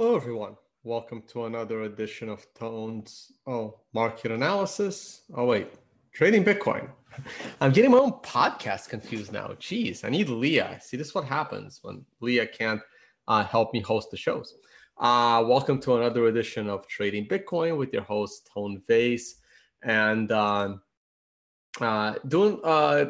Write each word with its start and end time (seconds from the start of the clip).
Hello, 0.00 0.16
everyone. 0.16 0.56
Welcome 0.82 1.22
to 1.28 1.44
another 1.44 1.82
edition 1.82 2.30
of 2.30 2.46
Tone's 2.54 3.32
oh 3.46 3.80
market 3.92 4.32
analysis. 4.32 5.24
Oh 5.34 5.44
wait, 5.44 5.74
trading 6.10 6.42
Bitcoin. 6.42 6.88
I'm 7.60 7.70
getting 7.70 7.90
my 7.90 7.98
own 7.98 8.12
podcast 8.22 8.88
confused 8.88 9.30
now. 9.30 9.48
Jeez, 9.60 10.02
I 10.02 10.08
need 10.08 10.30
Leah. 10.30 10.78
See, 10.80 10.96
this 10.96 11.08
is 11.08 11.14
what 11.14 11.26
happens 11.26 11.80
when 11.82 12.02
Leah 12.22 12.46
can't 12.46 12.80
uh, 13.28 13.44
help 13.44 13.74
me 13.74 13.80
host 13.80 14.10
the 14.10 14.16
shows. 14.16 14.54
Uh, 14.96 15.44
welcome 15.46 15.78
to 15.82 15.96
another 15.96 16.28
edition 16.28 16.70
of 16.70 16.88
Trading 16.88 17.28
Bitcoin 17.28 17.76
with 17.76 17.92
your 17.92 18.04
host 18.04 18.48
Tone 18.54 18.80
Vays, 18.88 19.34
and 19.82 20.32
uh, 20.32 20.76
uh, 21.78 22.14
doing 22.26 22.58
uh, 22.64 23.04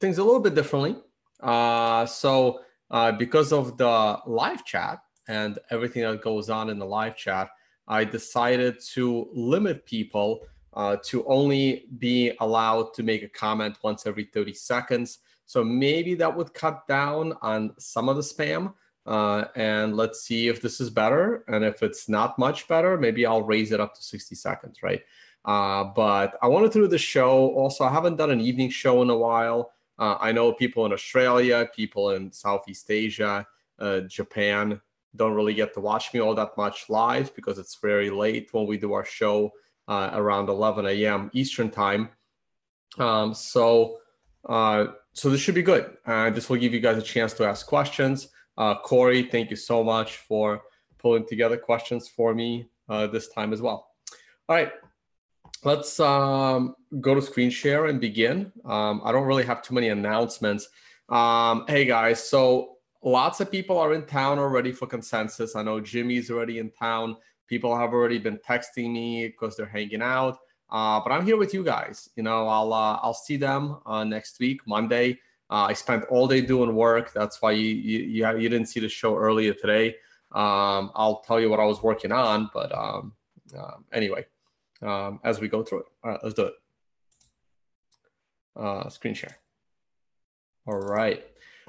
things 0.00 0.18
a 0.18 0.24
little 0.24 0.40
bit 0.40 0.56
differently. 0.56 0.96
Uh, 1.38 2.06
so, 2.06 2.62
uh, 2.90 3.12
because 3.12 3.52
of 3.52 3.78
the 3.78 4.18
live 4.26 4.64
chat 4.64 4.98
and 5.28 5.58
everything 5.70 6.02
that 6.02 6.22
goes 6.22 6.50
on 6.50 6.70
in 6.70 6.78
the 6.78 6.86
live 6.86 7.16
chat, 7.16 7.50
I 7.86 8.04
decided 8.04 8.80
to 8.94 9.28
limit 9.32 9.86
people 9.86 10.46
uh, 10.74 10.96
to 11.04 11.24
only 11.26 11.86
be 11.98 12.32
allowed 12.40 12.94
to 12.94 13.02
make 13.02 13.22
a 13.22 13.28
comment 13.28 13.78
once 13.82 14.06
every 14.06 14.24
30 14.24 14.54
seconds. 14.54 15.18
So 15.46 15.64
maybe 15.64 16.14
that 16.14 16.34
would 16.34 16.52
cut 16.52 16.86
down 16.86 17.34
on 17.40 17.74
some 17.78 18.08
of 18.08 18.16
the 18.16 18.22
spam. 18.22 18.74
Uh, 19.06 19.46
and 19.56 19.96
let's 19.96 20.20
see 20.20 20.48
if 20.48 20.60
this 20.60 20.80
is 20.80 20.90
better. 20.90 21.44
And 21.48 21.64
if 21.64 21.82
it's 21.82 22.08
not 22.08 22.38
much 22.38 22.68
better, 22.68 22.98
maybe 22.98 23.24
I'll 23.24 23.42
raise 23.42 23.72
it 23.72 23.80
up 23.80 23.94
to 23.94 24.02
60 24.02 24.34
seconds, 24.34 24.82
right? 24.82 25.02
Uh, 25.46 25.84
but 25.84 26.38
I 26.42 26.48
wanted 26.48 26.72
to 26.72 26.80
do 26.80 26.88
the 26.88 26.98
show. 26.98 27.48
Also, 27.54 27.84
I 27.84 27.90
haven't 27.90 28.16
done 28.16 28.30
an 28.30 28.40
evening 28.40 28.68
show 28.68 29.00
in 29.00 29.08
a 29.08 29.16
while. 29.16 29.72
Uh, 29.98 30.16
I 30.20 30.30
know 30.32 30.52
people 30.52 30.84
in 30.84 30.92
Australia, 30.92 31.68
people 31.74 32.10
in 32.10 32.30
Southeast 32.30 32.90
Asia, 32.90 33.46
uh, 33.78 34.00
Japan 34.00 34.80
don't 35.16 35.34
really 35.34 35.54
get 35.54 35.74
to 35.74 35.80
watch 35.80 36.12
me 36.12 36.20
all 36.20 36.34
that 36.34 36.56
much 36.56 36.88
live 36.88 37.34
because 37.34 37.58
it's 37.58 37.78
very 37.80 38.10
late 38.10 38.48
when 38.52 38.66
we 38.66 38.76
do 38.76 38.92
our 38.92 39.04
show 39.04 39.50
uh, 39.88 40.10
around 40.12 40.48
11 40.48 40.86
a.m. 40.86 41.30
Eastern 41.32 41.70
time. 41.70 42.10
Um, 42.98 43.34
so, 43.34 43.98
uh, 44.48 44.86
so 45.12 45.30
this 45.30 45.40
should 45.40 45.54
be 45.54 45.62
good. 45.62 45.96
Uh, 46.06 46.30
this 46.30 46.48
will 46.48 46.58
give 46.58 46.74
you 46.74 46.80
guys 46.80 46.98
a 46.98 47.02
chance 47.02 47.32
to 47.34 47.44
ask 47.44 47.66
questions. 47.66 48.28
Uh, 48.56 48.74
Corey, 48.76 49.22
thank 49.22 49.50
you 49.50 49.56
so 49.56 49.82
much 49.82 50.16
for 50.16 50.62
pulling 50.98 51.26
together 51.26 51.56
questions 51.56 52.08
for 52.08 52.34
me 52.34 52.68
uh, 52.88 53.06
this 53.06 53.28
time 53.28 53.52
as 53.52 53.62
well. 53.62 53.88
All 54.48 54.56
right, 54.56 54.72
let's 55.64 56.00
um, 56.00 56.74
go 57.00 57.14
to 57.14 57.22
screen 57.22 57.50
share 57.50 57.86
and 57.86 58.00
begin. 58.00 58.52
Um, 58.64 59.00
I 59.04 59.12
don't 59.12 59.26
really 59.26 59.44
have 59.44 59.62
too 59.62 59.74
many 59.74 59.88
announcements. 59.88 60.68
Um, 61.08 61.64
hey 61.68 61.84
guys, 61.84 62.28
so 62.28 62.77
lots 63.02 63.40
of 63.40 63.50
people 63.50 63.78
are 63.78 63.94
in 63.94 64.04
town 64.04 64.38
already 64.38 64.72
for 64.72 64.86
consensus. 64.86 65.56
I 65.56 65.62
know 65.62 65.80
Jimmy's 65.80 66.30
already 66.30 66.58
in 66.58 66.70
town. 66.70 67.16
People 67.46 67.76
have 67.76 67.92
already 67.92 68.18
been 68.18 68.38
texting 68.38 68.92
me 68.92 69.28
because 69.28 69.56
they're 69.56 69.66
hanging 69.66 70.02
out. 70.02 70.38
Uh, 70.70 71.00
but 71.00 71.12
I'm 71.12 71.24
here 71.24 71.36
with 71.36 71.54
you 71.54 71.64
guys. 71.64 72.10
You 72.16 72.22
know, 72.22 72.46
I'll 72.46 72.72
uh, 72.72 72.98
I'll 73.02 73.14
see 73.14 73.36
them 73.36 73.78
uh, 73.86 74.04
next 74.04 74.38
week, 74.38 74.60
Monday. 74.66 75.18
Uh, 75.50 75.66
I 75.68 75.72
spent 75.72 76.04
all 76.10 76.28
day 76.28 76.42
doing 76.42 76.74
work. 76.74 77.12
That's 77.14 77.40
why 77.40 77.52
you 77.52 77.68
you, 77.68 78.28
you 78.36 78.48
didn't 78.48 78.66
see 78.66 78.80
the 78.80 78.88
show 78.88 79.16
earlier 79.16 79.54
today. 79.54 79.96
Um, 80.32 80.90
I'll 80.94 81.22
tell 81.26 81.40
you 81.40 81.48
what 81.48 81.58
I 81.58 81.64
was 81.64 81.82
working 81.82 82.12
on, 82.12 82.50
but 82.52 82.70
um, 82.76 83.14
um 83.56 83.84
anyway, 83.92 84.26
um, 84.82 85.20
as 85.24 85.40
we 85.40 85.48
go 85.48 85.62
through 85.62 85.80
it. 85.80 85.86
All 86.04 86.10
right, 86.10 86.20
let's 86.22 86.34
do 86.34 86.44
it. 86.44 86.54
Uh, 88.54 88.88
screen 88.90 89.14
share. 89.14 89.38
All 90.66 90.76
right. 90.76 91.24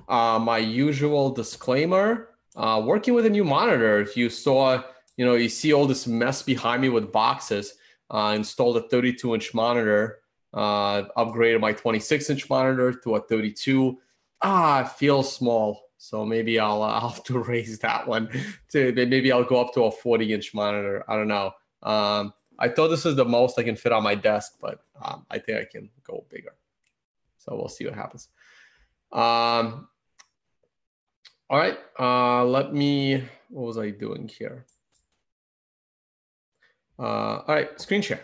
Uh, 0.07 0.39
my 0.39 0.57
usual 0.57 1.31
disclaimer. 1.31 2.29
Uh, 2.55 2.81
working 2.83 3.13
with 3.13 3.25
a 3.25 3.29
new 3.29 3.43
monitor. 3.43 3.99
If 3.99 4.17
you 4.17 4.29
saw, 4.29 4.83
you 5.17 5.25
know, 5.25 5.35
you 5.35 5.49
see 5.49 5.73
all 5.73 5.85
this 5.85 6.07
mess 6.07 6.41
behind 6.41 6.81
me 6.81 6.89
with 6.89 7.11
boxes. 7.11 7.73
Uh, 8.09 8.33
installed 8.35 8.77
a 8.77 8.81
32 8.81 9.35
inch 9.35 9.53
monitor. 9.53 10.19
Uh, 10.53 11.03
upgraded 11.17 11.59
my 11.59 11.73
26 11.73 12.29
inch 12.29 12.49
monitor 12.49 12.91
to 12.91 13.15
a 13.15 13.21
32. 13.21 13.99
Ah, 14.41 14.81
it 14.81 14.89
feels 14.89 15.33
small. 15.35 15.89
So 15.97 16.25
maybe 16.25 16.59
I'll, 16.59 16.81
uh, 16.81 16.99
have 17.09 17.23
to 17.25 17.39
raise 17.39 17.79
that 17.79 18.07
one 18.07 18.29
to 18.69 18.91
maybe 18.93 19.31
I'll 19.31 19.43
go 19.43 19.61
up 19.61 19.73
to 19.75 19.83
a 19.83 19.91
40 19.91 20.33
inch 20.33 20.53
monitor. 20.53 21.03
I 21.07 21.15
don't 21.15 21.27
know. 21.27 21.51
Um, 21.83 22.33
I 22.57 22.67
thought 22.67 22.89
this 22.89 23.05
is 23.05 23.15
the 23.15 23.25
most 23.25 23.57
I 23.57 23.63
can 23.63 23.75
fit 23.75 23.93
on 23.93 24.03
my 24.03 24.15
desk, 24.15 24.55
but 24.59 24.81
um, 25.01 25.25
I 25.29 25.39
think 25.39 25.59
I 25.59 25.65
can 25.65 25.89
go 26.03 26.25
bigger. 26.29 26.55
So 27.37 27.55
we'll 27.55 27.69
see 27.69 27.85
what 27.85 27.95
happens. 27.95 28.27
Um, 29.11 29.87
all 31.49 31.57
right, 31.57 31.79
uh, 31.99 32.45
let 32.45 32.73
me, 32.73 33.23
what 33.49 33.65
was 33.65 33.77
I 33.77 33.89
doing 33.89 34.27
here? 34.27 34.65
Uh, 36.99 37.41
all 37.47 37.55
right, 37.55 37.79
screen 37.81 38.01
share. 38.01 38.21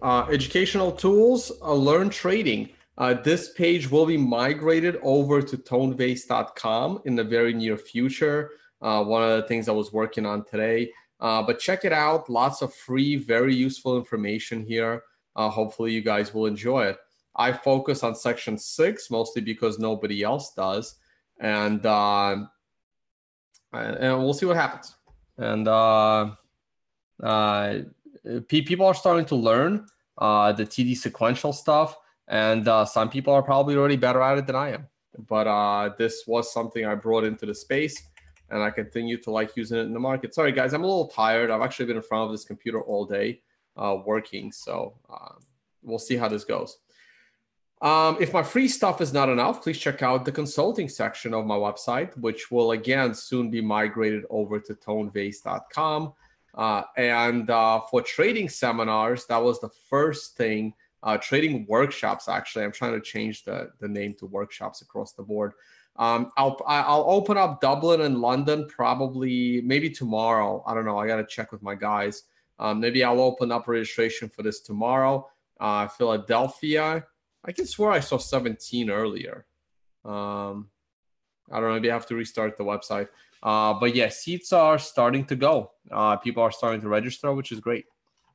Uh, 0.00 0.26
educational 0.30 0.92
tools, 0.92 1.52
uh, 1.60 1.74
learn 1.74 2.08
trading. 2.08 2.70
Uh, 2.96 3.14
this 3.14 3.52
page 3.52 3.90
will 3.90 4.06
be 4.06 4.16
migrated 4.16 4.96
over 5.02 5.42
to 5.42 5.56
tonevays.com 5.58 7.02
in 7.04 7.16
the 7.16 7.24
very 7.24 7.52
near 7.52 7.76
future. 7.76 8.52
Uh, 8.80 9.04
one 9.04 9.22
of 9.22 9.42
the 9.42 9.48
things 9.48 9.68
I 9.68 9.72
was 9.72 9.92
working 9.92 10.24
on 10.24 10.44
today. 10.44 10.90
But 11.20 11.58
check 11.58 11.84
it 11.84 11.92
out. 11.92 12.30
Lots 12.30 12.62
of 12.62 12.72
free, 12.72 13.16
very 13.16 13.54
useful 13.54 13.98
information 13.98 14.64
here. 14.64 15.02
Hopefully, 15.34 15.92
you 15.92 16.00
guys 16.00 16.32
will 16.32 16.46
enjoy 16.46 16.86
it. 16.86 16.98
I 17.38 17.52
focus 17.52 18.02
on 18.02 18.14
section 18.14 18.58
six 18.58 19.10
mostly 19.10 19.42
because 19.42 19.78
nobody 19.78 20.22
else 20.22 20.52
does, 20.54 20.96
and 21.40 21.84
uh, 21.86 22.36
and 23.72 24.18
we'll 24.18 24.34
see 24.34 24.46
what 24.46 24.56
happens. 24.56 24.94
And 25.36 25.68
uh, 25.68 26.30
uh, 27.22 27.78
people 28.48 28.86
are 28.86 28.94
starting 28.94 29.24
to 29.26 29.36
learn 29.36 29.86
uh, 30.18 30.52
the 30.52 30.64
TD 30.64 30.96
sequential 30.96 31.52
stuff, 31.52 31.96
and 32.26 32.66
uh, 32.66 32.84
some 32.84 33.08
people 33.08 33.32
are 33.32 33.42
probably 33.42 33.76
already 33.76 33.96
better 33.96 34.20
at 34.20 34.38
it 34.38 34.46
than 34.46 34.56
I 34.56 34.72
am. 34.72 34.88
But 35.28 35.46
uh, 35.46 35.90
this 35.98 36.24
was 36.26 36.52
something 36.52 36.84
I 36.84 36.94
brought 36.94 37.24
into 37.24 37.46
the 37.46 37.54
space 37.54 38.02
and 38.50 38.62
I 38.62 38.70
continue 38.70 39.18
to 39.18 39.30
like 39.30 39.56
using 39.56 39.78
it 39.78 39.82
in 39.82 39.92
the 39.92 40.00
market. 40.00 40.34
Sorry, 40.34 40.52
guys, 40.52 40.72
I'm 40.72 40.82
a 40.82 40.86
little 40.86 41.08
tired. 41.08 41.50
I've 41.50 41.60
actually 41.60 41.86
been 41.86 41.96
in 41.96 42.02
front 42.02 42.24
of 42.24 42.32
this 42.32 42.44
computer 42.44 42.80
all 42.80 43.04
day 43.04 43.42
uh, 43.76 43.98
working, 44.04 44.52
so 44.52 44.94
uh, 45.10 45.34
we'll 45.82 45.98
see 45.98 46.16
how 46.16 46.28
this 46.28 46.44
goes. 46.44 46.78
Um, 47.80 48.16
if 48.20 48.32
my 48.32 48.42
free 48.42 48.66
stuff 48.66 49.00
is 49.00 49.12
not 49.12 49.28
enough, 49.28 49.62
please 49.62 49.78
check 49.78 50.02
out 50.02 50.24
the 50.24 50.32
consulting 50.32 50.88
section 50.88 51.32
of 51.32 51.46
my 51.46 51.54
website, 51.54 52.16
which 52.18 52.50
will 52.50 52.72
again 52.72 53.14
soon 53.14 53.50
be 53.50 53.60
migrated 53.60 54.24
over 54.30 54.58
to 54.58 54.74
tonevays.com. 54.74 56.12
Uh, 56.54 56.82
and 56.96 57.50
uh, 57.50 57.80
for 57.88 58.02
trading 58.02 58.48
seminars, 58.48 59.26
that 59.26 59.42
was 59.42 59.60
the 59.60 59.68
first 59.88 60.36
thing. 60.36 60.74
Uh, 61.04 61.16
trading 61.16 61.64
workshops, 61.68 62.28
actually, 62.28 62.64
I'm 62.64 62.72
trying 62.72 62.94
to 62.94 63.00
change 63.00 63.44
the, 63.44 63.70
the 63.78 63.86
name 63.86 64.14
to 64.18 64.26
workshops 64.26 64.82
across 64.82 65.12
the 65.12 65.22
board. 65.22 65.52
Um, 65.94 66.30
I'll 66.36 66.60
I'll 66.66 67.04
open 67.08 67.36
up 67.36 67.60
Dublin 67.60 68.02
and 68.02 68.20
London 68.20 68.66
probably 68.68 69.60
maybe 69.62 69.90
tomorrow. 69.90 70.62
I 70.66 70.74
don't 70.74 70.84
know. 70.84 70.98
I 70.98 71.06
got 71.08 71.16
to 71.16 71.26
check 71.26 71.50
with 71.50 71.62
my 71.62 71.74
guys. 71.74 72.24
Um, 72.60 72.80
maybe 72.80 73.02
I'll 73.02 73.20
open 73.20 73.50
up 73.50 73.66
registration 73.66 74.28
for 74.28 74.42
this 74.42 74.60
tomorrow. 74.60 75.28
Uh, 75.60 75.88
Philadelphia. 75.88 77.04
I 77.44 77.52
can 77.52 77.66
swear 77.66 77.90
I 77.90 78.00
saw 78.00 78.18
17 78.18 78.90
earlier. 78.90 79.46
Um, 80.04 80.68
I 81.50 81.60
don't 81.60 81.68
know. 81.68 81.74
Maybe 81.74 81.90
I 81.90 81.94
have 81.94 82.06
to 82.06 82.14
restart 82.14 82.56
the 82.56 82.64
website. 82.64 83.08
Uh, 83.42 83.74
but 83.74 83.94
yeah, 83.94 84.08
seats 84.08 84.52
are 84.52 84.78
starting 84.78 85.24
to 85.26 85.36
go. 85.36 85.70
Uh, 85.90 86.16
people 86.16 86.42
are 86.42 86.50
starting 86.50 86.80
to 86.80 86.88
register, 86.88 87.32
which 87.32 87.52
is 87.52 87.60
great. 87.60 87.86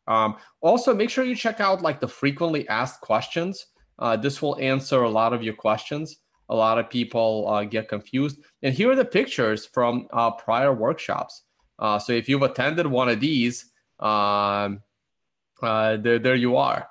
Um, 0.08 0.38
also, 0.62 0.94
make 0.94 1.10
sure 1.10 1.24
you 1.24 1.36
check 1.36 1.60
out 1.60 1.82
like 1.82 2.00
the 2.00 2.08
frequently 2.08 2.68
asked 2.70 3.02
questions. 3.02 3.68
Uh, 4.00 4.18
this 4.18 4.42
will 4.42 4.58
answer 4.60 5.04
a 5.04 5.10
lot 5.10 5.34
of 5.34 5.44
your 5.44 5.54
questions 5.54 6.18
a 6.50 6.56
lot 6.56 6.78
of 6.78 6.90
people 6.90 7.48
uh, 7.48 7.64
get 7.64 7.88
confused. 7.88 8.40
And 8.62 8.74
here 8.74 8.92
are 8.92 8.96
the 8.96 9.06
pictures 9.06 9.66
from 9.66 10.08
uh, 10.12 10.32
prior 10.32 10.74
workshops. 10.74 11.44
Uh, 11.80 11.98
so 12.00 12.14
if 12.14 12.30
you've 12.30 12.44
attended 12.44 12.86
one 12.86 13.10
of 13.10 13.20
these, 13.20 13.72
um, 14.00 14.82
there, 15.62 16.20
there 16.20 16.36
you 16.36 16.58
are. 16.58 16.88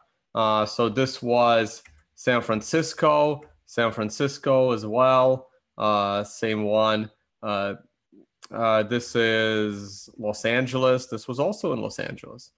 So 0.66 0.88
this 0.88 1.22
was 1.22 1.82
San 2.22 2.40
Francisco, 2.40 3.42
San 3.66 3.90
Francisco 3.90 4.70
as 4.70 4.86
well. 4.86 5.48
Uh, 5.76 6.22
same 6.22 6.62
one. 6.62 7.10
this 7.42 9.16
is 9.16 10.08
Los 10.16 10.44
Angeles. 10.44 11.06
This 11.06 11.26
was 11.26 11.40
also 11.40 11.72
in 11.72 11.80
Los 11.80 11.98
Angeles. 11.98 12.52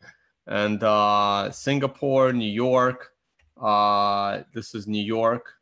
And 0.47 0.81
Singapore, 1.55 2.35
New 2.35 2.55
York. 2.67 3.13
this 4.53 4.75
is 4.75 4.87
New 4.87 5.03
York 5.03 5.55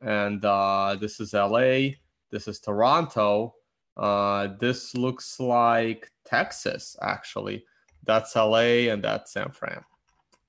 and 0.00 0.44
uh, 0.44 0.96
this 1.00 1.18
is 1.18 1.32
LA. 1.32 1.96
This 2.30 2.46
is 2.46 2.60
Toronto. 2.60 3.56
Uh, 3.96 4.48
this 4.60 4.94
looks 4.94 5.40
like 5.40 6.08
Texas, 6.24 6.96
actually. 7.02 7.64
That's 8.04 8.36
LA 8.36 8.90
and 8.92 9.02
that's 9.02 9.32
San 9.32 9.50
Fran. 9.50 9.82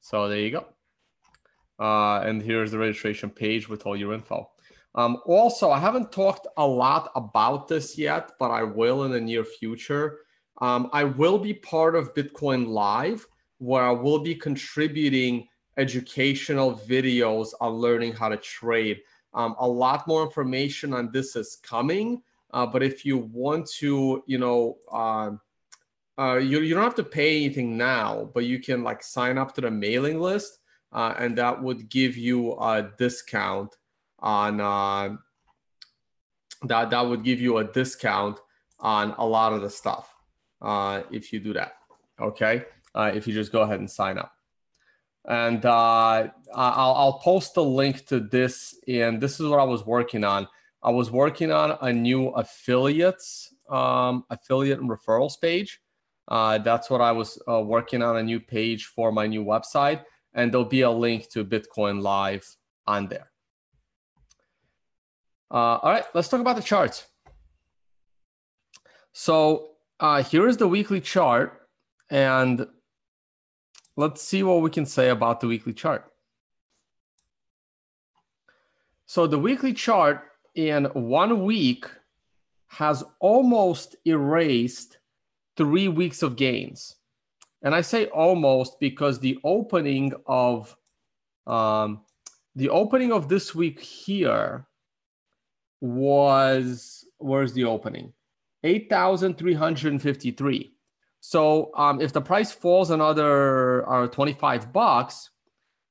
So 0.02 0.30
there 0.30 0.38
you 0.38 0.52
go. 0.52 0.75
Uh, 1.80 2.19
and 2.19 2.42
here's 2.42 2.72
the 2.72 2.77
registration 2.77 3.30
page 3.30 3.68
with 3.68 3.86
all 3.86 3.95
your 3.95 4.13
info. 4.13 4.50
Um, 4.95 5.18
also, 5.25 5.72
I 5.72 5.80
haven't 5.80 6.12
talked 6.12 6.48
a 6.57 6.66
lot 6.66 7.12
about 7.16 7.68
this 7.68 7.98
yet, 7.98 8.31
but 8.39 8.50
I 8.50 8.63
will 8.63 9.04
in 9.04 9.12
the 9.12 9.19
near 9.19 9.44
future. 9.44 10.19
Um, 10.62 10.89
I 10.94 11.04
will 11.04 11.38
be 11.38 11.54
part 11.54 11.95
of 11.95 12.13
Bitcoin 12.13 12.68
Live, 12.68 13.27
where 13.57 13.83
I 13.83 13.92
will 13.92 14.19
be 14.19 14.36
contributing 14.36 15.48
educational 15.77 16.80
videos 16.88 17.50
on 17.60 17.74
learning 17.74 18.13
how 18.13 18.30
to 18.30 18.38
trade. 18.38 19.01
Um, 19.33 19.56
a 19.60 19.68
lot 19.68 20.07
more 20.07 20.24
information 20.24 20.94
on 20.94 21.12
this 21.12 21.36
is 21.36 21.57
coming, 21.62 22.22
uh, 22.54 22.66
but 22.66 22.81
if 22.81 23.04
you 23.04 23.18
want 23.18 23.68
to, 23.80 24.24
you 24.27 24.38
know, 24.38 24.77
uh, 24.89 25.31
uh, 26.18 26.38
you, 26.38 26.62
you 26.62 26.74
don't 26.74 26.83
have 26.83 26.95
to 26.95 27.04
pay 27.04 27.36
anything 27.36 27.75
now, 27.75 28.31
but 28.33 28.45
you 28.45 28.60
can 28.60 28.81
like 28.83 29.04
sign 29.04 29.38
up 29.38 29.54
to 29.56 29.62
the 29.62 29.69
mailing 29.69 30.22
list, 30.22 30.60
uh, 30.96 31.14
and 31.20 31.38
that 31.38 31.62
would 31.62 31.90
give 31.90 32.16
you 32.16 32.54
a 32.54 32.90
discount 32.98 33.76
on 34.20 34.62
uh, 34.62 35.18
that. 36.64 36.90
That 36.90 37.02
would 37.02 37.24
give 37.24 37.42
you 37.42 37.58
a 37.58 37.66
discount 37.66 38.40
on 38.80 39.14
a 39.18 39.26
lot 39.26 39.52
of 39.52 39.62
the 39.62 39.70
stuff 39.70 40.16
uh, 40.62 41.04
if 41.12 41.34
you 41.34 41.40
do 41.42 41.54
that. 41.54 41.74
Okay, 42.20 42.64
uh, 42.96 43.12
if 43.14 43.28
you 43.28 43.34
just 43.34 43.52
go 43.52 43.62
ahead 43.62 43.80
and 43.80 43.92
sign 43.92 44.18
up, 44.18 44.32
and 45.28 45.66
uh, 45.66 46.30
I'll, 46.56 46.94
I'll 46.96 47.20
post 47.20 47.58
a 47.58 47.62
link 47.62 48.06
to 48.08 48.22
this. 48.22 48.80
And 48.88 49.20
this 49.22 49.42
is 49.42 49.48
what 49.48 49.60
I 49.60 49.66
was 49.66 49.86
working 49.86 50.24
on. 50.24 50.48
I 50.82 50.92
was 50.92 51.12
working 51.12 51.52
on 51.52 51.78
a 51.82 51.92
new 51.92 52.30
affiliates 52.30 53.54
um, 53.70 54.24
affiliate 54.30 54.80
and 54.80 54.90
referrals 54.90 55.42
page 55.42 55.82
uh, 56.28 56.58
that's 56.58 56.90
what 56.90 57.02
I 57.02 57.12
was 57.12 57.40
uh, 57.48 57.62
working 57.62 58.02
on 58.02 58.18
a 58.18 58.24
new 58.24 58.40
page 58.40 58.86
for 58.86 59.12
my 59.12 59.28
new 59.28 59.44
website, 59.44 60.04
and 60.36 60.52
there'll 60.52 60.66
be 60.66 60.82
a 60.82 60.92
link 60.92 61.30
to 61.30 61.44
Bitcoin 61.44 62.02
Live 62.02 62.46
on 62.86 63.08
there. 63.08 63.32
Uh, 65.50 65.80
all 65.82 65.92
right, 65.92 66.04
let's 66.14 66.28
talk 66.28 66.42
about 66.42 66.58
the 66.58 66.62
charts. 66.62 67.08
So 69.14 69.70
uh, 70.00 70.22
here 70.22 70.48
is 70.48 70.58
the 70.58 70.68
weekly 70.68 71.00
chart, 71.00 71.68
and 72.10 72.68
let's 73.96 74.22
see 74.22 74.44
what 74.44 74.62
we 74.62 74.70
can 74.70 74.86
say 74.86 75.10
about 75.10 75.40
the 75.40 75.48
weekly 75.48 75.74
chart. 75.74 76.12
So 79.06 79.26
the 79.26 79.40
weekly 79.40 79.74
chart 79.74 80.24
in 80.56 80.86
one 80.86 81.46
week 81.46 81.86
has 82.68 83.04
almost 83.20 83.96
erased 84.04 84.98
three 85.56 85.88
weeks 85.88 86.22
of 86.22 86.36
gains. 86.36 86.95
And 87.66 87.76
I 87.76 87.82
say 87.82 88.06
almost 88.06 88.80
because 88.80 89.20
the 89.20 89.38
opening 89.44 90.14
of 90.28 90.78
um, 91.48 92.02
the 92.56 92.70
opening 92.70 93.12
of 93.12 93.28
this 93.28 93.56
week 93.56 93.80
here 93.80 94.68
was 95.82 97.04
where's 97.18 97.54
the 97.54 97.64
opening? 97.64 98.14
8,353. 98.64 100.74
So 101.22 101.72
um, 101.76 102.00
if 102.02 102.14
the 102.14 102.22
price 102.22 102.52
falls 102.52 102.92
another 102.92 103.90
uh, 103.90 104.06
25 104.08 104.72
bucks, 104.72 105.32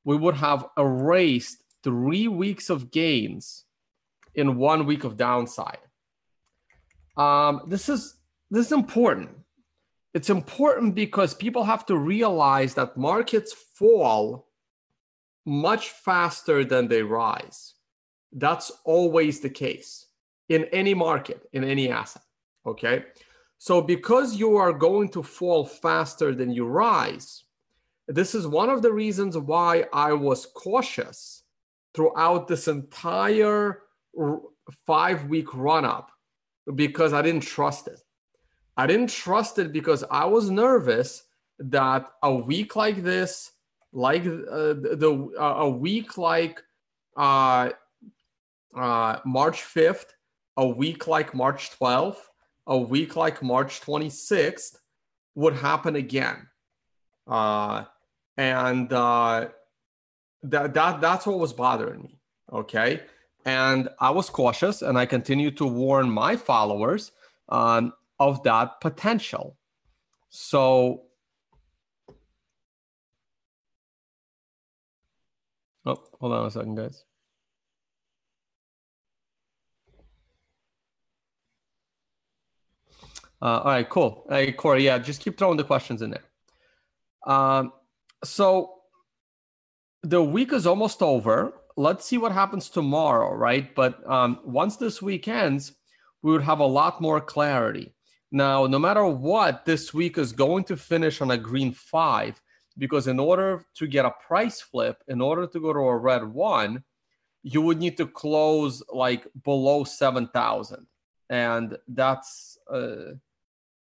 we 0.05 0.17
would 0.17 0.37
have 0.37 0.67
erased 0.79 1.65
three 1.82 2.29
weeks 2.29 2.70
of 2.70 2.93
gains 2.93 3.65
in 4.37 4.56
one 4.56 4.87
week 4.87 5.03
of 5.03 5.17
downside. 5.17 5.79
Um, 7.17 7.62
this 7.67 7.88
is 7.88 8.15
this 8.50 8.67
is 8.67 8.73
important 8.73 9.31
it's 10.14 10.31
important 10.31 10.94
because 10.94 11.34
people 11.34 11.64
have 11.64 11.84
to 11.87 11.96
realize 11.99 12.75
that 12.75 12.96
markets 12.96 13.52
fall 13.52 14.49
much 15.44 15.90
faster 15.90 16.64
than 16.64 16.88
they 16.88 17.02
rise. 17.02 17.75
That's 18.32 18.70
always 18.84 19.40
the 19.40 19.50
case 19.50 20.06
in 20.49 20.64
any 20.66 20.94
market, 20.94 21.49
in 21.52 21.64
any 21.64 21.90
asset. 21.90 22.22
Okay. 22.64 23.05
So, 23.58 23.81
because 23.81 24.37
you 24.37 24.56
are 24.56 24.72
going 24.72 25.08
to 25.11 25.22
fall 25.22 25.64
faster 25.64 26.34
than 26.34 26.50
you 26.50 26.67
rise, 26.67 27.44
this 28.06 28.34
is 28.34 28.46
one 28.46 28.69
of 28.69 28.82
the 28.82 28.93
reasons 28.93 29.37
why 29.38 29.87
I 29.93 30.12
was 30.12 30.46
cautious 30.46 31.43
throughout 31.94 32.46
this 32.46 32.69
entire 32.69 33.82
five 34.87 35.25
week 35.26 35.55
run 35.55 35.84
up 35.84 36.10
because 36.75 37.12
I 37.12 37.22
didn't 37.22 37.43
trust 37.43 37.88
it. 37.88 38.00
I 38.76 38.87
didn't 38.87 39.11
trust 39.11 39.59
it 39.59 39.73
because 39.73 40.05
I 40.11 40.25
was 40.25 40.50
nervous 40.50 41.25
that 41.59 42.11
a 42.23 42.35
week 42.35 42.76
like 42.76 43.03
this, 43.03 43.53
like 43.93 44.23
uh, 44.26 44.75
the 44.75 45.31
uh, 45.38 45.55
a 45.59 45.71
week 45.71 46.19
like 46.19 46.62
uh, 47.17 47.71
uh, 48.76 49.17
March 49.25 49.62
5th, 49.62 50.06
a 50.56 50.67
week 50.67 51.06
like 51.06 51.35
March 51.35 51.71
12th, 51.79 52.19
a 52.67 52.79
week 52.79 53.17
like 53.17 53.43
March 53.43 53.81
26th 53.81 54.77
would 55.35 55.55
happen 55.55 55.97
again. 55.97 56.49
Uh, 57.27 57.85
and 58.37 58.93
uh, 58.93 59.49
that, 60.43 60.75
that 60.75 61.00
that's 61.00 61.27
what 61.27 61.38
was 61.38 61.53
bothering 61.53 62.03
me. 62.03 62.19
Okay. 62.53 63.03
And 63.44 63.88
I 64.00 64.11
was 64.11 64.31
cautious 64.31 64.82
and 64.82 64.99
I 64.99 65.06
continued 65.06 65.56
to 65.59 65.67
warn 65.67 66.11
my 66.11 66.37
followers 66.37 67.12
um, 67.49 67.93
of 68.29 68.43
that 68.44 68.81
potential. 68.81 69.56
So, 70.31 71.03
oh, 75.87 76.03
hold 76.21 76.32
on 76.32 76.47
a 76.47 76.50
second, 76.50 76.75
guys. 76.76 77.05
Uh, 83.43 83.59
all 83.59 83.65
right, 83.65 83.88
cool. 83.88 84.27
Hey, 84.31 84.53
Corey, 84.53 84.85
yeah, 84.85 84.99
just 84.99 85.20
keep 85.20 85.37
throwing 85.38 85.59
the 85.59 85.65
questions 85.65 86.00
in 86.00 86.11
there. 86.11 86.25
Um, 87.27 87.73
so 88.25 88.75
the 90.03 90.23
week 90.23 90.53
is 90.53 90.67
almost 90.67 91.03
over. 91.03 91.53
Let's 91.77 92.06
see 92.06 92.19
what 92.19 92.32
happens 92.32 92.70
tomorrow, 92.70 93.35
right? 93.35 93.75
But 93.75 94.09
um, 94.11 94.41
once 94.44 94.77
this 94.77 95.03
week 95.03 95.29
ends, 95.29 95.73
we 96.23 96.32
would 96.32 96.43
have 96.43 96.61
a 96.61 96.67
lot 96.67 97.00
more 97.03 97.20
clarity. 97.20 97.94
Now, 98.34 98.66
no 98.66 98.81
matter 98.81 99.06
what, 99.06 99.64
this 99.64 99.94
week 99.94 100.19
is 100.19 100.32
going 100.32 100.64
to 100.64 100.76
finish 100.76 101.20
on 101.20 101.31
a 101.31 101.38
green 101.38 101.70
five 101.70 102.42
because 102.76 103.06
in 103.06 103.20
order 103.20 103.64
to 103.76 103.86
get 103.86 104.04
a 104.04 104.10
price 104.26 104.60
flip, 104.60 105.04
in 105.06 105.20
order 105.20 105.46
to 105.46 105.60
go 105.60 105.72
to 105.72 105.78
a 105.78 105.96
red 105.96 106.25
one, 106.25 106.82
you 107.44 107.62
would 107.62 107.78
need 107.78 107.96
to 107.98 108.08
close 108.08 108.82
like 108.92 109.28
below 109.44 109.84
7,000. 109.84 110.84
And 111.31 111.78
that's 111.86 112.58
uh, 112.69 113.12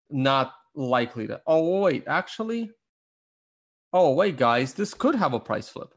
not 0.09 0.55
likely 0.73 1.27
to. 1.27 1.39
Oh, 1.45 1.81
wait, 1.81 2.05
actually. 2.07 2.71
Oh, 3.93 4.15
wait, 4.15 4.35
guys, 4.35 4.73
this 4.73 4.95
could 4.95 5.13
have 5.13 5.33
a 5.33 5.39
price 5.39 5.69
flip. 5.69 5.93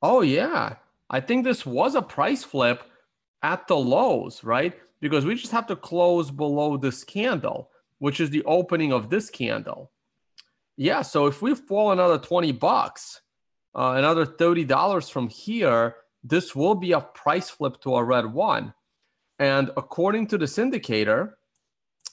Oh, 0.00 0.20
yeah. 0.20 0.76
I 1.10 1.18
think 1.18 1.42
this 1.42 1.66
was 1.66 1.96
a 1.96 2.02
price 2.02 2.44
flip 2.44 2.84
at 3.42 3.66
the 3.66 3.76
lows, 3.76 4.44
right? 4.44 4.74
Because 5.00 5.24
we 5.24 5.34
just 5.34 5.52
have 5.52 5.66
to 5.66 5.76
close 5.76 6.30
below 6.30 6.76
this 6.76 7.04
candle, 7.04 7.70
which 7.98 8.20
is 8.20 8.30
the 8.30 8.44
opening 8.44 8.92
of 8.92 9.10
this 9.10 9.30
candle. 9.30 9.90
Yeah, 10.76 11.02
so 11.02 11.26
if 11.26 11.42
we 11.42 11.54
fall 11.54 11.92
another 11.92 12.18
20 12.18 12.52
bucks, 12.52 13.20
uh, 13.74 13.94
another 13.96 14.26
$30 14.26 15.10
from 15.10 15.28
here, 15.28 15.96
this 16.22 16.54
will 16.54 16.74
be 16.74 16.92
a 16.92 17.00
price 17.00 17.50
flip 17.50 17.80
to 17.82 17.96
a 17.96 18.04
red 18.04 18.26
one. 18.26 18.74
And 19.38 19.70
according 19.76 20.28
to 20.28 20.38
this 20.38 20.58
indicator 20.58 21.38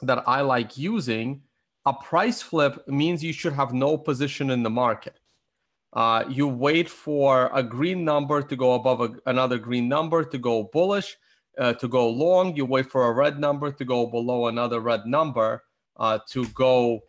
that 0.02 0.24
I 0.28 0.42
like 0.42 0.78
using, 0.78 1.42
a 1.86 1.94
price 1.94 2.42
flip 2.42 2.88
means 2.88 3.24
you 3.24 3.34
should 3.34 3.54
have 3.54 3.74
no 3.74 3.98
position 3.98 4.52
in 4.52 4.64
the 4.64 4.70
market. 4.70 5.20
Uh, 5.94 6.24
you 6.30 6.48
wait 6.48 6.90
for 6.90 7.50
a 7.54 7.62
green 7.64 8.06
number 8.06 8.42
to 8.42 8.56
go 8.56 8.76
above 8.76 9.02
a, 9.02 9.12
another 9.26 9.58
green 9.58 9.90
number 9.90 10.24
to 10.24 10.38
go 10.38 10.64
bullish 10.64 11.18
uh, 11.62 11.74
to 11.74 11.88
go 11.88 12.10
long, 12.10 12.56
you 12.56 12.66
wait 12.66 12.90
for 12.90 13.06
a 13.06 13.14
red 13.14 13.40
number 13.40 13.72
to 13.72 13.86
go 13.86 14.08
below 14.08 14.48
another 14.48 14.80
red 14.80 15.06
number 15.06 15.64
uh, 15.98 16.18
to 16.28 16.48
go 16.48 17.02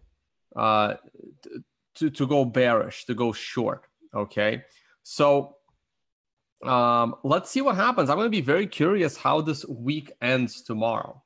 uh, 0.55 0.95
to, 1.95 2.11
to 2.11 2.27
go 2.27 2.45
bearish, 2.45 3.07
to 3.07 3.15
go 3.15 3.33
short. 3.33 3.87
Okay, 4.15 4.63
so 5.03 5.57
um, 6.63 7.15
let's 7.25 7.51
see 7.51 7.63
what 7.63 7.77
happens. 7.77 8.11
I'm 8.11 8.17
going 8.17 8.27
to 8.27 8.31
be 8.31 8.43
very 8.43 8.67
curious 8.67 9.17
how 9.17 9.41
this 9.41 9.65
week 9.67 10.13
ends 10.21 10.61
tomorrow. 10.61 11.22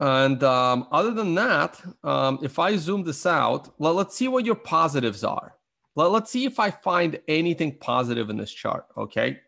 And 0.00 0.42
um, 0.42 0.88
other 0.90 1.12
than 1.12 1.34
that, 1.36 1.80
um, 2.02 2.38
if 2.42 2.58
I 2.58 2.76
zoom 2.76 3.04
this 3.04 3.26
out, 3.26 3.72
well, 3.78 3.94
let's 3.94 4.16
see 4.16 4.28
what 4.28 4.44
your 4.44 4.56
positives 4.56 5.22
are. 5.22 5.54
Let, 5.96 6.10
let's 6.10 6.30
see 6.30 6.44
if 6.44 6.58
I 6.58 6.70
find 6.70 7.20
anything 7.28 7.78
positive 7.78 8.28
in 8.30 8.36
this 8.36 8.50
chart. 8.50 8.86
Okay. 8.96 9.38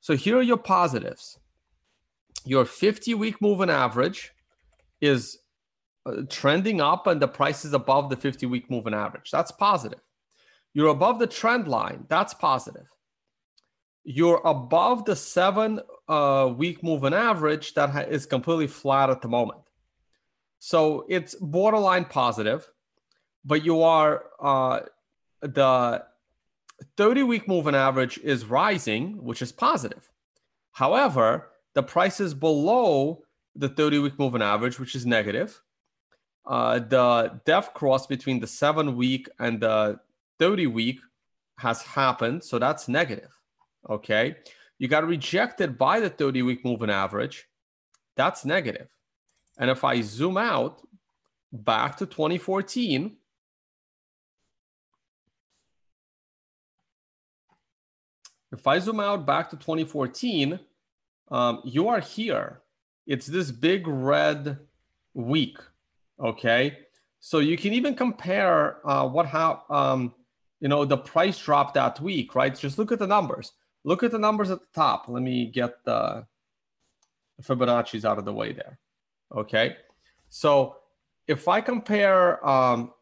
So 0.00 0.16
here 0.16 0.38
are 0.38 0.42
your 0.42 0.56
positives. 0.56 1.38
Your 2.44 2.64
50 2.64 3.14
week 3.14 3.42
moving 3.42 3.70
average 3.70 4.32
is 5.00 5.38
uh, 6.06 6.22
trending 6.30 6.80
up 6.80 7.06
and 7.06 7.20
the 7.20 7.28
price 7.28 7.64
is 7.64 7.72
above 7.72 8.08
the 8.08 8.16
50 8.16 8.46
week 8.46 8.70
moving 8.70 8.94
average. 8.94 9.30
That's 9.30 9.50
positive. 9.50 10.00
You're 10.72 10.88
above 10.88 11.18
the 11.18 11.26
trend 11.26 11.68
line. 11.68 12.04
That's 12.08 12.34
positive. 12.34 12.86
You're 14.04 14.40
above 14.44 15.04
the 15.04 15.16
seven 15.16 15.80
uh, 16.08 16.52
week 16.56 16.82
moving 16.82 17.12
average 17.12 17.74
that 17.74 17.90
ha- 17.90 18.00
is 18.00 18.26
completely 18.26 18.68
flat 18.68 19.10
at 19.10 19.20
the 19.20 19.28
moment. 19.28 19.60
So 20.66 21.06
it's 21.08 21.36
borderline 21.36 22.06
positive, 22.06 22.68
but 23.44 23.64
you 23.64 23.82
are 23.82 24.24
uh, 24.40 24.80
the 25.40 26.04
30 26.96 27.22
week 27.22 27.46
moving 27.46 27.76
average 27.76 28.18
is 28.18 28.46
rising, 28.46 29.22
which 29.22 29.42
is 29.42 29.52
positive. 29.52 30.10
However, 30.72 31.50
the 31.74 31.84
price 31.84 32.18
is 32.18 32.34
below 32.34 33.22
the 33.54 33.68
30 33.68 34.00
week 34.00 34.18
moving 34.18 34.42
average, 34.42 34.80
which 34.80 34.96
is 34.96 35.06
negative. 35.06 35.62
Uh, 36.44 36.80
the 36.80 37.40
death 37.44 37.72
cross 37.72 38.08
between 38.08 38.40
the 38.40 38.48
seven 38.48 38.96
week 38.96 39.28
and 39.38 39.60
the 39.60 40.00
30 40.40 40.66
week 40.66 40.98
has 41.58 41.80
happened. 41.82 42.42
So 42.42 42.58
that's 42.58 42.88
negative. 42.88 43.30
Okay. 43.88 44.34
You 44.80 44.88
got 44.88 45.06
rejected 45.06 45.78
by 45.78 46.00
the 46.00 46.10
30 46.10 46.42
week 46.42 46.64
moving 46.64 46.90
average. 46.90 47.46
That's 48.16 48.44
negative. 48.44 48.88
And 49.58 49.70
if 49.70 49.84
I 49.84 50.00
zoom 50.02 50.36
out 50.36 50.86
back 51.52 51.96
to 51.98 52.06
2014, 52.06 53.16
if 58.52 58.66
I 58.66 58.78
zoom 58.78 59.00
out 59.00 59.26
back 59.26 59.50
to 59.50 59.56
2014, 59.56 60.58
um, 61.30 61.60
you 61.64 61.88
are 61.88 62.00
here. 62.00 62.60
It's 63.06 63.26
this 63.26 63.50
big 63.50 63.86
red 63.86 64.58
week. 65.14 65.58
Okay. 66.20 66.78
So 67.20 67.38
you 67.38 67.56
can 67.56 67.72
even 67.72 67.94
compare 67.94 68.86
uh, 68.88 69.08
what 69.08 69.26
how 69.26 69.62
um, 69.68 70.14
you 70.60 70.68
know 70.68 70.84
the 70.84 70.96
price 70.96 71.38
drop 71.38 71.74
that 71.74 72.00
week, 72.00 72.34
right? 72.34 72.54
Just 72.54 72.78
look 72.78 72.92
at 72.92 72.98
the 72.98 73.06
numbers. 73.06 73.52
Look 73.84 74.02
at 74.02 74.10
the 74.10 74.18
numbers 74.18 74.50
at 74.50 74.60
the 74.60 74.66
top. 74.74 75.06
Let 75.08 75.22
me 75.22 75.46
get 75.46 75.84
the 75.84 76.26
Fibonacci's 77.42 78.04
out 78.04 78.18
of 78.18 78.24
the 78.24 78.32
way 78.32 78.52
there. 78.52 78.78
Okay. 79.34 79.76
So 80.28 80.76
if 81.26 81.48
I 81.48 81.60
compare 81.60 82.46
um, 82.46 82.92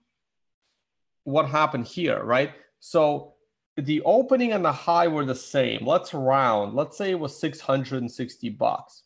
what 1.25 1.49
happened 1.49 1.87
here, 1.87 2.23
right? 2.23 2.53
So 2.81 3.35
the 3.77 4.03
opening 4.03 4.53
and 4.53 4.65
the 4.65 4.73
high 4.73 5.09
were 5.09 5.25
the 5.25 5.35
same. 5.35 5.85
Let's 5.85 6.15
round. 6.15 6.75
Let's 6.75 6.97
say 6.97 7.11
it 7.11 7.19
was 7.19 7.37
660 7.41 8.51
bucks. 8.51 9.03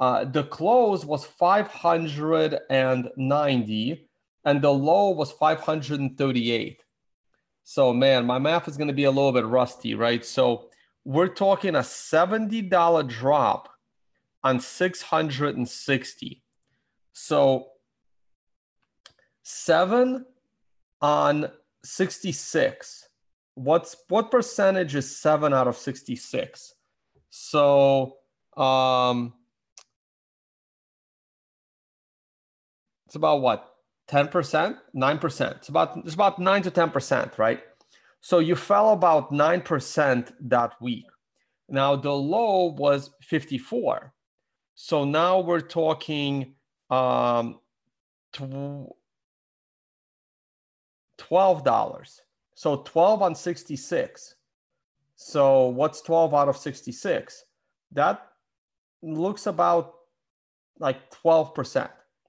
Uh, 0.00 0.24
the 0.24 0.42
close 0.44 1.04
was 1.04 1.24
590 1.24 4.08
and 4.44 4.62
the 4.62 4.72
low 4.72 5.10
was 5.10 5.32
538. 5.32 6.82
So, 7.64 7.92
man, 7.92 8.24
my 8.24 8.38
math 8.38 8.68
is 8.68 8.78
going 8.78 8.88
to 8.88 8.94
be 8.94 9.04
a 9.04 9.10
little 9.10 9.32
bit 9.32 9.44
rusty, 9.44 9.94
right? 9.94 10.24
So, 10.24 10.70
we're 11.04 11.28
talking 11.28 11.74
a 11.74 11.80
$70 11.80 13.08
drop 13.08 13.68
on 14.44 14.60
660. 14.60 16.42
So, 17.12 17.66
seven 19.42 20.26
on 21.00 21.50
66. 21.84 23.08
What's 23.54 23.96
what 24.08 24.30
percentage 24.30 24.94
is 24.94 25.16
seven 25.16 25.52
out 25.52 25.66
of 25.66 25.76
66? 25.76 26.74
So, 27.30 28.16
um, 28.56 29.34
it's 33.08 33.16
about 33.16 33.40
what 33.40 33.74
10% 34.08 34.76
9% 34.94 35.56
it's 35.56 35.68
about 35.68 35.96
it's 35.98 36.14
about 36.14 36.38
9 36.38 36.62
to 36.62 36.70
10% 36.70 37.38
right 37.38 37.60
so 38.20 38.38
you 38.38 38.54
fell 38.54 38.92
about 38.92 39.32
9% 39.32 40.32
that 40.40 40.72
week 40.80 41.06
now 41.68 41.96
the 41.96 42.12
low 42.12 42.66
was 42.78 43.10
54 43.22 44.12
so 44.80 45.04
now 45.04 45.40
we're 45.40 45.60
talking 45.60 46.54
um, 46.90 47.58
$12 48.32 48.90
so 52.54 52.76
12 52.76 53.22
on 53.22 53.34
66 53.34 54.34
so 55.16 55.66
what's 55.66 56.00
12 56.02 56.34
out 56.34 56.48
of 56.48 56.56
66 56.56 57.44
that 57.92 58.28
looks 59.02 59.46
about 59.46 59.94
like 60.78 61.10
12% 61.10 61.88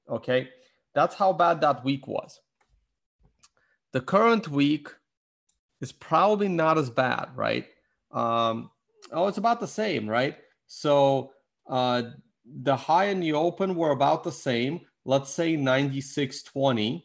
okay 0.09 0.49
that's 0.93 1.15
how 1.15 1.33
bad 1.33 1.61
that 1.61 1.83
week 1.83 2.07
was. 2.07 2.39
The 3.91 4.01
current 4.01 4.47
week 4.47 4.89
is 5.81 5.91
probably 5.91 6.47
not 6.47 6.77
as 6.77 6.89
bad, 6.89 7.29
right? 7.35 7.65
Um, 8.11 8.69
oh, 9.11 9.27
it's 9.27 9.37
about 9.37 9.59
the 9.59 9.67
same, 9.67 10.07
right? 10.07 10.37
So 10.67 11.31
uh, 11.69 12.03
the 12.61 12.75
high 12.75 13.05
and 13.05 13.21
the 13.21 13.33
open 13.33 13.75
were 13.75 13.91
about 13.91 14.23
the 14.23 14.31
same. 14.31 14.81
Let's 15.05 15.31
say 15.31 15.55
96.20, 15.55 17.03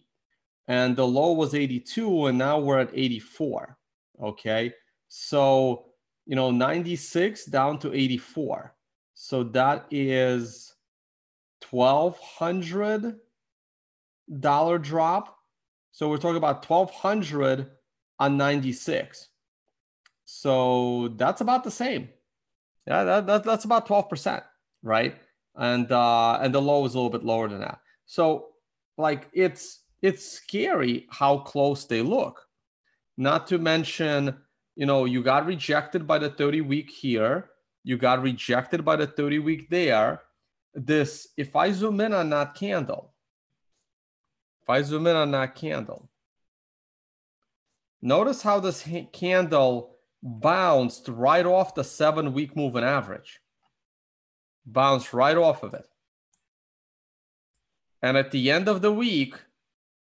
and 0.68 0.96
the 0.96 1.06
low 1.06 1.32
was 1.32 1.54
82, 1.54 2.26
and 2.26 2.38
now 2.38 2.58
we're 2.58 2.80
at 2.80 2.90
84. 2.92 3.76
Okay. 4.22 4.72
So, 5.08 5.86
you 6.26 6.36
know, 6.36 6.50
96 6.50 7.44
down 7.46 7.78
to 7.80 7.94
84. 7.94 8.74
So 9.14 9.44
that 9.44 9.86
is 9.90 10.74
1200 11.70 13.16
dollar 14.40 14.78
drop. 14.78 15.36
So 15.92 16.08
we're 16.08 16.18
talking 16.18 16.36
about 16.36 16.68
1200 16.68 17.70
on 18.18 18.36
96. 18.36 19.28
So 20.24 21.08
that's 21.16 21.40
about 21.40 21.64
the 21.64 21.70
same. 21.70 22.08
Yeah, 22.86 23.04
that, 23.04 23.26
that, 23.26 23.44
that's 23.44 23.64
about 23.64 23.86
12%, 23.86 24.42
right? 24.82 25.16
And 25.56 25.90
uh, 25.90 26.38
and 26.42 26.54
the 26.54 26.60
low 26.60 26.84
is 26.84 26.94
a 26.94 26.98
little 26.98 27.10
bit 27.10 27.24
lower 27.24 27.48
than 27.48 27.60
that. 27.60 27.80
So 28.06 28.48
like 28.96 29.28
it's 29.32 29.80
it's 30.02 30.30
scary 30.30 31.06
how 31.10 31.38
close 31.38 31.86
they 31.86 32.02
look. 32.02 32.46
Not 33.16 33.46
to 33.46 33.58
mention, 33.58 34.36
you 34.76 34.86
know, 34.86 35.04
you 35.04 35.22
got 35.22 35.46
rejected 35.46 36.06
by 36.06 36.18
the 36.18 36.28
30 36.28 36.62
week 36.62 36.90
here, 36.90 37.50
you 37.84 37.96
got 37.96 38.22
rejected 38.22 38.84
by 38.84 38.96
the 38.96 39.06
30 39.06 39.38
week 39.38 39.70
there. 39.70 40.22
This, 40.74 41.28
if 41.36 41.54
I 41.54 41.70
zoom 41.70 42.00
in 42.00 42.12
on 42.12 42.30
that 42.30 42.54
candle, 42.54 43.14
if 44.62 44.68
I 44.68 44.82
zoom 44.82 45.06
in 45.06 45.14
on 45.14 45.30
that 45.30 45.54
candle, 45.54 46.10
notice 48.02 48.42
how 48.42 48.58
this 48.60 48.86
candle 49.12 49.94
bounced 50.22 51.08
right 51.08 51.46
off 51.46 51.74
the 51.74 51.84
seven 51.84 52.32
week 52.32 52.56
moving 52.56 52.82
average. 52.82 53.40
Bounced 54.66 55.12
right 55.12 55.36
off 55.36 55.62
of 55.62 55.74
it. 55.74 55.86
And 58.02 58.16
at 58.16 58.30
the 58.30 58.50
end 58.50 58.68
of 58.68 58.82
the 58.82 58.92
week, 58.92 59.34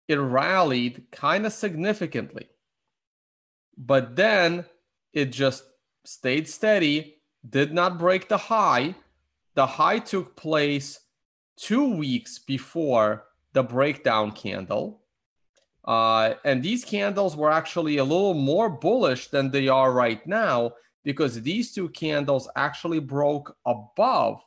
it 0.09 0.17
rallied 0.17 1.07
kind 1.11 1.47
of 1.47 1.53
significantly. 1.53 2.49
But 3.77 4.17
then 4.17 4.65
it 5.13 5.27
just 5.27 5.65
stayed 6.05 6.49
steady, 6.49 7.17
did 7.49 7.73
not 7.73 7.99
break 7.99 8.29
the 8.29 8.37
high. 8.37 8.95
The 9.55 9.67
high 9.67 9.99
took 9.99 10.37
place 10.37 11.01
two 11.57 11.97
weeks 11.97 12.39
before 12.39 13.25
the 13.53 13.63
breakdown 13.63 14.33
candle. 14.33 15.01
Uh, 15.85 16.35
and 16.45 16.63
these 16.63 16.85
candles 16.85 17.37
were 17.37 17.51
actually 17.51 17.97
a 17.97 18.05
little 18.05 18.35
more 18.35 18.69
bullish 18.69 19.29
than 19.29 19.51
they 19.51 19.69
are 19.69 19.93
right 19.93 20.27
now 20.27 20.73
because 21.05 21.41
these 21.41 21.73
two 21.73 21.89
candles 21.91 22.49
actually 22.57 22.99
broke 22.99 23.57
above 23.65 24.43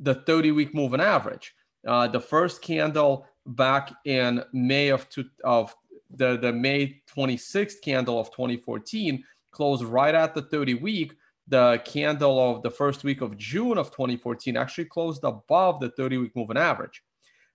the 0.00 0.14
30 0.14 0.52
week 0.52 0.74
moving 0.74 1.00
average. 1.00 1.54
Uh, 1.86 2.08
the 2.08 2.20
first 2.20 2.62
candle 2.62 3.26
back 3.46 3.92
in 4.04 4.42
May 4.52 4.88
of, 4.88 5.08
two, 5.08 5.26
of 5.44 5.74
the, 6.10 6.36
the 6.36 6.52
May 6.52 7.02
26th 7.14 7.80
candle 7.82 8.18
of 8.18 8.30
2014 8.32 9.22
closed 9.52 9.84
right 9.84 10.14
at 10.14 10.34
the 10.34 10.42
30 10.42 10.74
week. 10.74 11.12
The 11.48 11.82
candle 11.84 12.38
of 12.38 12.62
the 12.62 12.70
first 12.70 13.02
week 13.02 13.22
of 13.22 13.36
June 13.36 13.76
of 13.76 13.90
2014 13.90 14.56
actually 14.56 14.84
closed 14.86 15.24
above 15.24 15.80
the 15.80 15.90
30 15.90 16.18
week 16.18 16.36
moving 16.36 16.56
average. 16.56 17.02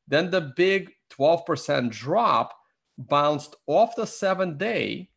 Then 0.08 0.30
the 0.30 0.54
big 0.56 0.92
12% 1.18 1.90
drop 1.92 2.56
bounced 2.98 3.56
off 3.68 3.96
the 3.96 4.06
seven 4.06 4.58
day. 4.58 5.10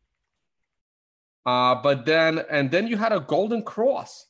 Uh, 1.45 1.75
but 1.75 2.05
then, 2.05 2.43
and 2.49 2.71
then 2.71 2.87
you 2.87 2.97
had 2.97 3.11
a 3.11 3.19
golden 3.19 3.63
cross 3.63 4.27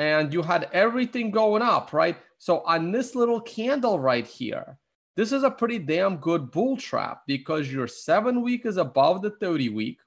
and 0.00 0.32
you 0.32 0.40
had 0.40 0.66
everything 0.72 1.30
going 1.30 1.60
up, 1.60 1.92
right? 1.92 2.16
So 2.38 2.60
on 2.60 2.90
this 2.90 3.14
little 3.14 3.38
candle 3.38 4.00
right 4.00 4.26
here, 4.26 4.78
this 5.14 5.30
is 5.30 5.42
a 5.42 5.50
pretty 5.50 5.78
damn 5.78 6.16
good 6.16 6.50
bull 6.50 6.78
trap 6.78 7.20
because 7.26 7.70
your 7.70 7.86
seven 7.86 8.40
week 8.40 8.64
is 8.64 8.78
above 8.78 9.20
the 9.20 9.32
30 9.32 9.68
week. 9.68 9.98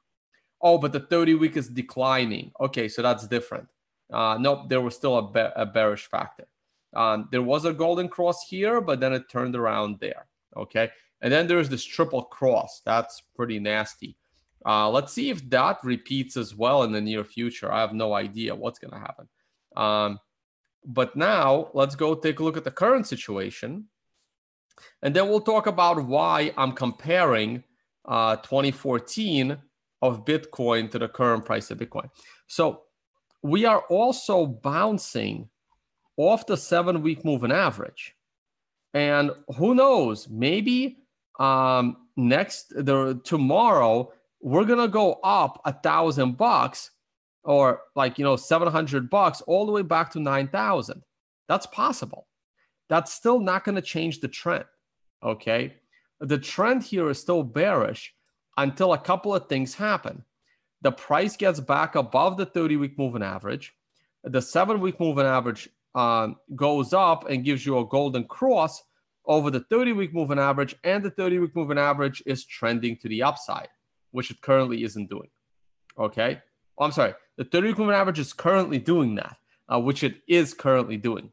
Oh, 0.59 0.79
but 0.79 0.93
the 0.93 1.01
30 1.01 1.35
week 1.35 1.57
is 1.57 1.67
declining. 1.67 2.51
Okay, 2.59 2.87
so 2.87 3.03
that's 3.03 3.27
different. 3.27 3.67
Uh, 4.11 4.35
nope, 4.39 4.67
there 4.67 4.81
was 4.81 4.95
still 4.95 5.15
a, 5.15 5.53
a 5.55 5.65
bearish 5.67 6.07
factor. 6.07 6.47
Um, 6.95 7.29
there 7.31 7.43
was 7.43 7.65
a 7.65 7.73
golden 7.73 8.09
cross 8.09 8.47
here, 8.47 8.81
but 8.81 8.99
then 8.99 9.13
it 9.13 9.29
turned 9.29 9.55
around 9.55 9.99
there. 9.99 10.25
Okay. 10.57 10.89
And 11.21 11.31
then 11.31 11.45
there's 11.45 11.69
this 11.69 11.83
triple 11.83 12.23
cross. 12.23 12.81
That's 12.83 13.21
pretty 13.35 13.59
nasty. 13.59 14.17
Uh, 14.65 14.89
let's 14.89 15.13
see 15.13 15.29
if 15.29 15.47
that 15.51 15.77
repeats 15.83 16.35
as 16.35 16.55
well 16.55 16.81
in 16.81 16.91
the 16.91 17.01
near 17.01 17.23
future. 17.23 17.71
I 17.71 17.81
have 17.81 17.93
no 17.93 18.13
idea 18.13 18.55
what's 18.55 18.79
going 18.79 18.93
to 18.93 18.99
happen. 18.99 19.27
Um, 19.75 20.19
but 20.85 21.15
now 21.15 21.69
let's 21.73 21.95
go 21.95 22.15
take 22.15 22.39
a 22.39 22.43
look 22.43 22.57
at 22.57 22.63
the 22.63 22.71
current 22.71 23.07
situation. 23.07 23.85
And 25.01 25.15
then 25.15 25.29
we'll 25.29 25.41
talk 25.41 25.67
about 25.67 26.03
why 26.05 26.51
I'm 26.57 26.73
comparing 26.73 27.63
uh, 28.05 28.37
2014 28.37 29.57
of 30.01 30.25
Bitcoin 30.25 30.91
to 30.91 30.99
the 30.99 31.07
current 31.07 31.45
price 31.45 31.71
of 31.71 31.77
Bitcoin. 31.77 32.09
So 32.47 32.83
we 33.41 33.65
are 33.65 33.81
also 33.89 34.45
bouncing 34.45 35.49
off 36.17 36.45
the 36.45 36.57
seven 36.57 37.01
week 37.01 37.23
moving 37.23 37.51
average. 37.51 38.15
And 38.93 39.31
who 39.57 39.73
knows, 39.73 40.29
maybe 40.29 40.97
um, 41.39 41.97
next 42.15 42.69
the 42.69 43.19
tomorrow 43.23 44.11
we're 44.39 44.65
gonna 44.65 44.87
go 44.87 45.13
up 45.23 45.61
a 45.65 45.73
thousand 45.73 46.37
bucks 46.37 46.91
or 47.43 47.81
like 47.95 48.17
you 48.17 48.23
know 48.23 48.35
700 48.35 49.09
bucks 49.09 49.41
all 49.41 49.65
the 49.65 49.71
way 49.71 49.81
back 49.81 50.11
to 50.11 50.19
9000 50.19 51.03
that's 51.47 51.65
possible. 51.67 52.27
That's 52.89 53.11
still 53.11 53.39
not 53.39 53.63
going 53.63 53.75
to 53.75 53.81
change 53.81 54.19
the 54.19 54.27
trend 54.27 54.65
okay? 55.23 55.75
The 56.19 56.37
trend 56.37 56.83
here 56.83 57.09
is 57.09 57.19
still 57.19 57.43
bearish 57.43 58.13
until 58.57 58.93
a 58.93 58.97
couple 58.97 59.33
of 59.33 59.47
things 59.47 59.75
happen. 59.75 60.23
The 60.81 60.91
price 60.91 61.37
gets 61.37 61.59
back 61.59 61.95
above 61.95 62.37
the 62.37 62.45
30 62.45 62.77
week 62.77 62.97
moving 62.97 63.23
average. 63.23 63.73
The 64.23 64.41
7 64.41 64.79
week 64.79 64.99
moving 64.99 65.25
average 65.25 65.69
um, 65.95 66.37
goes 66.55 66.93
up 66.93 67.29
and 67.29 67.43
gives 67.43 67.65
you 67.65 67.79
a 67.79 67.85
golden 67.85 68.25
cross 68.25 68.83
over 69.25 69.49
the 69.49 69.61
30 69.61 69.93
week 69.93 70.13
moving 70.13 70.39
average 70.39 70.75
and 70.83 71.03
the 71.03 71.09
30 71.09 71.39
week 71.39 71.55
moving 71.55 71.77
average 71.77 72.21
is 72.25 72.45
trending 72.45 72.97
to 72.97 73.07
the 73.07 73.23
upside 73.23 73.69
which 74.11 74.29
it 74.31 74.41
currently 74.41 74.83
isn't 74.83 75.09
doing 75.09 75.29
okay 75.97 76.41
oh, 76.77 76.85
i'm 76.85 76.91
sorry. 76.91 77.13
The 77.37 77.43
30 77.43 77.67
week 77.67 77.77
moving 77.77 77.95
average 77.95 78.19
is 78.19 78.33
currently 78.33 78.79
doing 78.79 79.15
that 79.15 79.37
uh, 79.69 79.79
which 79.79 80.03
it 80.03 80.21
is 80.27 80.53
currently 80.53 80.97
doing 80.97 81.31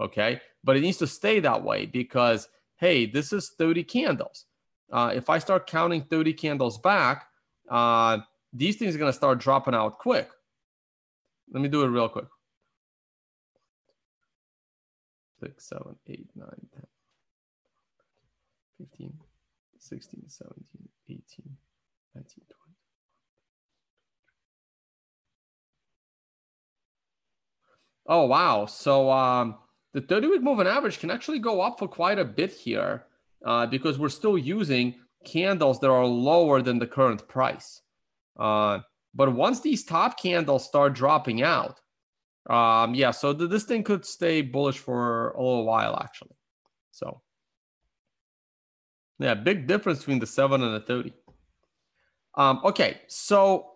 okay? 0.00 0.40
But 0.62 0.76
it 0.76 0.80
needs 0.80 0.98
to 0.98 1.06
stay 1.06 1.40
that 1.40 1.62
way 1.62 1.86
because 1.86 2.48
hey 2.76 3.06
this 3.06 3.32
is 3.32 3.52
30 3.58 3.84
candles. 3.84 4.46
Uh, 4.92 5.12
if 5.14 5.30
i 5.30 5.38
start 5.38 5.66
counting 5.66 6.02
30 6.02 6.34
candles 6.34 6.78
back 6.78 7.26
uh, 7.70 8.18
these 8.52 8.76
things 8.76 8.94
are 8.94 8.98
going 8.98 9.10
to 9.10 9.16
start 9.16 9.38
dropping 9.38 9.74
out 9.74 9.98
quick. 9.98 10.28
Let 11.52 11.60
me 11.62 11.68
do 11.68 11.82
it 11.82 11.88
real 11.88 12.08
quick. 12.08 12.26
Six, 15.40 15.68
seven, 15.68 15.96
eight, 16.06 16.28
nine, 16.36 16.68
10 16.72 16.86
15, 18.78 19.12
16, 19.78 20.24
17, 20.28 20.88
18, 21.08 21.22
19, 22.14 22.44
20. 22.48 22.63
Oh, 28.06 28.26
wow. 28.26 28.66
So 28.66 29.10
um, 29.10 29.56
the 29.92 30.00
30 30.00 30.28
week 30.28 30.42
moving 30.42 30.66
average 30.66 30.98
can 30.98 31.10
actually 31.10 31.38
go 31.38 31.60
up 31.60 31.78
for 31.78 31.88
quite 31.88 32.18
a 32.18 32.24
bit 32.24 32.52
here 32.52 33.04
uh, 33.44 33.66
because 33.66 33.98
we're 33.98 34.08
still 34.08 34.36
using 34.36 34.94
candles 35.24 35.80
that 35.80 35.90
are 35.90 36.04
lower 36.04 36.60
than 36.62 36.78
the 36.78 36.86
current 36.86 37.26
price. 37.28 37.80
Uh, 38.38 38.80
but 39.14 39.34
once 39.34 39.60
these 39.60 39.84
top 39.84 40.20
candles 40.20 40.64
start 40.64 40.94
dropping 40.94 41.42
out, 41.42 41.80
um, 42.50 42.94
yeah, 42.94 43.10
so 43.10 43.32
th- 43.32 43.48
this 43.48 43.64
thing 43.64 43.82
could 43.82 44.04
stay 44.04 44.42
bullish 44.42 44.78
for 44.78 45.30
a 45.30 45.40
little 45.42 45.64
while 45.64 45.98
actually. 46.02 46.36
So 46.90 47.22
yeah, 49.18 49.34
big 49.34 49.66
difference 49.66 50.00
between 50.00 50.18
the 50.18 50.26
seven 50.26 50.62
and 50.62 50.74
the 50.74 50.80
30. 50.80 51.14
Um, 52.36 52.60
okay, 52.64 53.00
so 53.06 53.73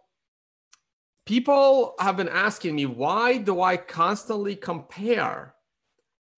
people 1.28 1.94
have 2.00 2.16
been 2.16 2.28
asking 2.30 2.74
me 2.74 2.86
why 2.86 3.36
do 3.36 3.60
I 3.60 3.76
constantly 3.76 4.56
compare 4.56 5.54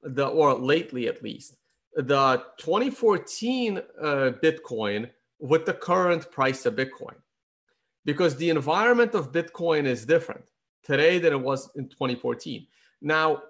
the, 0.02 0.26
or 0.26 0.52
lately 0.54 1.06
at 1.06 1.22
least, 1.22 1.56
the 1.94 2.42
2014 2.58 3.78
uh, 3.78 3.82
Bitcoin 4.42 5.08
with 5.38 5.64
the 5.64 5.74
current 5.74 6.28
price 6.32 6.66
of 6.66 6.74
Bitcoin? 6.74 7.14
Because 8.04 8.34
the 8.34 8.50
environment 8.50 9.14
of 9.14 9.30
Bitcoin 9.30 9.84
is 9.84 10.04
different 10.04 10.42
today 10.82 11.20
than 11.20 11.32
it 11.34 11.40
was 11.40 11.70
in 11.76 11.88
2014. 11.88 12.66
Now, 13.00 13.42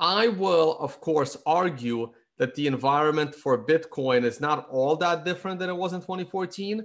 I 0.00 0.26
will, 0.26 0.76
of 0.80 1.00
course, 1.00 1.36
argue 1.46 2.12
that 2.38 2.56
the 2.56 2.66
environment 2.66 3.36
for 3.36 3.64
Bitcoin 3.64 4.24
is 4.24 4.40
not 4.40 4.68
all 4.68 4.96
that 4.96 5.24
different 5.24 5.60
than 5.60 5.70
it 5.70 5.76
was 5.76 5.92
in 5.92 6.00
2014. 6.00 6.84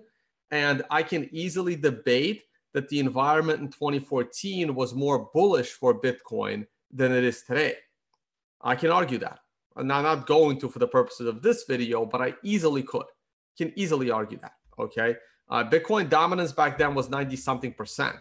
And 0.51 0.83
I 0.91 1.01
can 1.01 1.27
easily 1.31 1.75
debate 1.75 2.43
that 2.73 2.89
the 2.89 2.99
environment 2.99 3.61
in 3.61 3.67
2014 3.69 4.75
was 4.75 4.93
more 4.93 5.29
bullish 5.33 5.71
for 5.71 5.99
Bitcoin 5.99 6.65
than 6.91 7.11
it 7.11 7.23
is 7.23 7.43
today. 7.43 7.75
I 8.61 8.75
can 8.75 8.91
argue 8.91 9.17
that. 9.19 9.39
And 9.75 9.91
I'm 9.91 10.03
not 10.03 10.27
going 10.27 10.59
to 10.59 10.69
for 10.69 10.79
the 10.79 10.87
purposes 10.87 11.27
of 11.27 11.41
this 11.41 11.63
video, 11.67 12.05
but 12.05 12.21
I 12.21 12.33
easily 12.43 12.83
could. 12.83 13.05
Can 13.57 13.71
easily 13.75 14.11
argue 14.11 14.39
that. 14.39 14.53
Okay. 14.77 15.15
Uh, 15.49 15.63
Bitcoin 15.63 16.09
dominance 16.09 16.51
back 16.51 16.77
then 16.77 16.93
was 16.93 17.09
90 17.09 17.35
something 17.35 17.73
percent. 17.73 18.15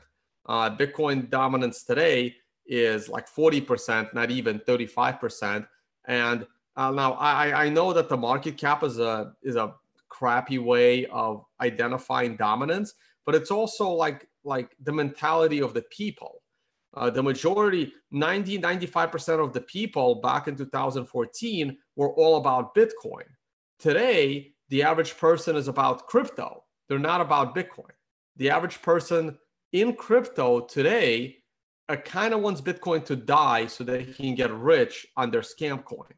Uh, 0.46 0.74
Bitcoin 0.74 1.28
dominance 1.28 1.82
today 1.84 2.34
is 2.66 3.08
like 3.08 3.28
40%, 3.28 4.14
not 4.14 4.30
even 4.30 4.60
35%. 4.60 5.66
And 6.06 6.46
uh, 6.76 6.90
now, 6.92 7.14
I, 7.14 7.64
I 7.64 7.68
know 7.68 7.92
that 7.92 8.08
the 8.08 8.16
market 8.16 8.56
cap 8.56 8.84
is 8.84 9.00
a 9.00 9.32
is 9.42 9.56
a 9.56 9.74
crappy 10.08 10.58
way 10.58 11.06
of 11.06 11.44
identifying 11.60 12.36
dominance, 12.36 12.94
but 13.26 13.34
it's 13.34 13.50
also 13.50 13.90
like 13.90 14.27
like 14.44 14.74
the 14.82 14.92
mentality 14.92 15.60
of 15.60 15.74
the 15.74 15.82
people. 15.90 16.42
Uh, 16.94 17.10
the 17.10 17.22
majority, 17.22 17.92
90, 18.10 18.58
95% 18.58 19.44
of 19.44 19.52
the 19.52 19.60
people 19.60 20.16
back 20.16 20.48
in 20.48 20.56
2014 20.56 21.76
were 21.96 22.12
all 22.14 22.36
about 22.36 22.74
Bitcoin. 22.74 23.24
Today, 23.78 24.52
the 24.70 24.82
average 24.82 25.16
person 25.16 25.54
is 25.54 25.68
about 25.68 26.06
crypto. 26.06 26.64
They're 26.88 26.98
not 26.98 27.20
about 27.20 27.54
Bitcoin. 27.54 27.92
The 28.36 28.50
average 28.50 28.80
person 28.80 29.38
in 29.72 29.94
crypto 29.94 30.60
today 30.60 31.38
uh, 31.88 31.96
kind 31.96 32.34
of 32.34 32.40
wants 32.40 32.60
Bitcoin 32.60 33.04
to 33.06 33.16
die 33.16 33.66
so 33.66 33.84
that 33.84 34.02
he 34.02 34.12
can 34.12 34.34
get 34.34 34.52
rich 34.52 35.06
on 35.16 35.30
their 35.30 35.42
scam 35.42 35.84
coin. 35.84 36.14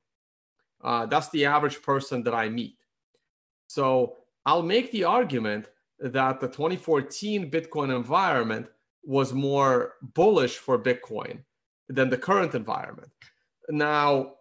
Uh, 0.83 1.06
that's 1.06 1.28
the 1.30 1.44
average 1.44 1.83
person 1.83 2.22
that 2.22 2.35
I 2.35 2.48
meet. 2.48 2.78
So 3.66 4.16
I'll 4.46 4.62
make 4.62 4.90
the 4.92 5.04
argument 5.04 5.68
that 6.01 6.41
the 6.41 6.49
2014 6.49 7.51
Bitcoin 7.51 7.95
environment 7.95 8.67
was 9.03 9.33
more 9.33 9.95
bullish 10.15 10.59
for 10.59 10.79
Bitcoin 10.79 11.41
than 11.89 12.11
the 12.11 12.17
current 12.17 12.55
environment. 12.55 13.11
Now, 13.69 14.33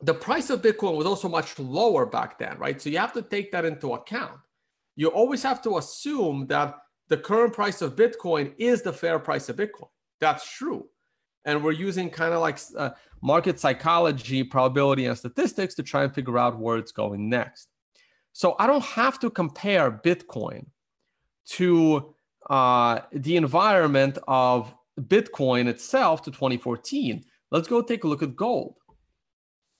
the 0.00 0.14
price 0.14 0.50
of 0.50 0.62
Bitcoin 0.62 0.96
was 0.96 1.06
also 1.06 1.28
much 1.28 1.58
lower 1.58 2.06
back 2.06 2.38
then, 2.38 2.58
right? 2.58 2.80
So 2.80 2.90
you 2.90 2.98
have 2.98 3.12
to 3.14 3.22
take 3.22 3.52
that 3.52 3.64
into 3.64 3.94
account. 3.94 4.38
You 4.96 5.08
always 5.08 5.42
have 5.42 5.62
to 5.62 5.78
assume 5.78 6.46
that 6.48 6.76
the 7.08 7.16
current 7.16 7.52
price 7.52 7.82
of 7.82 7.96
Bitcoin 7.96 8.52
is 8.58 8.82
the 8.82 8.92
fair 8.92 9.18
price 9.18 9.48
of 9.48 9.56
Bitcoin. 9.56 9.88
That's 10.20 10.50
true 10.50 10.88
and 11.44 11.62
we're 11.62 11.72
using 11.72 12.10
kind 12.10 12.34
of 12.34 12.40
like 12.40 12.58
uh, 12.76 12.90
market 13.22 13.60
psychology, 13.60 14.42
probability, 14.42 15.06
and 15.06 15.16
statistics 15.16 15.74
to 15.74 15.82
try 15.82 16.04
and 16.04 16.14
figure 16.14 16.38
out 16.38 16.58
where 16.58 16.78
it's 16.78 16.92
going 16.92 17.28
next. 17.28 17.68
So 18.34 18.56
I 18.58 18.66
don't 18.66 18.84
have 18.84 19.20
to 19.20 19.30
compare 19.30 19.92
Bitcoin 19.92 20.66
to 21.50 22.14
uh, 22.50 23.00
the 23.12 23.36
environment 23.36 24.18
of 24.26 24.74
Bitcoin 25.00 25.68
itself 25.68 26.22
to 26.22 26.32
2014. 26.32 27.24
Let's 27.52 27.68
go 27.68 27.80
take 27.80 28.02
a 28.02 28.08
look 28.08 28.24
at 28.24 28.34
gold. 28.34 28.74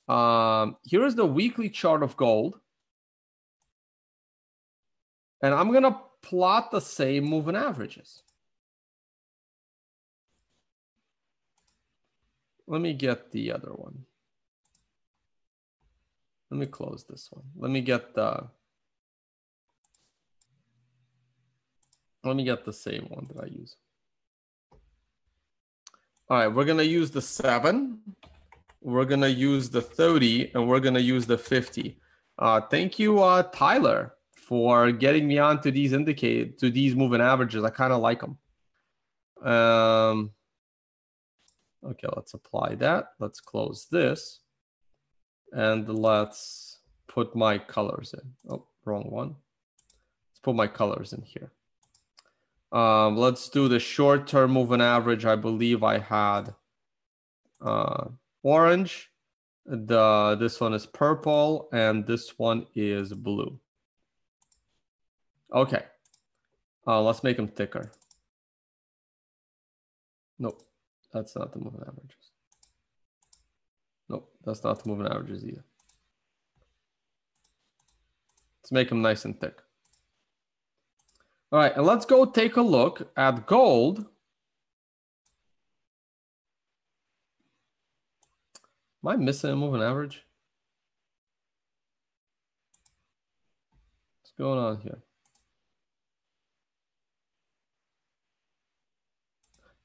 Um, 0.08 0.76
here 0.84 1.04
is 1.04 1.16
the 1.16 1.26
weekly 1.26 1.68
chart 1.68 2.04
of 2.04 2.16
gold. 2.16 2.60
And 5.42 5.52
I'm 5.52 5.72
going 5.72 5.82
to 5.82 5.98
plot 6.22 6.70
the 6.70 6.80
same 6.80 7.24
moving 7.24 7.56
averages. 7.56 8.22
Let 12.68 12.80
me 12.80 12.94
get 12.94 13.32
the 13.32 13.50
other 13.50 13.72
one. 13.72 14.04
Let 16.54 16.60
me 16.60 16.66
close 16.66 17.04
this 17.10 17.30
one. 17.32 17.42
Let 17.56 17.72
me 17.72 17.80
get 17.80 18.14
the 18.14 18.46
let 22.22 22.36
me 22.36 22.44
get 22.44 22.64
the 22.64 22.72
same 22.72 23.06
one 23.08 23.26
that 23.34 23.42
I 23.42 23.46
use. 23.46 23.74
All 26.30 26.36
right, 26.36 26.46
we're 26.46 26.64
gonna 26.64 26.84
use 26.84 27.10
the 27.10 27.20
seven, 27.20 27.98
we're 28.80 29.04
gonna 29.04 29.26
use 29.26 29.68
the 29.68 29.82
30, 29.82 30.52
and 30.54 30.68
we're 30.68 30.78
gonna 30.78 31.00
use 31.00 31.26
the 31.26 31.36
50. 31.36 31.98
Uh, 32.38 32.60
thank 32.60 33.00
you, 33.00 33.20
uh, 33.20 33.42
Tyler, 33.52 34.14
for 34.36 34.92
getting 34.92 35.26
me 35.26 35.38
on 35.38 35.60
to 35.62 35.72
these 35.72 35.92
indicate 35.92 36.56
to 36.60 36.70
these 36.70 36.94
moving 36.94 37.20
averages. 37.20 37.64
I 37.64 37.70
kind 37.70 37.92
of 37.92 38.00
like 38.00 38.20
them. 38.20 38.38
Um, 39.44 40.30
Okay, 41.84 42.08
let's 42.16 42.32
apply 42.32 42.76
that. 42.76 43.08
Let's 43.20 43.40
close 43.40 43.86
this. 43.90 44.40
And 45.54 45.88
let's 45.88 46.78
put 47.06 47.36
my 47.36 47.58
colors 47.58 48.12
in. 48.12 48.52
Oh, 48.52 48.66
wrong 48.84 49.08
one. 49.10 49.28
Let's 49.28 50.40
put 50.42 50.56
my 50.56 50.66
colors 50.66 51.12
in 51.12 51.22
here. 51.22 51.52
Um, 52.72 53.16
let's 53.16 53.48
do 53.48 53.68
the 53.68 53.78
short-term 53.78 54.50
moving 54.50 54.80
average. 54.80 55.24
I 55.24 55.36
believe 55.36 55.84
I 55.84 55.98
had 55.98 56.54
uh, 57.64 58.08
orange. 58.42 59.10
The 59.64 60.36
this 60.40 60.60
one 60.60 60.74
is 60.74 60.84
purple, 60.84 61.68
and 61.72 62.04
this 62.04 62.36
one 62.36 62.66
is 62.74 63.14
blue. 63.14 63.58
Okay, 65.54 65.84
uh, 66.86 67.00
let's 67.00 67.22
make 67.22 67.36
them 67.36 67.48
thicker. 67.48 67.92
Nope, 70.38 70.62
that's 71.12 71.36
not 71.36 71.52
the 71.52 71.60
moving 71.60 71.80
averages. 71.80 72.23
Nope, 74.08 74.30
that's 74.44 74.62
not 74.64 74.82
the 74.82 74.88
moving 74.88 75.06
averages 75.06 75.44
either. 75.44 75.64
Let's 78.62 78.72
make 78.72 78.88
them 78.88 79.02
nice 79.02 79.24
and 79.24 79.38
thick. 79.38 79.60
All 81.52 81.58
right, 81.58 81.76
and 81.76 81.86
let's 81.86 82.06
go 82.06 82.24
take 82.24 82.56
a 82.56 82.62
look 82.62 83.10
at 83.16 83.46
gold. 83.46 84.06
Am 89.04 89.08
I 89.08 89.16
missing 89.16 89.50
a 89.50 89.56
moving 89.56 89.82
average? 89.82 90.24
What's 94.22 94.32
going 94.38 94.58
on 94.58 94.80
here? 94.80 94.98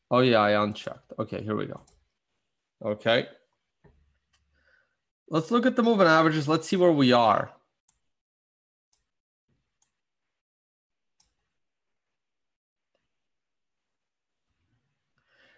Oh 0.10 0.21
yeah, 0.21 0.39
I 0.39 0.63
unchecked. 0.63 1.13
Okay, 1.19 1.43
here 1.43 1.55
we 1.55 1.65
go. 1.65 1.82
Okay. 2.84 3.27
Let's 5.31 5.51
look 5.51 5.65
at 5.65 5.75
the 5.75 5.83
moving 5.83 6.07
averages. 6.07 6.47
Let's 6.47 6.67
see 6.67 6.75
where 6.75 6.91
we 6.91 7.11
are. 7.11 7.51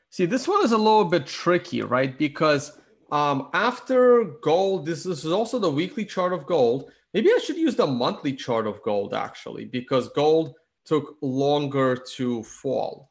See, 0.10 0.26
this 0.26 0.46
one 0.46 0.66
is 0.66 0.74
a 0.74 0.78
little 0.78 1.06
bit 1.06 1.26
tricky, 1.26 1.82
right? 1.82 2.18
Because 2.18 2.78
um, 3.14 3.50
after 3.54 4.26
gold, 4.42 4.86
this, 4.86 5.04
this 5.04 5.24
is 5.24 5.32
also 5.32 5.58
the 5.58 5.72
weekly 5.72 6.04
chart 6.04 6.34
of 6.34 6.46
gold. 6.46 6.92
Maybe 7.14 7.30
I 7.30 7.40
should 7.42 7.56
use 7.56 7.78
the 7.78 7.88
monthly 7.88 8.34
chart 8.34 8.68
of 8.68 8.82
gold 8.84 9.14
actually, 9.14 9.66
because 9.66 10.10
gold 10.10 10.56
took 10.86 11.16
longer 11.22 11.96
to 12.16 12.44
fall. 12.44 13.10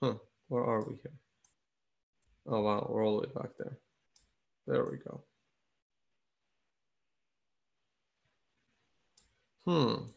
Huh, 0.00 0.14
where 0.46 0.64
are 0.64 0.84
we 0.88 0.94
here? 1.02 1.12
Oh, 2.46 2.60
wow, 2.62 2.86
we're 2.88 3.04
all 3.04 3.20
the 3.20 3.26
way 3.26 3.32
back 3.34 3.50
there. 3.58 3.78
There 4.66 4.84
we 4.84 4.98
go. 4.98 5.22
Hmm. 9.64 10.12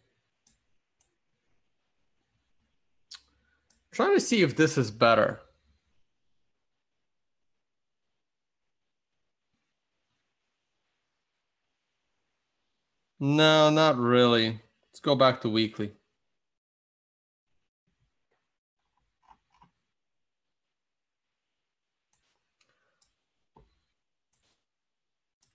trying 3.95 4.13
to 4.13 4.19
see 4.19 4.41
if 4.41 4.57
this 4.57 4.77
is 4.77 4.91
better. 4.91 5.39
No, 13.19 13.69
not 13.69 13.97
really. 13.97 14.59
Let's 14.89 14.99
go 14.99 15.15
back 15.15 15.41
to 15.41 15.49
weekly. 15.49 15.93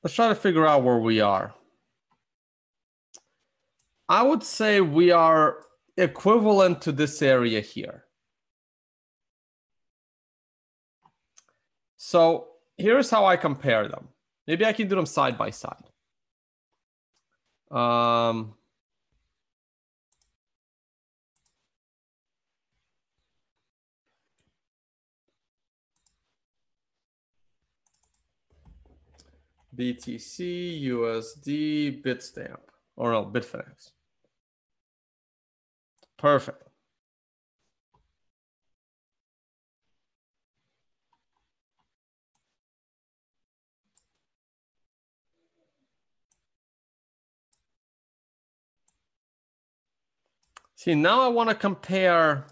Let's 0.02 0.14
try 0.14 0.28
to 0.28 0.34
figure 0.34 0.66
out 0.66 0.82
where 0.82 0.98
we 0.98 1.20
are. 1.20 1.54
I 4.08 4.22
would 4.22 4.42
say 4.42 4.80
we 4.80 5.10
are 5.10 5.58
equivalent 5.96 6.82
to 6.82 6.92
this 6.92 7.22
area 7.22 7.60
here. 7.60 8.04
So 11.96 12.48
here's 12.76 13.10
how 13.10 13.26
I 13.26 13.36
compare 13.36 13.86
them. 13.86 14.08
Maybe 14.46 14.64
I 14.64 14.72
can 14.72 14.88
do 14.88 14.96
them 14.96 15.06
side 15.06 15.38
by 15.38 15.50
side. 15.50 15.84
Um, 17.70 18.54
BTC, 29.80 30.84
USD, 30.88 32.02
Bitstamp, 32.02 32.60
or 32.96 33.12
no, 33.12 33.24
Bitfinex. 33.24 33.92
Perfect. 36.18 36.62
See, 50.74 50.94
now 50.94 51.22
I 51.22 51.28
want 51.28 51.48
to 51.48 51.54
compare 51.54 52.48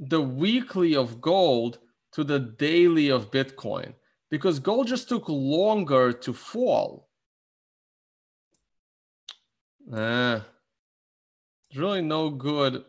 the 0.00 0.20
weekly 0.20 0.96
of 0.96 1.20
gold 1.20 1.78
to 2.14 2.24
the 2.24 2.40
daily 2.40 3.10
of 3.10 3.30
Bitcoin 3.30 3.94
because 4.34 4.58
gold 4.58 4.88
just 4.88 5.08
took 5.08 5.28
longer 5.28 6.12
to 6.12 6.32
fall. 6.32 7.08
Eh, 9.92 10.40
there's 11.70 11.76
really 11.76 12.02
no 12.02 12.30
good 12.30 12.84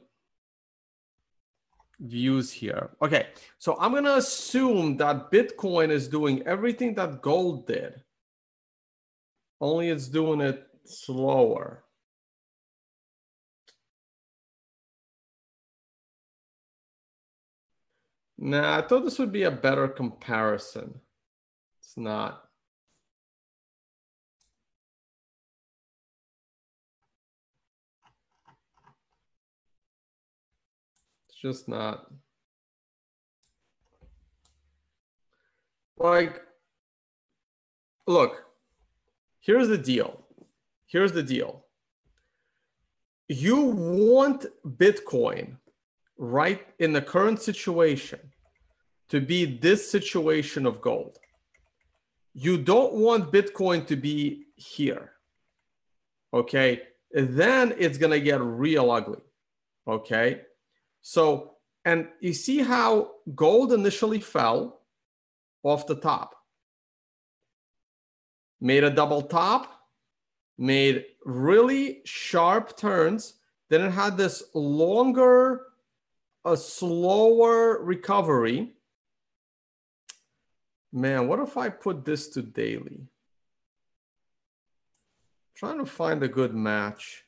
views 1.99 2.51
here. 2.51 2.89
Okay, 2.99 3.27
so 3.59 3.77
I'm 3.79 3.91
to 4.05 4.15
assume 4.15 4.97
that 4.97 5.31
Bitcoin 5.31 5.91
is 5.91 6.07
doing 6.07 6.41
everything 6.47 6.95
that 6.95 7.21
gold 7.21 7.67
did, 7.67 8.01
only 9.61 9.89
it's 9.89 10.07
doing 10.07 10.41
it 10.41 10.65
slower. 10.83 11.83
Nah, 18.39 18.79
I 18.79 18.81
thought 18.81 19.03
this 19.03 19.19
would 19.19 19.31
be 19.31 19.43
a 19.43 19.51
better 19.51 19.87
comparison. 19.87 21.01
It's 21.95 22.03
not. 22.03 22.43
It's 31.29 31.37
just 31.41 31.69
not. 31.69 32.11
Like, 35.97 36.41
look, 38.07 38.43
here's 39.39 39.69
the 39.69 39.77
deal. 39.77 40.25
Here's 40.87 41.13
the 41.13 41.23
deal. 41.23 41.63
You 43.29 43.61
want 43.61 44.47
Bitcoin 44.65 45.55
right 46.17 46.67
in 46.79 46.91
the 46.91 47.01
current 47.01 47.41
situation 47.41 48.19
to 49.07 49.21
be 49.21 49.45
this 49.45 49.89
situation 49.89 50.65
of 50.65 50.81
gold. 50.81 51.19
You 52.35 52.57
don't 52.57 52.93
want 52.93 53.31
Bitcoin 53.31 53.87
to 53.87 53.95
be 53.95 54.47
here. 54.55 55.11
Okay. 56.33 56.81
then 57.13 57.73
it's 57.77 57.97
going 57.97 58.11
to 58.11 58.19
get 58.19 58.41
real 58.41 58.91
ugly. 58.91 59.21
Okay. 59.87 60.41
So, 61.01 61.53
and 61.85 62.09
you 62.19 62.33
see 62.33 62.59
how 62.59 63.11
gold 63.33 63.71
initially 63.71 64.19
fell 64.19 64.81
off 65.63 65.87
the 65.87 65.95
top, 65.95 66.35
made 68.59 68.83
a 68.83 68.89
double 68.89 69.21
top, 69.21 69.71
made 70.57 71.05
really 71.23 72.01
sharp 72.03 72.75
turns. 72.75 73.35
Then 73.69 73.81
it 73.81 73.91
had 73.91 74.17
this 74.17 74.43
longer 74.53 75.61
a 76.43 76.55
slower 76.55 77.83
recovery. 77.83 78.73
Man, 80.95 81.27
what 81.27 81.39
if 81.39 81.57
I 81.57 81.67
put 81.67 82.05
this 82.05 82.29
to 82.29 82.41
daily? 82.41 83.01
Trying 85.53 85.79
to 85.79 85.85
find 85.85 86.23
a 86.23 86.29
good 86.29 86.55
match. 86.55 87.25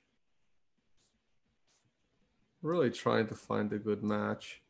Really 2.61 2.89
trying 2.89 3.27
to 3.27 3.35
find 3.35 3.73
a 3.73 3.77
good 3.77 4.03
match. 4.03 4.61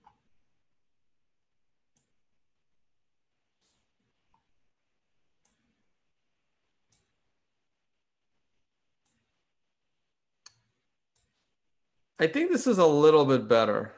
I 12.19 12.25
think 12.25 12.51
this 12.51 12.65
is 12.65 12.79
a 12.79 12.87
little 12.87 13.25
bit 13.25 13.47
better. 13.47 13.96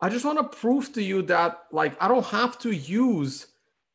I 0.00 0.08
just 0.08 0.24
want 0.24 0.38
to 0.38 0.56
prove 0.58 0.92
to 0.94 1.02
you 1.02 1.22
that 1.22 1.64
like 1.72 2.00
I 2.02 2.08
don't 2.08 2.26
have 2.26 2.58
to 2.60 2.70
use 2.70 3.46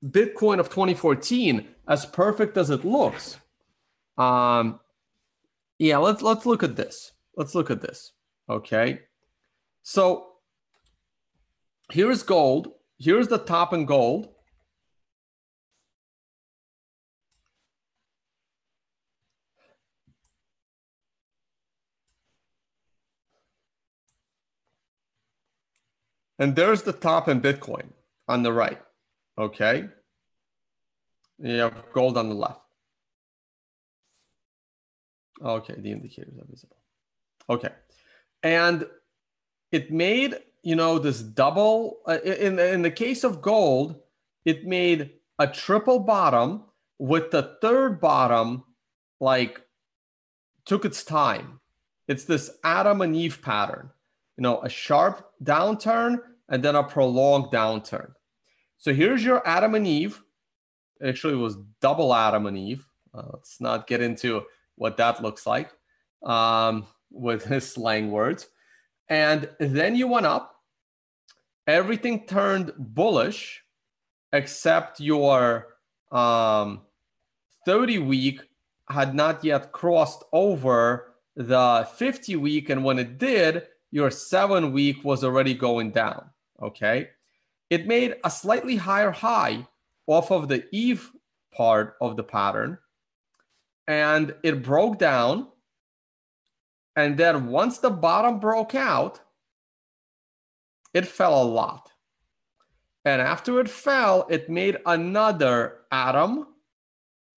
Bitcoin 0.04 0.60
of 0.60 0.70
2014 0.70 1.68
as 1.88 2.06
perfect 2.06 2.58
as 2.58 2.70
it 2.70 2.86
looks. 2.86 3.38
Um, 4.18 4.80
Yeah, 5.80 5.98
let's 5.98 6.22
let's 6.22 6.46
look 6.46 6.63
at 6.63 6.76
this. 6.76 7.12
Let's 7.36 7.56
look 7.56 7.70
at 7.72 7.82
this. 7.82 8.13
Okay. 8.50 9.02
So 9.84 10.28
here's 11.91 12.24
gold. 12.24 12.72
Here's 12.98 13.28
the 13.28 13.38
top 13.39 13.74
in 13.74 13.86
gold. 13.86 14.30
And 26.39 26.56
there's 26.56 26.84
the 26.84 26.93
top 26.93 27.30
in 27.30 27.41
Bitcoin 27.41 27.88
on 28.28 28.43
the 28.43 28.52
right. 28.52 28.82
Okay. 29.38 29.86
You 31.39 31.60
have 31.60 31.91
gold 31.93 32.17
on 32.17 32.30
the 32.30 32.36
left. 32.36 32.62
Okay, 35.43 35.76
the 35.78 35.91
indicators 35.91 36.38
are 36.39 36.45
visible. 36.50 36.78
Okay. 37.50 37.69
And 38.43 38.88
it 39.71 39.91
made, 39.91 40.36
you 40.63 40.76
know, 40.76 40.98
this 40.98 41.21
double 41.21 42.00
uh, 42.08 42.19
in 42.24 42.58
in 42.60 42.82
the 42.82 42.91
case 42.91 43.24
of 43.24 43.41
gold, 43.41 44.02
it 44.45 44.65
made 44.65 45.12
a 45.39 45.48
triple 45.48 46.00
bottom 46.00 46.63
with 46.98 47.32
the 47.32 47.58
third 47.62 48.00
bottom 48.00 48.63
like 49.19 49.62
took 50.65 50.86
its 50.86 51.04
time. 51.04 51.60
It's 52.08 52.24
this 52.24 52.52
Adam 52.63 53.02
and 53.02 53.15
Eve 53.15 53.41
pattern 53.41 53.89
you 54.38 54.41
know, 54.41 54.62
a 54.62 54.69
sharp 54.69 55.32
downturn 55.43 56.19
and 56.50 56.63
then 56.63 56.76
a 56.76 56.84
prolonged 56.84 57.52
downturn. 57.52 58.12
So 58.78 58.93
here's 58.93 59.24
your 59.24 59.45
Adam 59.48 59.76
and 59.76 59.88
Eve. 59.88 60.21
Actually, 61.04 61.34
it 61.34 61.38
was 61.38 61.58
double 61.82 62.13
Adam 62.13 62.45
and 62.45 62.58
Eve. 62.58 62.86
Uh, 63.13 63.24
let's 63.34 63.60
not 63.62 63.88
get 63.88 64.02
into 64.02 64.43
what 64.76 64.98
that 64.98 65.21
looks 65.21 65.48
like 65.48 65.71
um, 66.24 66.86
with 67.12 67.43
his 67.45 67.71
slang 67.71 68.12
words. 68.12 68.48
And 69.10 69.50
then 69.60 69.95
you 69.95 70.08
went 70.08 70.26
up. 70.26 70.54
Everything 71.67 72.28
turned 72.28 72.74
bullish 72.78 73.63
except 74.34 75.00
your 75.00 75.76
um, 76.12 76.82
30 77.65 78.00
week 78.00 78.41
had 78.89 79.15
not 79.15 79.43
yet 79.43 79.71
crossed 79.71 80.24
over 80.32 81.15
the 81.36 81.88
50 81.95 82.36
week. 82.36 82.69
And 82.69 82.84
when 82.84 83.00
it 83.00 83.17
did, 83.17 83.63
your 83.91 84.12
seven 84.12 84.71
week 84.71 85.04
was 85.04 85.24
already 85.24 85.54
going 85.54 85.91
down. 85.91 86.30
Okay. 86.62 87.10
It 87.69 87.88
made 87.88 88.15
a 88.24 88.30
slightly 88.30 88.76
higher 88.76 89.12
high 89.12 89.67
off 90.08 90.32
of 90.32 90.48
the 90.48 90.65
eve 90.71 91.12
part 91.52 91.95
of 92.02 92.15
the 92.15 92.24
pattern 92.24 92.78
and 93.88 94.34
it 94.43 94.63
broke 94.63 94.98
down. 94.98 95.48
And 96.95 97.17
then 97.17 97.48
once 97.48 97.80
the 97.80 97.89
bottom 97.89 98.39
broke 98.39 98.74
out, 98.74 99.19
it 100.93 101.06
fell 101.06 101.41
a 101.41 101.43
lot. 101.43 101.91
And 103.04 103.21
after 103.21 103.60
it 103.60 103.69
fell, 103.69 104.26
it 104.30 104.50
made 104.50 104.78
another 104.86 105.82
Adam 105.91 106.48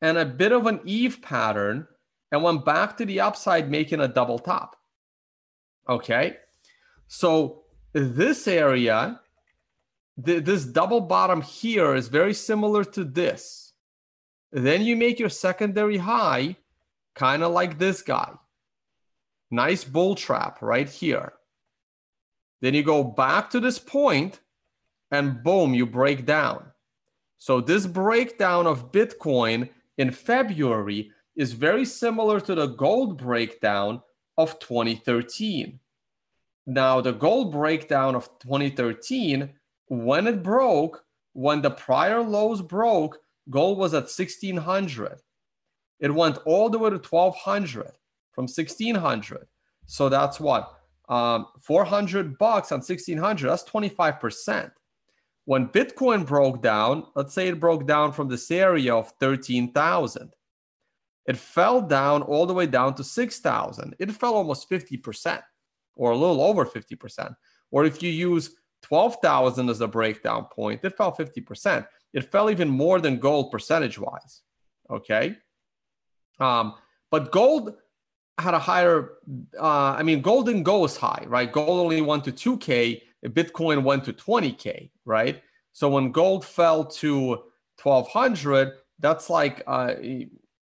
and 0.00 0.16
a 0.16 0.24
bit 0.24 0.52
of 0.52 0.66
an 0.66 0.80
Eve 0.84 1.20
pattern 1.20 1.86
and 2.30 2.42
went 2.42 2.64
back 2.64 2.96
to 2.96 3.04
the 3.04 3.20
upside, 3.20 3.70
making 3.70 4.00
a 4.00 4.08
double 4.08 4.38
top. 4.38 4.76
Okay. 5.88 6.36
So 7.06 7.62
this 7.92 8.46
area, 8.46 9.20
th- 10.24 10.44
this 10.44 10.64
double 10.64 11.00
bottom 11.00 11.40
here 11.40 11.94
is 11.94 12.08
very 12.08 12.34
similar 12.34 12.84
to 12.84 13.04
this. 13.04 13.72
Then 14.52 14.82
you 14.82 14.96
make 14.96 15.18
your 15.18 15.28
secondary 15.28 15.98
high, 15.98 16.56
kind 17.14 17.42
of 17.42 17.52
like 17.52 17.78
this 17.78 18.02
guy. 18.02 18.32
Nice 19.50 19.84
bull 19.84 20.14
trap 20.14 20.60
right 20.60 20.88
here. 20.88 21.32
Then 22.60 22.74
you 22.74 22.82
go 22.82 23.02
back 23.04 23.50
to 23.50 23.60
this 23.60 23.78
point 23.78 24.40
and 25.10 25.42
boom, 25.42 25.74
you 25.74 25.86
break 25.86 26.26
down. 26.26 26.64
So 27.38 27.60
this 27.60 27.86
breakdown 27.86 28.66
of 28.66 28.92
Bitcoin 28.92 29.70
in 29.96 30.10
February 30.10 31.12
is 31.36 31.52
very 31.52 31.84
similar 31.84 32.40
to 32.40 32.54
the 32.54 32.66
gold 32.66 33.16
breakdown 33.16 34.02
of 34.38 34.58
2013. 34.60 35.78
Now, 36.66 37.00
the 37.00 37.12
gold 37.12 37.52
breakdown 37.52 38.14
of 38.14 38.30
2013, 38.38 39.50
when 39.88 40.26
it 40.26 40.42
broke, 40.42 41.04
when 41.32 41.60
the 41.60 41.70
prior 41.70 42.20
lows 42.22 42.62
broke, 42.62 43.18
gold 43.50 43.78
was 43.78 43.94
at 43.94 44.04
1600. 44.04 45.20
It 46.00 46.14
went 46.14 46.38
all 46.46 46.70
the 46.70 46.78
way 46.78 46.90
to 46.90 46.96
1200 46.96 47.92
from 48.32 48.44
1600. 48.44 49.46
So 49.86 50.08
that's 50.08 50.38
what? 50.38 50.74
Um, 51.08 51.46
400 51.62 52.38
bucks 52.38 52.70
on 52.70 52.78
1600, 52.78 53.48
that's 53.48 53.64
25%. 53.64 54.70
When 55.46 55.68
Bitcoin 55.68 56.26
broke 56.26 56.60
down, 56.60 57.06
let's 57.16 57.32
say 57.32 57.48
it 57.48 57.58
broke 57.58 57.86
down 57.86 58.12
from 58.12 58.28
this 58.28 58.50
area 58.50 58.94
of 58.94 59.10
13,000, 59.18 60.30
it 61.28 61.36
fell 61.36 61.82
down 61.82 62.22
all 62.22 62.46
the 62.46 62.54
way 62.54 62.66
down 62.66 62.94
to 62.94 63.04
6,000. 63.04 63.94
It 63.98 64.10
fell 64.12 64.34
almost 64.34 64.68
50% 64.68 65.42
or 65.94 66.10
a 66.10 66.16
little 66.16 66.40
over 66.40 66.64
50%. 66.64 67.36
Or 67.70 67.84
if 67.84 68.02
you 68.02 68.10
use 68.10 68.56
12,000 68.84 69.68
as 69.68 69.82
a 69.82 69.86
breakdown 69.86 70.46
point, 70.46 70.80
it 70.82 70.96
fell 70.96 71.14
50%. 71.14 71.86
It 72.14 72.32
fell 72.32 72.48
even 72.48 72.70
more 72.70 72.98
than 72.98 73.18
gold 73.18 73.52
percentage 73.52 73.98
wise. 73.98 74.40
Okay. 74.90 75.36
Um, 76.40 76.74
but 77.10 77.30
gold 77.30 77.74
had 78.38 78.54
a 78.54 78.58
higher, 78.58 79.18
uh, 79.60 79.96
I 79.98 80.02
mean, 80.04 80.22
gold 80.22 80.46
didn't 80.46 80.62
go 80.62 80.86
as 80.86 80.96
high, 80.96 81.24
right? 81.26 81.52
Gold 81.52 81.80
only 81.80 82.00
went 82.00 82.24
to 82.24 82.32
2K, 82.32 83.02
Bitcoin 83.26 83.82
went 83.82 84.04
to 84.04 84.14
20K, 84.14 84.92
right? 85.04 85.42
So 85.72 85.90
when 85.90 86.10
gold 86.10 86.46
fell 86.46 86.86
to 86.86 87.42
1200, 87.82 88.72
that's 89.00 89.28
like, 89.28 89.62
uh, 89.66 89.94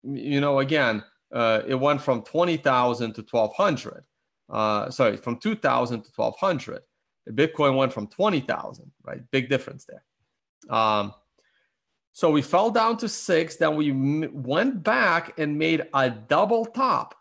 you 0.04 0.42
know, 0.42 0.60
again, 0.60 1.04
uh, 1.34 1.62
it 1.68 1.76
went 1.76 2.02
from 2.02 2.24
20,000 2.24 3.14
to 3.14 3.22
1200 3.22 4.04
uh, 4.52 4.92
sorry, 4.92 5.16
from 5.18 5.38
2000 5.38 6.04
to 6.04 6.10
1200. 6.16 6.82
Bitcoin 7.30 7.78
went 7.78 7.94
from 7.94 8.08
20,000, 8.08 8.92
right? 9.04 9.22
Big 9.32 9.50
difference 9.50 9.86
there. 9.86 10.04
Um, 10.70 11.14
so 12.12 12.30
we 12.30 12.42
fell 12.42 12.70
down 12.70 12.98
to 12.98 13.08
six, 13.08 13.56
then 13.56 13.76
we 13.78 13.92
m- 13.92 14.44
went 14.44 14.84
back 14.84 15.40
and 15.40 15.58
made 15.58 15.88
a 15.94 16.10
double 16.10 16.66
top. 16.66 17.16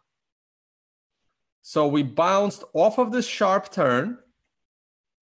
So 1.62 1.86
we 1.86 2.02
bounced 2.02 2.64
off 2.72 2.98
of 2.98 3.12
this 3.12 3.26
sharp 3.26 3.70
turn. 3.70 4.18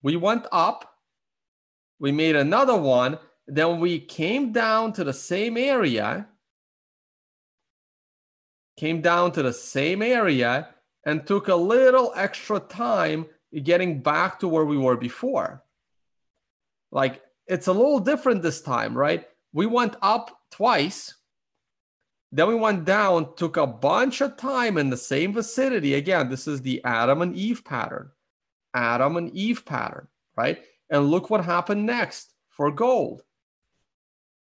We 0.03 0.17
went 0.17 0.47
up. 0.53 0.95
We 1.99 2.13
made 2.13 2.37
another 2.37 2.77
one. 2.77 3.19
Then 3.47 3.81
we 3.81 3.99
came 3.99 4.53
down 4.53 4.95
to 4.95 5.05
the 5.05 5.13
same 5.13 5.59
area. 5.59 6.29
Came 8.79 9.03
down 9.03 9.33
to 9.33 9.43
the 9.43 9.53
same 9.53 10.03
area 10.03 10.69
and 11.05 11.27
took 11.27 11.49
a 11.49 11.55
little 11.55 12.13
extra 12.15 12.61
time 12.61 13.27
getting 13.65 14.03
back 14.03 14.39
to 14.39 14.47
where 14.47 14.65
we 14.65 14.79
were 14.79 14.97
before. 14.97 15.65
Like 16.93 17.21
it's 17.49 17.67
a 17.67 17.73
little 17.73 17.99
different 17.99 18.41
this 18.41 18.63
time, 18.63 18.97
right? 18.97 19.27
We 19.53 19.67
went 19.67 19.97
up 20.01 20.39
twice, 20.53 21.15
then 22.31 22.47
we 22.47 22.55
went 22.55 22.85
down, 22.85 23.35
took 23.35 23.57
a 23.57 23.67
bunch 23.67 24.21
of 24.21 24.37
time 24.37 24.79
in 24.79 24.91
the 24.91 24.97
same 24.97 25.33
vicinity. 25.33 25.95
Again, 25.95 26.31
this 26.31 26.47
is 26.47 26.63
the 26.63 26.81
Adam 26.85 27.21
and 27.21 27.35
Eve 27.35 27.65
pattern. 27.65 28.13
Adam 28.75 29.17
and 29.17 29.35
Eve 29.35 29.65
pattern, 29.67 30.07
right? 30.37 30.63
And 30.89 31.11
look 31.11 31.31
what 31.31 31.45
happened 31.45 31.85
next 31.85 32.33
for 32.51 32.71
gold. 32.71 33.25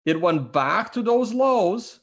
It 0.05 0.21
went 0.21 0.53
back 0.53 0.93
to 0.93 1.03
those 1.03 1.35
lows, 1.35 1.99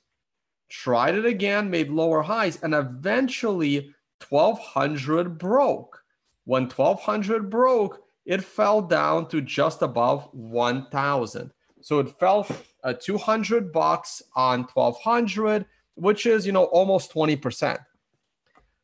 tried 0.69 1.15
it 1.15 1.25
again, 1.25 1.69
made 1.69 1.89
lower 1.89 2.21
highs, 2.21 2.61
and 2.61 2.73
eventually 2.73 3.93
1200 4.29 5.37
broke. 5.37 6.01
When 6.45 6.63
1200 6.63 7.49
broke, 7.49 8.01
it 8.25 8.43
fell 8.43 8.81
down 8.81 9.27
to 9.29 9.41
just 9.41 9.81
above 9.81 10.29
1000. 10.33 11.51
So 11.81 11.99
it 11.99 12.19
fell 12.19 12.47
uh, 12.83 12.93
200 12.93 13.71
bucks 13.71 14.21
on 14.35 14.63
1200, 14.73 15.65
which 15.95 16.25
is, 16.25 16.45
you 16.45 16.51
know, 16.51 16.65
almost 16.65 17.13
20%. 17.13 17.77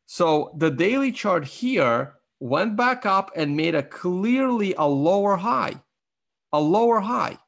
So 0.06 0.54
the 0.58 0.70
daily 0.70 1.10
chart 1.10 1.44
here 1.44 2.14
went 2.38 2.76
back 2.76 3.06
up 3.06 3.30
and 3.36 3.56
made 3.56 3.74
a 3.74 3.82
clearly 3.82 4.74
a 4.76 4.86
lower 4.86 5.36
high, 5.36 5.74
a 6.52 6.60
lower 6.60 7.00
high. 7.00 7.38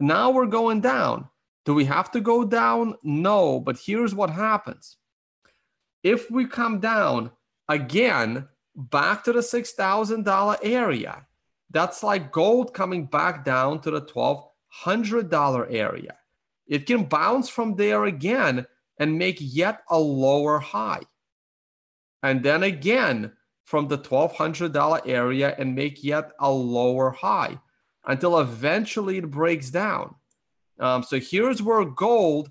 Now 0.00 0.30
we're 0.30 0.46
going 0.46 0.80
down. 0.80 1.28
Do 1.64 1.74
we 1.74 1.84
have 1.86 2.10
to 2.12 2.20
go 2.20 2.44
down? 2.44 2.94
No, 3.02 3.60
but 3.60 3.78
here's 3.78 4.14
what 4.14 4.30
happens 4.30 4.98
if 6.02 6.30
we 6.30 6.46
come 6.46 6.80
down 6.80 7.30
again 7.68 8.46
back 8.76 9.24
to 9.24 9.32
the 9.32 9.40
$6,000 9.40 10.58
area, 10.62 11.26
that's 11.70 12.02
like 12.02 12.30
gold 12.32 12.74
coming 12.74 13.06
back 13.06 13.44
down 13.44 13.80
to 13.80 13.90
the 13.90 14.02
$1,200 14.02 15.66
area. 15.70 16.16
It 16.66 16.86
can 16.86 17.04
bounce 17.04 17.48
from 17.48 17.76
there 17.76 18.04
again 18.04 18.66
and 18.98 19.18
make 19.18 19.38
yet 19.40 19.82
a 19.90 19.98
lower 19.98 20.58
high. 20.58 21.02
and 22.22 22.42
then 22.42 22.62
again 22.62 23.32
from 23.64 23.88
the 23.88 23.98
$1,200 23.98 25.06
area 25.06 25.54
and 25.58 25.74
make 25.74 26.02
yet 26.02 26.32
a 26.40 26.50
lower 26.50 27.10
high 27.10 27.58
until 28.06 28.40
eventually 28.40 29.18
it 29.18 29.30
breaks 29.30 29.70
down. 29.70 30.14
Um, 30.78 31.02
so 31.02 31.18
here's 31.20 31.62
where 31.62 31.84
gold 31.84 32.50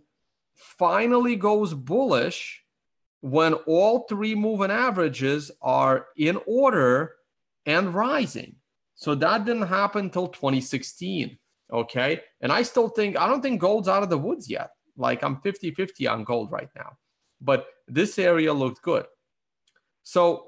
finally 0.55 1.35
goes 1.35 1.73
bullish 1.73 2.63
when 3.21 3.53
all 3.53 4.05
three 4.09 4.35
moving 4.35 4.71
averages 4.71 5.51
are 5.61 6.07
in 6.17 6.39
order 6.45 7.15
and 7.65 7.93
rising. 7.93 8.55
So 8.95 9.15
that 9.15 9.45
didn't 9.45 9.67
happen 9.67 10.05
until 10.05 10.27
2016. 10.27 11.37
Okay. 11.71 12.21
And 12.41 12.51
I 12.51 12.61
still 12.63 12.89
think, 12.89 13.17
I 13.17 13.27
don't 13.27 13.41
think 13.41 13.59
gold's 13.59 13.87
out 13.87 14.03
of 14.03 14.09
the 14.09 14.17
woods 14.17 14.49
yet. 14.49 14.71
Like 14.97 15.23
I'm 15.23 15.41
50 15.41 15.71
50 15.71 16.07
on 16.07 16.23
gold 16.23 16.51
right 16.51 16.69
now. 16.75 16.97
But 17.41 17.67
this 17.87 18.19
area 18.19 18.53
looked 18.53 18.81
good. 18.81 19.05
So 20.03 20.47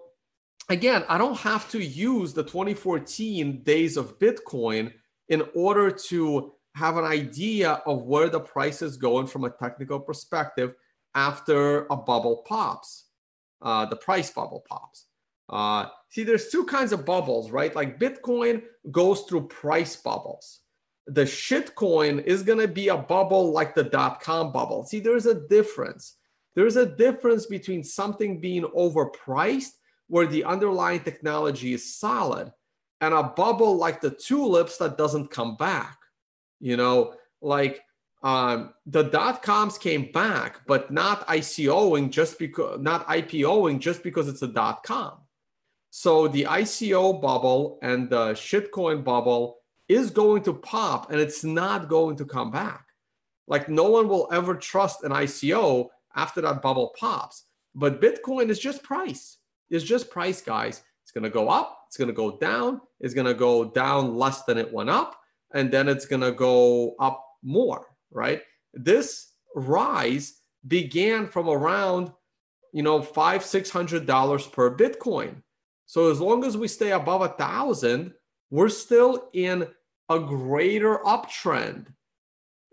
again, 0.69 1.03
I 1.09 1.17
don't 1.17 1.37
have 1.39 1.69
to 1.71 1.79
use 1.79 2.33
the 2.33 2.43
2014 2.43 3.63
days 3.63 3.97
of 3.97 4.19
Bitcoin 4.19 4.93
in 5.29 5.43
order 5.55 5.89
to 5.89 6.53
have 6.75 6.97
an 6.97 7.05
idea 7.05 7.81
of 7.85 8.03
where 8.03 8.29
the 8.29 8.39
price 8.39 8.81
is 8.81 8.97
going 8.97 9.27
from 9.27 9.45
a 9.45 9.49
technical 9.49 9.99
perspective 9.99 10.75
after 11.15 11.85
a 11.87 11.95
bubble 11.95 12.43
pops, 12.47 13.05
uh, 13.61 13.85
the 13.85 13.95
price 13.95 14.29
bubble 14.29 14.63
pops. 14.67 15.05
Uh, 15.47 15.87
see, 16.09 16.23
there's 16.23 16.49
two 16.49 16.65
kinds 16.65 16.91
of 16.91 17.05
bubbles, 17.05 17.51
right? 17.51 17.75
Like 17.75 17.99
Bitcoin 17.99 18.61
goes 18.91 19.21
through 19.21 19.47
price 19.47 19.95
bubbles. 19.95 20.59
The 21.07 21.23
shitcoin 21.23 22.23
is 22.25 22.43
going 22.43 22.59
to 22.59 22.67
be 22.67 22.89
a 22.89 22.97
bubble 22.97 23.51
like 23.51 23.75
the 23.75 23.83
dot 23.83 24.21
com 24.21 24.51
bubble. 24.51 24.83
See, 24.85 24.99
there's 24.99 25.27
a 25.27 25.47
difference. 25.47 26.17
There's 26.55 26.77
a 26.77 26.85
difference 26.85 27.45
between 27.45 27.83
something 27.83 28.41
being 28.41 28.63
overpriced, 28.63 29.73
where 30.07 30.27
the 30.27 30.43
underlying 30.43 31.01
technology 31.01 31.73
is 31.73 31.95
solid, 31.95 32.51
and 33.01 33.13
a 33.13 33.23
bubble 33.23 33.75
like 33.77 34.01
the 34.01 34.11
tulips 34.11 34.77
that 34.77 34.97
doesn't 34.97 35.31
come 35.31 35.55
back. 35.57 35.97
You 36.59 36.77
know, 36.77 37.13
like 37.41 37.81
um, 38.23 38.73
the 38.87 39.03
dot 39.03 39.43
coms 39.43 39.77
came 39.77 40.11
back, 40.11 40.61
but 40.65 40.91
not 40.91 41.27
ICOing 41.27 42.09
just 42.09 42.39
because 42.39 42.81
not 42.81 43.07
IPOing 43.07 43.79
just 43.79 44.01
because 44.01 44.27
it's 44.27 44.41
a 44.41 44.47
dot 44.47 44.83
com. 44.83 45.19
So 45.91 46.27
the 46.27 46.43
ICO 46.43 47.21
bubble 47.21 47.79
and 47.81 48.09
the 48.09 48.31
shitcoin 48.33 49.03
bubble 49.03 49.59
is 49.87 50.09
going 50.09 50.43
to 50.43 50.53
pop 50.53 51.11
and 51.11 51.21
it's 51.21 51.43
not 51.43 51.87
going 51.87 52.17
to 52.17 52.25
come 52.25 52.51
back. 52.51 52.85
Like 53.47 53.69
no 53.69 53.89
one 53.91 54.09
will 54.09 54.27
ever 54.31 54.55
trust 54.55 55.03
an 55.03 55.11
ICO 55.11 55.89
after 56.15 56.41
that 56.41 56.61
bubble 56.61 56.93
pops. 56.99 57.43
But 57.75 58.01
Bitcoin 58.01 58.49
is 58.49 58.59
just 58.59 58.81
price. 58.81 59.37
It's 59.69 59.83
just 59.83 60.09
price, 60.09 60.41
guys. 60.41 60.81
It's 61.03 61.11
going 61.11 61.23
to 61.25 61.29
go 61.29 61.49
up, 61.49 61.83
it's 61.87 61.97
going 61.97 62.07
to 62.07 62.13
go 62.13 62.37
down, 62.37 62.81
it's 62.99 63.13
going 63.13 63.27
to 63.27 63.35
go 63.35 63.65
down 63.65 64.15
less 64.15 64.43
than 64.43 64.57
it 64.57 64.73
went 64.73 64.89
up 64.89 65.15
and 65.55 65.71
then 65.71 65.87
it's 65.87 66.05
going 66.05 66.21
to 66.21 66.33
go 66.33 66.95
up 66.99 67.25
more, 67.41 67.87
right? 68.11 68.41
This 68.73 69.31
rise 69.55 70.41
began 70.67 71.27
from 71.27 71.49
around, 71.49 72.11
you 72.73 72.83
know, 72.83 73.01
five, 73.01 73.43
six 73.43 73.71
hundred 73.71 74.05
dollars 74.05 74.45
per 74.45 74.75
Bitcoin. 74.75 75.41
So 75.87 76.11
as 76.11 76.19
long 76.19 76.43
as 76.43 76.57
we 76.57 76.67
stay 76.67 76.91
above 76.91 77.21
a 77.21 77.29
thousand, 77.29 78.13
we're 78.51 78.69
still 78.69 79.29
in 79.33 79.67
a 80.09 80.19
greater 80.19 80.97
uptrend. 81.05 81.87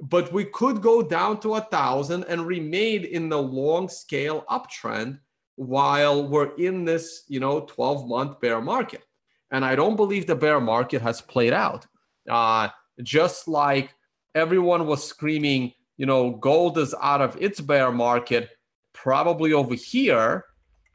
But 0.00 0.32
we 0.32 0.44
could 0.46 0.82
go 0.82 1.02
down 1.02 1.38
to 1.40 1.54
a 1.54 1.60
thousand 1.60 2.24
and 2.24 2.46
remain 2.46 3.04
in 3.04 3.28
the 3.28 3.40
long 3.40 3.88
scale 3.88 4.44
uptrend 4.50 5.20
while 5.54 6.26
we're 6.26 6.56
in 6.56 6.84
this, 6.84 7.22
you 7.28 7.38
know, 7.38 7.60
12 7.60 8.08
month 8.08 8.40
bear 8.40 8.60
market. 8.60 9.04
And 9.52 9.64
I 9.64 9.76
don't 9.76 9.96
believe 9.96 10.26
the 10.26 10.34
bear 10.34 10.60
market 10.60 11.02
has 11.02 11.20
played 11.20 11.52
out. 11.52 11.86
Uh, 12.28 12.68
just 13.02 13.48
like 13.48 13.94
everyone 14.34 14.86
was 14.86 15.04
screaming, 15.04 15.72
you 15.96 16.06
know, 16.06 16.30
gold 16.32 16.78
is 16.78 16.94
out 17.00 17.20
of 17.20 17.40
its 17.40 17.60
bear 17.60 17.90
market, 17.90 18.50
probably 18.92 19.52
over 19.52 19.74
here, 19.74 20.44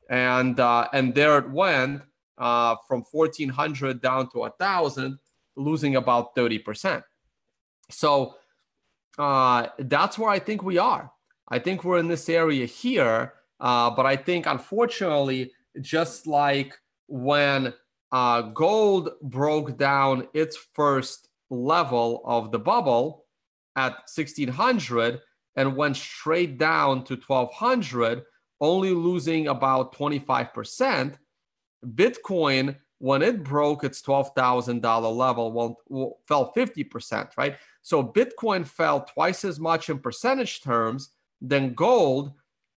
and 0.10 0.60
uh, 0.60 0.88
and 0.94 1.14
there 1.14 1.38
it 1.38 1.50
went 1.50 2.02
uh, 2.38 2.76
from 2.88 3.04
1400 3.12 4.02
down 4.02 4.30
to 4.32 4.44
a 4.44 4.50
thousand, 4.52 5.20
losing 5.56 5.96
about 5.96 6.36
30 6.36 6.60
percent. 6.60 7.04
So 7.90 8.36
uh, 9.18 9.68
that's 9.80 10.18
where 10.18 10.30
I 10.30 10.40
think 10.40 10.64
we 10.64 10.78
are. 10.78 11.12
I 11.50 11.60
think 11.60 11.84
we're 11.84 12.00
in 12.00 12.08
this 12.08 12.28
area 12.30 12.66
here, 12.66 13.34
uh, 13.60 13.90
but 13.92 14.06
I 14.06 14.16
think 14.16 14.46
unfortunately, 14.46 15.52
just 15.82 16.28
like 16.28 16.74
when 17.08 17.74
uh, 18.12 18.42
gold 18.42 19.12
broke 19.22 19.78
down 19.78 20.28
its 20.34 20.58
first 20.74 21.28
level 21.50 22.22
of 22.26 22.52
the 22.52 22.60
bubble 22.60 23.26
at 23.76 23.92
1600 24.14 25.22
and 25.56 25.76
went 25.76 25.98
straight 25.98 26.58
down 26.58 27.04
to 27.06 27.16
1200, 27.16 28.24
only 28.62 28.92
losing 28.92 29.48
about 29.48 29.94
25%. 29.96 31.16
Bitcoin, 31.86 32.76
when 33.00 33.22
it 33.22 33.44
broke 33.44 33.84
its 33.84 34.02
$12,000 34.02 35.16
level, 35.16 35.52
well, 35.52 36.20
fell 36.28 36.54
50%, 36.56 37.30
right? 37.38 37.58
So 37.82 38.04
Bitcoin 38.04 38.66
fell 38.66 39.02
twice 39.02 39.46
as 39.46 39.60
much 39.60 39.90
in 39.90 40.00
percentage 40.00 40.62
terms 40.62 41.10
than 41.42 41.74
gold 41.74 42.34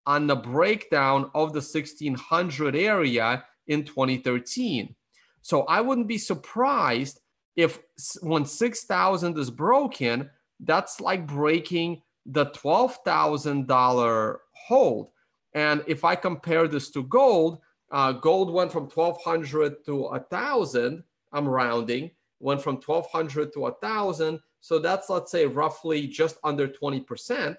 on 0.07 0.27
the 0.27 0.37
breakdown 0.37 1.31
of 1.35 1.53
the 1.53 1.61
1600 1.61 2.75
area 2.75 3.45
in 3.67 3.85
2013. 3.85 4.95
So 5.43 5.63
I 5.63 5.81
wouldn't 5.81 6.09
be 6.09 6.19
surprised 6.19 7.21
if 7.57 7.81
when 8.23 8.45
6000 8.45 9.37
is 9.37 9.51
broken 9.51 10.31
that's 10.61 11.01
like 11.01 11.27
breaking 11.27 12.03
the 12.27 12.47
$12000 12.47 14.37
hold. 14.53 15.11
And 15.55 15.83
if 15.87 16.05
i 16.05 16.15
compare 16.15 16.69
this 16.69 16.91
to 16.91 17.03
gold 17.05 17.59
uh, 17.91 18.13
gold 18.13 18.53
went 18.53 18.71
from 18.71 18.85
1200 18.85 19.85
to 19.87 19.97
1000 19.97 21.03
i'm 21.33 21.49
rounding 21.49 22.11
went 22.39 22.63
from 22.63 22.77
1200 22.77 23.53
to 23.55 23.61
1000 23.61 24.39
so 24.61 24.79
that's 24.79 25.09
let's 25.09 25.33
say 25.33 25.47
roughly 25.47 26.07
just 26.07 26.37
under 26.45 26.69
20% 26.69 27.57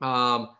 um, 0.00 0.50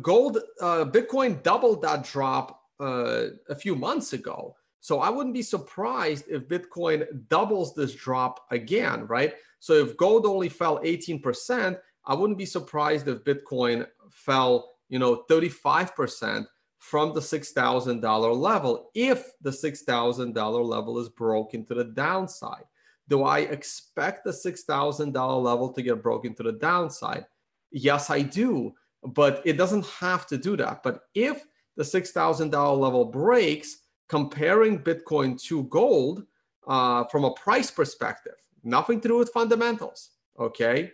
gold 0.00 0.38
uh, 0.60 0.84
bitcoin 0.86 1.42
doubled 1.42 1.82
that 1.82 2.02
drop 2.02 2.62
uh, 2.80 3.26
a 3.50 3.54
few 3.54 3.76
months 3.76 4.14
ago 4.14 4.56
so 4.82 4.98
I 4.98 5.10
wouldn't 5.10 5.34
be 5.34 5.42
surprised 5.42 6.24
if 6.28 6.48
Bitcoin 6.48 7.06
doubles 7.28 7.72
this 7.72 7.94
drop 7.94 8.44
again, 8.50 9.06
right? 9.06 9.34
So 9.60 9.74
if 9.74 9.96
gold 9.96 10.26
only 10.26 10.48
fell 10.48 10.80
18%, 10.80 11.78
I 12.04 12.14
wouldn't 12.14 12.36
be 12.38 12.46
surprised 12.46 13.06
if 13.06 13.22
Bitcoin 13.22 13.86
fell, 14.10 14.72
you 14.88 14.98
know, 14.98 15.22
35% 15.30 16.46
from 16.78 17.14
the 17.14 17.20
$6,000 17.20 18.36
level 18.36 18.90
if 18.92 19.30
the 19.40 19.50
$6,000 19.50 20.64
level 20.68 20.98
is 20.98 21.08
broken 21.10 21.64
to 21.66 21.74
the 21.74 21.84
downside. 21.84 22.64
Do 23.06 23.22
I 23.22 23.38
expect 23.38 24.24
the 24.24 24.32
$6,000 24.32 25.42
level 25.42 25.72
to 25.72 25.82
get 25.82 26.02
broken 26.02 26.34
to 26.34 26.42
the 26.42 26.52
downside? 26.52 27.24
Yes, 27.70 28.10
I 28.10 28.22
do, 28.22 28.74
but 29.04 29.42
it 29.44 29.52
doesn't 29.52 29.86
have 29.86 30.26
to 30.26 30.36
do 30.36 30.56
that. 30.56 30.82
But 30.82 31.02
if 31.14 31.44
the 31.76 31.84
$6,000 31.84 32.78
level 32.80 33.04
breaks, 33.04 33.78
comparing 34.12 34.78
Bitcoin 34.78 35.40
to 35.40 35.62
gold 35.64 36.26
uh, 36.66 37.02
from 37.04 37.24
a 37.24 37.32
price 37.32 37.70
perspective, 37.70 38.34
nothing 38.62 39.00
to 39.00 39.08
do 39.08 39.16
with 39.16 39.30
fundamentals. 39.30 40.10
Okay. 40.38 40.92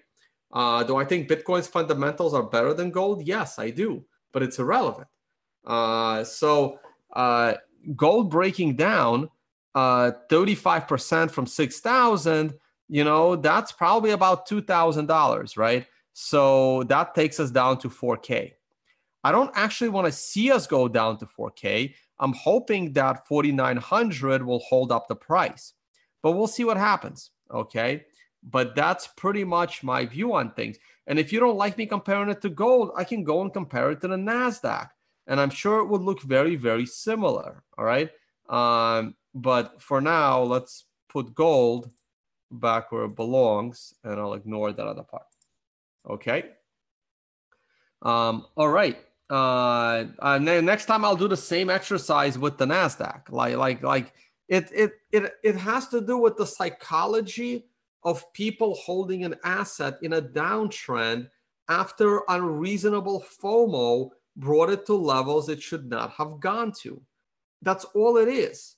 Uh, 0.52 0.85
do 0.85 0.96
I 0.96 1.04
think 1.04 1.29
Bitcoin's 1.29 1.66
fundamentals 1.66 2.33
are 2.33 2.44
better 2.44 2.73
than 2.73 2.92
gold? 2.92 3.27
Yes, 3.27 3.58
I 3.58 3.71
do, 3.71 4.04
but 4.33 4.44
it's 4.44 4.60
irrelevant. 4.60 5.08
Uh, 5.66 6.23
so 6.23 6.79
uh, 7.14 7.54
gold 7.96 8.31
breaking 8.31 8.77
down 8.77 9.29
uh, 9.75 10.12
35% 10.31 11.33
from 11.33 11.44
6,000, 11.44 12.54
you 12.88 13.02
know, 13.02 13.35
that's 13.35 13.73
probably 13.73 14.12
about 14.12 14.48
$2,000, 14.48 15.56
right? 15.58 15.87
So 16.12 16.85
that 16.85 17.16
takes 17.16 17.40
us 17.40 17.50
down 17.50 17.79
to 17.79 17.88
4K. 17.88 18.52
I 19.25 19.33
don't 19.33 19.50
actually 19.54 19.90
want 19.90 20.06
to 20.06 20.12
see 20.12 20.52
us 20.52 20.69
go 20.69 20.87
down 20.87 21.19
to 21.19 21.27
4K. 21.27 21.94
I'm 22.21 22.33
hoping 22.33 22.92
that 22.94 23.27
4900 23.27 24.44
will 24.44 24.58
hold 24.60 24.90
up 24.90 25.08
the 25.08 25.16
price, 25.16 25.75
but 26.23 26.33
we'll 26.33 26.46
see 26.46 26.64
what 26.64 26.77
happens. 26.77 27.31
Okay. 27.52 28.04
But 28.42 28.75
that's 28.75 29.08
pretty 29.08 29.44
much 29.44 29.83
my 29.83 30.04
view 30.06 30.35
on 30.35 30.52
things. 30.52 30.79
And 31.06 31.19
if 31.19 31.33
you 31.33 31.40
don't 31.40 31.56
like 31.56 31.77
me 31.77 31.87
comparing 31.87 32.29
it 32.29 32.40
to 32.42 32.50
gold, 32.50 32.92
I 32.96 33.04
can 33.04 33.25
go 33.25 33.42
and 33.42 33.52
compare 33.52 33.90
it 33.90 34.00
to 34.02 34.08
the 34.08 34.16
NASDAQ. 34.16 34.88
And 35.27 35.40
I'm 35.40 35.50
sure 35.50 35.81
it 35.81 35.88
would 35.88 36.02
look 36.02 36.23
very, 36.23 36.56
very 36.56 36.87
similar. 36.87 37.62
All 37.77 37.85
right. 37.85 38.10
Um, 38.48 39.14
but 39.35 39.83
for 39.83 40.00
now, 40.00 40.42
let's 40.42 40.85
put 41.08 41.35
gold 41.35 41.90
back 42.50 42.90
where 42.92 43.04
it 43.04 43.16
belongs 43.16 43.94
and 44.04 44.19
I'll 44.19 44.35
ignore 44.35 44.73
that 44.73 44.87
other 44.87 45.02
part. 45.02 45.27
Okay. 46.08 46.44
Um, 48.02 48.46
all 48.56 48.69
right. 48.69 48.98
Uh, 49.31 50.04
uh 50.18 50.38
next 50.38 50.87
time 50.87 51.04
I'll 51.04 51.16
do 51.16 51.29
the 51.29 51.37
same 51.37 51.70
exercise 51.70 52.38
with 52.38 52.58
the 52.58 52.66
Nasdaq. 52.66 53.31
Like 53.31 53.56
like 53.56 53.83
like 53.83 54.14
it 54.48 54.70
it 54.74 54.92
it 55.12 55.33
it 55.42 55.56
has 55.56 55.88
to 55.88 56.00
do 56.00 56.18
with 56.18 56.37
the 56.37 56.46
psychology 56.46 57.66
of 58.04 58.33
people 58.33 58.74
holding 58.74 59.24
an 59.24 59.35
asset 59.44 59.98
in 60.02 60.14
a 60.14 60.22
downtrend 60.22 61.29
after 61.68 62.22
unreasonable 62.29 63.24
FOMO 63.42 64.10
brought 64.37 64.70
it 64.70 64.87
to 64.87 64.94
levels 64.94 65.48
it 65.48 65.60
should 65.60 65.88
not 65.88 66.12
have 66.12 66.40
gone 66.40 66.72
to. 66.72 67.02
That's 67.62 67.85
all 67.87 68.16
it 68.16 68.29
is. 68.29 68.76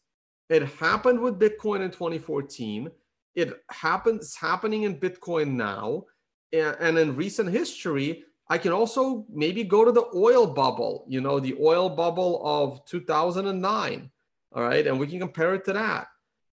It 0.49 0.67
happened 0.67 1.21
with 1.21 1.39
Bitcoin 1.39 1.85
in 1.85 1.91
2014. 1.91 2.91
It 3.37 3.53
happens 3.71 4.35
happening 4.35 4.83
in 4.83 4.99
Bitcoin 4.99 5.53
now. 5.53 6.05
And 6.53 6.99
in 6.99 7.15
recent 7.15 7.51
history, 7.51 8.25
I 8.51 8.59
can 8.59 8.73
also 8.73 9.25
maybe 9.33 9.63
go 9.63 9.85
to 9.85 9.93
the 9.93 10.07
oil 10.13 10.45
bubble, 10.45 11.05
you 11.09 11.21
know, 11.21 11.39
the 11.39 11.55
oil 11.61 11.89
bubble 11.89 12.43
of 12.45 12.85
2009. 12.87 14.11
All 14.53 14.63
right. 14.63 14.87
And 14.89 14.99
we 14.99 15.07
can 15.07 15.21
compare 15.21 15.55
it 15.55 15.65
to 15.67 15.73
that. 15.73 16.09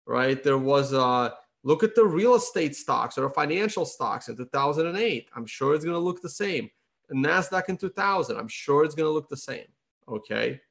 Right. 0.05 0.41
There 0.41 0.59
was 0.59 0.93
a 0.93 1.33
look 1.63 1.83
at 1.83 1.95
the 1.95 2.05
real 2.05 2.35
estate 2.35 2.75
stocks 2.75 3.17
or 3.17 3.27
financial 3.31 3.83
stocks 3.83 4.29
in 4.29 4.37
2008. 4.37 5.27
I'm 5.35 5.47
sure 5.47 5.73
it's 5.73 5.83
going 5.83 5.95
to 5.95 5.99
look 5.99 6.21
the 6.21 6.29
same. 6.29 6.69
NASDAQ 7.11 7.69
in 7.69 7.77
2000. 7.77 8.37
I'm 8.37 8.47
sure 8.47 8.83
it's 8.83 8.93
going 8.93 9.07
to 9.07 9.11
look 9.11 9.27
the 9.27 9.35
same. 9.35 9.65
Okay. 10.07 10.61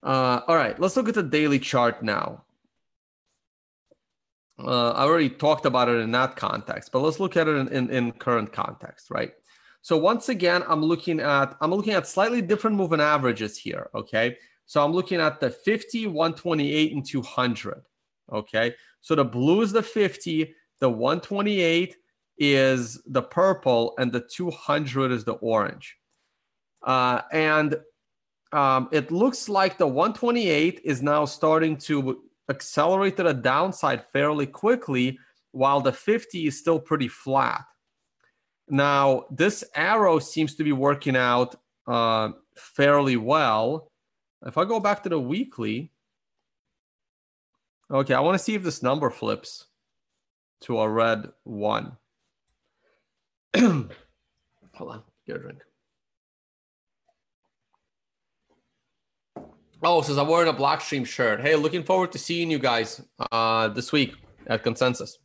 Uh, 0.00 0.42
all 0.46 0.56
right. 0.56 0.78
Let's 0.78 0.96
look 0.96 1.08
at 1.08 1.16
the 1.16 1.24
daily 1.24 1.58
chart 1.58 2.04
now. 2.04 2.44
Uh, 4.58 4.90
I 4.90 5.02
already 5.02 5.28
talked 5.28 5.66
about 5.66 5.88
it 5.88 5.98
in 5.98 6.12
that 6.12 6.36
context, 6.36 6.92
but 6.92 7.00
let's 7.00 7.18
look 7.18 7.36
at 7.36 7.48
it 7.48 7.56
in, 7.56 7.68
in, 7.68 7.90
in 7.90 8.12
current 8.12 8.52
context, 8.52 9.10
right? 9.10 9.32
So 9.82 9.98
once 9.98 10.28
again, 10.28 10.62
I'm 10.68 10.82
looking 10.82 11.20
at 11.20 11.56
I'm 11.60 11.74
looking 11.74 11.94
at 11.94 12.06
slightly 12.06 12.40
different 12.40 12.76
moving 12.76 13.00
averages 13.00 13.58
here. 13.58 13.90
Okay, 13.94 14.36
so 14.64 14.82
I'm 14.82 14.92
looking 14.92 15.20
at 15.20 15.40
the 15.40 15.50
50, 15.50 16.06
128, 16.06 16.92
and 16.92 17.04
200. 17.04 17.82
Okay, 18.32 18.74
so 19.00 19.16
the 19.16 19.24
blue 19.24 19.60
is 19.60 19.72
the 19.72 19.82
50, 19.82 20.54
the 20.78 20.88
128 20.88 21.96
is 22.38 23.02
the 23.06 23.22
purple, 23.22 23.94
and 23.98 24.12
the 24.12 24.20
200 24.20 25.10
is 25.10 25.24
the 25.24 25.34
orange. 25.34 25.96
Uh, 26.84 27.22
and 27.32 27.76
um, 28.52 28.88
it 28.92 29.10
looks 29.10 29.48
like 29.48 29.78
the 29.78 29.86
128 29.86 30.80
is 30.84 31.02
now 31.02 31.24
starting 31.24 31.76
to 31.78 32.22
accelerate 32.48 33.16
to 33.16 33.24
the 33.24 33.34
downside 33.34 34.04
fairly 34.12 34.46
quickly, 34.46 35.18
while 35.50 35.80
the 35.80 35.92
50 35.92 36.46
is 36.46 36.58
still 36.58 36.78
pretty 36.78 37.08
flat. 37.08 37.64
Now, 38.72 39.26
this 39.30 39.62
arrow 39.74 40.18
seems 40.18 40.54
to 40.54 40.64
be 40.64 40.72
working 40.72 41.14
out 41.14 41.56
uh, 41.86 42.30
fairly 42.56 43.18
well. 43.18 43.92
If 44.46 44.56
I 44.56 44.64
go 44.64 44.80
back 44.80 45.02
to 45.02 45.10
the 45.10 45.20
weekly, 45.20 45.92
okay, 47.90 48.14
I 48.14 48.20
want 48.20 48.38
to 48.38 48.42
see 48.42 48.54
if 48.54 48.62
this 48.62 48.82
number 48.82 49.10
flips 49.10 49.66
to 50.62 50.80
a 50.80 50.88
red 50.88 51.26
one. 51.44 51.98
Hold 53.54 53.90
on, 54.80 55.02
get 55.26 55.36
a 55.36 55.38
drink. 55.38 55.58
Oh, 59.82 60.00
says 60.00 60.16
I'm 60.16 60.28
wearing 60.28 60.48
a 60.48 60.54
Blockstream 60.54 61.04
shirt. 61.04 61.42
Hey, 61.42 61.56
looking 61.56 61.84
forward 61.84 62.10
to 62.12 62.18
seeing 62.18 62.50
you 62.50 62.58
guys 62.58 63.02
uh, 63.32 63.68
this 63.68 63.92
week 63.92 64.14
at 64.46 64.62
Consensus. 64.62 65.18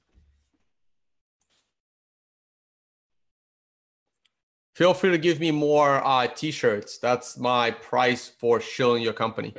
Feel 4.78 4.94
free 4.94 5.10
to 5.10 5.18
give 5.18 5.40
me 5.40 5.50
more 5.50 6.06
uh, 6.06 6.28
t-shirts. 6.28 7.00
That's 7.00 7.36
my 7.40 7.72
price 7.72 8.28
for 8.28 8.62
shilling 8.62 9.02
your 9.02 9.12
company. 9.12 9.56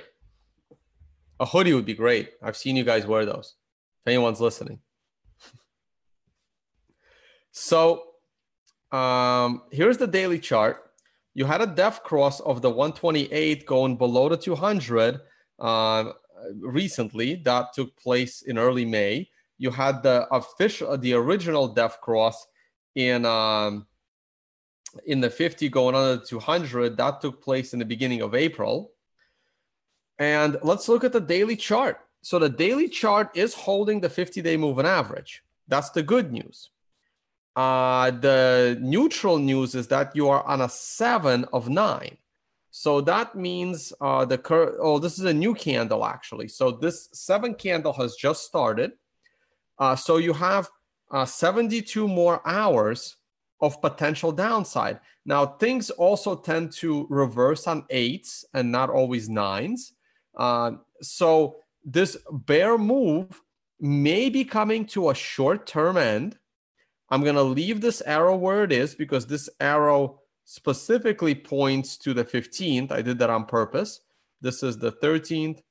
A 1.40 1.44
hoodie 1.44 1.74
would 1.74 1.86
be 1.86 1.94
great. 1.94 2.34
I've 2.40 2.56
seen 2.56 2.76
you 2.76 2.84
guys 2.84 3.04
wear 3.04 3.26
those. 3.26 3.56
If 4.00 4.12
anyone's 4.12 4.40
listening. 4.40 4.78
so 7.50 8.04
um, 8.92 9.62
here's 9.72 9.98
the 9.98 10.06
daily 10.06 10.38
chart. 10.38 10.92
You 11.34 11.46
had 11.46 11.62
a 11.62 11.66
death 11.66 12.04
cross 12.04 12.38
of 12.38 12.62
the 12.62 12.70
128 12.70 13.66
going 13.66 13.96
below 13.96 14.28
the 14.28 14.36
200 14.36 15.18
uh, 15.58 16.12
recently. 16.60 17.42
That 17.44 17.72
took 17.72 17.96
place 17.96 18.42
in 18.42 18.56
early 18.56 18.84
May. 18.84 19.28
You 19.58 19.72
had 19.72 20.04
the 20.04 20.28
official, 20.30 20.96
the 20.96 21.14
original 21.14 21.66
death 21.66 22.00
cross 22.00 22.46
in 22.94 23.26
um, 23.26 23.88
in 25.06 25.20
the 25.20 25.30
50 25.30 25.68
going 25.68 25.94
on 25.94 26.20
to 26.20 26.26
200 26.26 26.96
that 26.96 27.20
took 27.20 27.42
place 27.42 27.72
in 27.72 27.78
the 27.78 27.84
beginning 27.84 28.22
of 28.22 28.34
april. 28.34 28.92
And 30.18 30.56
let's 30.62 30.88
look 30.88 31.04
at 31.04 31.12
the 31.12 31.20
daily 31.20 31.56
chart. 31.56 32.00
So 32.22 32.38
the 32.38 32.48
daily 32.48 32.88
chart 32.88 33.30
is 33.34 33.54
holding 33.54 34.00
the 34.00 34.10
50 34.10 34.42
day 34.42 34.56
moving 34.56 34.86
average. 34.86 35.44
That's 35.68 35.90
the 35.90 36.02
good 36.02 36.32
news. 36.32 36.70
Uh, 37.54 38.10
the 38.10 38.78
neutral 38.80 39.38
news 39.38 39.74
is 39.74 39.88
that 39.88 40.14
you 40.14 40.28
are 40.28 40.42
on 40.44 40.60
a 40.60 40.68
seven 40.68 41.44
of 41.52 41.68
nine. 41.68 42.16
So 42.70 43.00
that 43.02 43.34
means 43.34 43.92
uh, 44.00 44.24
the 44.24 44.38
cur- 44.38 44.76
oh 44.80 44.98
this 44.98 45.18
is 45.18 45.24
a 45.24 45.34
new 45.34 45.54
candle 45.54 46.04
actually. 46.04 46.48
So 46.48 46.70
this 46.70 47.08
seven 47.12 47.54
candle 47.54 47.92
has 47.94 48.14
just 48.14 48.44
started. 48.44 48.92
Uh, 49.78 49.96
so 49.96 50.16
you 50.18 50.32
have 50.32 50.68
uh, 51.10 51.24
72 51.24 52.06
more 52.06 52.40
hours 52.46 53.16
of 53.60 53.80
potential 53.80 54.32
downside. 54.32 55.00
Now, 55.24 55.46
things 55.46 55.90
also 55.90 56.36
tend 56.36 56.72
to 56.72 57.06
reverse 57.10 57.66
on 57.66 57.84
eights 57.90 58.44
and 58.54 58.70
not 58.70 58.90
always 58.90 59.28
nines. 59.28 59.92
Uh, 60.36 60.72
so, 61.02 61.56
this 61.84 62.16
bear 62.30 62.76
move 62.76 63.42
may 63.80 64.28
be 64.28 64.44
coming 64.44 64.84
to 64.86 65.10
a 65.10 65.14
short 65.14 65.66
term 65.66 65.96
end. 65.96 66.38
I'm 67.10 67.22
going 67.22 67.36
to 67.36 67.42
leave 67.42 67.80
this 67.80 68.02
arrow 68.02 68.36
where 68.36 68.64
it 68.64 68.72
is 68.72 68.94
because 68.94 69.26
this 69.26 69.48
arrow 69.60 70.20
specifically 70.44 71.34
points 71.34 71.96
to 71.98 72.14
the 72.14 72.24
15th. 72.24 72.92
I 72.92 73.02
did 73.02 73.18
that 73.18 73.30
on 73.30 73.46
purpose. 73.46 74.00
This 74.40 74.62
is 74.62 74.78
the 74.78 74.92
13th. 74.92 75.62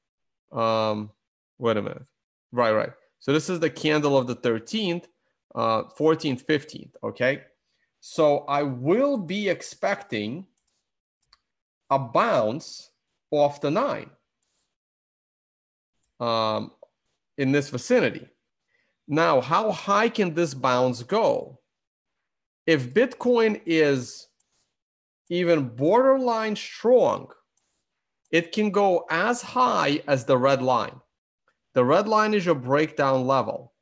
Um, 0.51 1.11
wait 1.57 1.77
a 1.77 1.81
minute. 1.81 2.05
Right, 2.51 2.71
right. 2.71 2.91
So 3.19 3.33
this 3.33 3.49
is 3.49 3.59
the 3.59 3.69
candle 3.69 4.17
of 4.17 4.27
the 4.27 4.35
13th, 4.35 5.05
uh, 5.55 5.83
14th, 5.97 6.45
15th. 6.45 6.91
Okay. 7.03 7.41
So 7.99 8.39
I 8.47 8.63
will 8.63 9.17
be 9.17 9.49
expecting 9.49 10.45
a 11.89 11.99
bounce 11.99 12.91
off 13.31 13.61
the 13.61 13.71
nine 13.71 14.09
um, 16.19 16.71
in 17.37 17.51
this 17.51 17.69
vicinity. 17.69 18.27
Now, 19.07 19.41
how 19.41 19.71
high 19.71 20.09
can 20.09 20.33
this 20.33 20.53
bounce 20.53 21.03
go? 21.03 21.59
If 22.65 22.93
Bitcoin 22.93 23.61
is 23.65 24.27
even 25.29 25.69
borderline 25.69 26.55
strong, 26.55 27.29
it 28.31 28.51
can 28.51 28.71
go 28.71 29.05
as 29.09 29.41
high 29.41 30.01
as 30.07 30.25
the 30.25 30.37
red 30.37 30.61
line. 30.61 30.99
The 31.73 31.85
red 31.85 32.07
line 32.07 32.33
is 32.33 32.45
your 32.45 32.55
breakdown 32.55 33.25
level. 33.25 33.73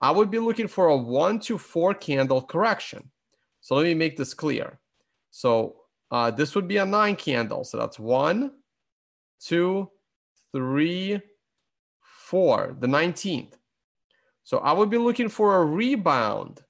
I 0.00 0.10
would 0.10 0.30
be 0.30 0.38
looking 0.38 0.68
for 0.68 0.88
a 0.88 0.96
one 0.96 1.40
to 1.40 1.56
four 1.56 1.94
candle 1.94 2.42
correction. 2.42 3.10
So 3.64 3.76
let 3.76 3.84
me 3.84 3.94
make 3.94 4.18
this 4.18 4.34
clear. 4.34 4.78
So 5.30 5.76
uh, 6.10 6.30
this 6.30 6.54
would 6.54 6.68
be 6.68 6.76
a 6.76 6.84
nine 6.84 7.16
candle. 7.16 7.64
So 7.64 7.78
that's 7.78 7.98
one, 7.98 8.50
two, 9.40 9.90
three, 10.52 11.18
four, 11.98 12.76
the 12.78 12.86
19th. 12.86 13.54
So 14.42 14.58
I 14.58 14.72
would 14.72 14.90
be 14.90 14.98
looking 14.98 15.30
for 15.30 15.56
a 15.56 15.64
rebound 15.64 16.60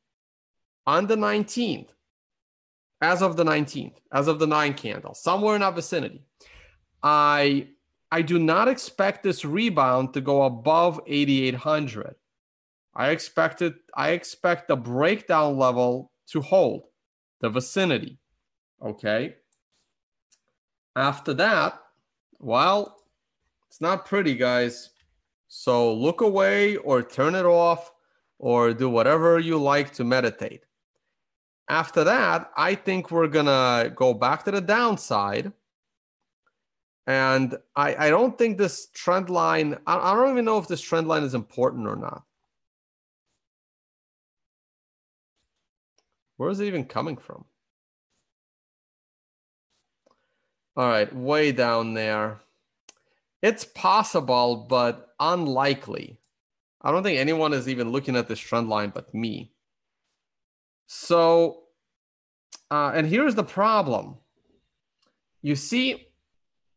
on 0.86 1.08
the 1.08 1.16
19th, 1.16 1.88
as 3.00 3.22
of 3.22 3.36
the 3.36 3.44
19th, 3.44 3.96
as 4.12 4.28
of 4.28 4.38
the 4.38 4.46
nine 4.46 4.74
candle, 4.74 5.14
somewhere 5.14 5.56
in 5.56 5.62
that 5.62 5.74
vicinity. 5.74 6.22
I 7.02 7.70
I 8.12 8.22
do 8.22 8.38
not 8.38 8.68
expect 8.68 9.24
this 9.24 9.44
rebound 9.44 10.14
to 10.14 10.20
go 10.20 10.44
above 10.44 11.00
8800. 11.08 12.14
I 12.94 13.08
expect 13.10 13.62
it, 13.62 13.74
I 13.96 14.10
expect 14.10 14.68
the 14.68 14.76
breakdown 14.76 15.58
level 15.58 16.12
to 16.28 16.40
hold 16.40 16.84
the 17.40 17.50
vicinity. 17.50 18.18
Okay. 18.82 19.36
After 20.96 21.34
that, 21.34 21.80
well, 22.38 22.96
it's 23.68 23.80
not 23.80 24.06
pretty, 24.06 24.34
guys. 24.34 24.90
So 25.48 25.92
look 25.94 26.20
away 26.20 26.76
or 26.76 27.02
turn 27.02 27.34
it 27.34 27.44
off 27.44 27.92
or 28.38 28.72
do 28.72 28.88
whatever 28.88 29.38
you 29.38 29.58
like 29.58 29.92
to 29.94 30.04
meditate. 30.04 30.64
After 31.68 32.04
that, 32.04 32.50
I 32.56 32.74
think 32.74 33.10
we're 33.10 33.28
going 33.28 33.46
to 33.46 33.90
go 33.94 34.12
back 34.14 34.44
to 34.44 34.50
the 34.50 34.60
downside. 34.60 35.52
And 37.06 37.56
I, 37.76 38.06
I 38.06 38.10
don't 38.10 38.36
think 38.36 38.58
this 38.58 38.88
trend 38.92 39.30
line, 39.30 39.78
I, 39.86 40.12
I 40.12 40.14
don't 40.14 40.30
even 40.30 40.44
know 40.44 40.58
if 40.58 40.68
this 40.68 40.80
trend 40.80 41.08
line 41.08 41.22
is 41.22 41.34
important 41.34 41.86
or 41.86 41.96
not. 41.96 42.24
Where 46.36 46.50
is 46.50 46.60
it 46.60 46.66
even 46.66 46.84
coming 46.84 47.16
from? 47.16 47.44
All 50.76 50.88
right, 50.88 51.14
way 51.14 51.52
down 51.52 51.94
there. 51.94 52.40
It's 53.42 53.64
possible, 53.64 54.66
but 54.68 55.14
unlikely. 55.20 56.18
I 56.82 56.90
don't 56.90 57.02
think 57.02 57.18
anyone 57.18 57.52
is 57.52 57.68
even 57.68 57.90
looking 57.90 58.16
at 58.16 58.28
this 58.28 58.38
trend 58.38 58.68
line 58.68 58.90
but 58.94 59.14
me. 59.14 59.52
So, 60.86 61.64
uh, 62.70 62.92
and 62.94 63.06
here's 63.06 63.34
the 63.34 63.44
problem. 63.44 64.16
You 65.42 65.56
see, 65.56 66.08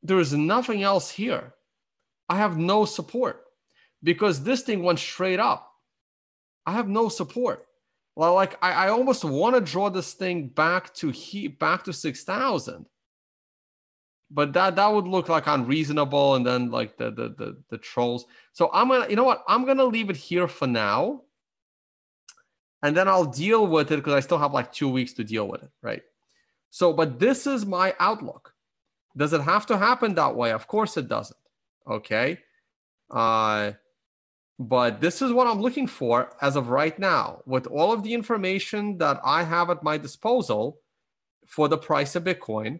there's 0.03 0.33
nothing 0.33 0.83
else 0.83 1.09
here. 1.09 1.53
I 2.29 2.37
have 2.37 2.57
no 2.57 2.85
support 2.85 3.45
because 4.03 4.43
this 4.43 4.61
thing 4.61 4.83
went 4.83 4.99
straight 4.99 5.39
up. 5.39 5.71
I 6.65 6.73
have 6.73 6.87
no 6.87 7.09
support. 7.09 7.66
Well, 8.17 8.33
like 8.33 8.57
I, 8.63 8.87
I 8.87 8.89
almost 8.89 9.23
want 9.23 9.53
to 9.53 9.61
draw 9.61 9.91
this 9.91 10.13
thing 10.13 10.47
back 10.47 10.91
to 10.95 11.11
he 11.11 11.47
back 11.47 11.83
to 11.83 11.93
six 11.93 12.23
thousand, 12.23 12.87
but 14.31 14.53
that 14.53 14.75
that 14.75 14.87
would 14.91 15.07
look 15.07 15.29
like 15.29 15.45
unreasonable, 15.45 16.33
and 16.33 16.43
then 16.43 16.71
like 16.71 16.97
the, 16.97 17.11
the 17.11 17.29
the 17.37 17.57
the 17.69 17.77
trolls. 17.77 18.25
So 18.53 18.71
I'm 18.73 18.87
gonna, 18.87 19.07
you 19.07 19.15
know 19.15 19.23
what? 19.23 19.43
I'm 19.47 19.67
gonna 19.67 19.85
leave 19.85 20.09
it 20.09 20.15
here 20.15 20.47
for 20.47 20.65
now, 20.65 21.21
and 22.81 22.97
then 22.97 23.07
I'll 23.07 23.23
deal 23.23 23.67
with 23.67 23.91
it 23.91 23.97
because 23.97 24.13
I 24.15 24.21
still 24.21 24.39
have 24.39 24.51
like 24.51 24.73
two 24.73 24.89
weeks 24.89 25.13
to 25.13 25.23
deal 25.23 25.47
with 25.47 25.61
it, 25.61 25.69
right? 25.83 26.01
So, 26.71 26.93
but 26.93 27.19
this 27.19 27.45
is 27.45 27.67
my 27.67 27.93
outlook. 27.99 28.51
Does 29.15 29.31
it 29.31 29.41
have 29.41 29.67
to 29.67 29.77
happen 29.77 30.15
that 30.15 30.35
way? 30.35 30.53
Of 30.53 30.65
course 30.65 30.97
it 30.97 31.07
doesn't. 31.07 31.37
Okay. 31.87 32.39
Uh, 33.11 33.73
but 34.59 35.01
this 35.01 35.21
is 35.21 35.31
what 35.31 35.47
I'm 35.47 35.61
looking 35.61 35.87
for 35.87 36.31
as 36.41 36.55
of 36.55 36.69
right 36.69 36.97
now, 36.97 37.41
with 37.45 37.67
all 37.67 37.91
of 37.93 38.03
the 38.03 38.13
information 38.13 38.97
that 38.97 39.19
I 39.23 39.43
have 39.43 39.69
at 39.69 39.83
my 39.83 39.97
disposal 39.97 40.79
for 41.45 41.67
the 41.67 41.77
price 41.77 42.15
of 42.15 42.23
Bitcoin. 42.23 42.79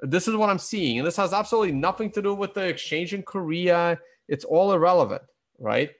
This 0.00 0.28
is 0.28 0.36
what 0.36 0.48
I'm 0.48 0.58
seeing. 0.58 0.98
And 0.98 1.06
this 1.06 1.16
has 1.16 1.32
absolutely 1.32 1.72
nothing 1.72 2.10
to 2.12 2.22
do 2.22 2.32
with 2.34 2.54
the 2.54 2.66
exchange 2.66 3.12
in 3.12 3.22
Korea. 3.22 3.98
It's 4.28 4.44
all 4.44 4.72
irrelevant, 4.72 5.22
right? 5.58 5.90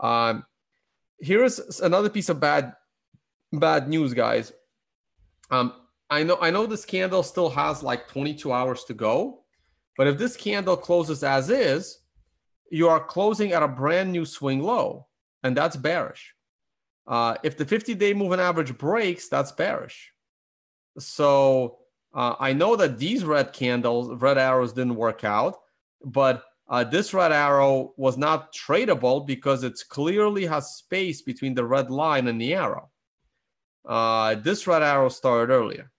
Um, 0.00 0.44
here's 1.20 1.80
another 1.80 2.10
piece 2.10 2.28
of 2.28 2.40
bad 2.40 2.74
bad 3.52 3.88
news, 3.88 4.12
guys. 4.12 4.52
Um, 5.50 5.72
I 6.10 6.24
know 6.24 6.38
I 6.40 6.50
know 6.50 6.66
this 6.66 6.84
candle 6.84 7.22
still 7.22 7.48
has 7.50 7.82
like 7.82 8.08
22 8.08 8.52
hours 8.52 8.84
to 8.84 8.94
go, 8.94 9.44
but 9.96 10.06
if 10.06 10.18
this 10.18 10.36
candle 10.36 10.76
closes 10.76 11.22
as 11.22 11.48
is, 11.48 12.00
you 12.70 12.88
are 12.88 13.00
closing 13.02 13.52
at 13.52 13.62
a 13.62 13.68
brand 13.68 14.12
new 14.12 14.24
swing 14.24 14.60
low, 14.60 15.06
and 15.42 15.56
that's 15.56 15.76
bearish. 15.76 16.34
Uh, 17.06 17.36
if 17.42 17.56
the 17.56 17.64
50 17.64 17.94
day 17.94 18.12
moving 18.12 18.40
average 18.40 18.76
breaks, 18.76 19.28
that's 19.28 19.52
bearish. 19.52 20.12
So 20.98 21.78
uh, 22.14 22.34
I 22.38 22.52
know 22.52 22.76
that 22.76 22.98
these 22.98 23.24
red 23.24 23.52
candles, 23.52 24.20
red 24.20 24.38
arrows 24.38 24.72
didn't 24.72 24.96
work 24.96 25.24
out, 25.24 25.58
but 26.04 26.44
uh, 26.68 26.84
this 26.84 27.14
red 27.14 27.32
arrow 27.32 27.94
was 27.96 28.18
not 28.18 28.52
tradable 28.52 29.26
because 29.26 29.64
it 29.64 29.80
clearly 29.88 30.44
has 30.44 30.76
space 30.76 31.22
between 31.22 31.54
the 31.54 31.64
red 31.64 31.90
line 31.90 32.28
and 32.28 32.40
the 32.40 32.54
arrow. 32.54 32.90
Uh, 33.86 34.34
this 34.34 34.66
red 34.66 34.82
arrow 34.82 35.08
started 35.08 35.52
earlier. 35.52 35.90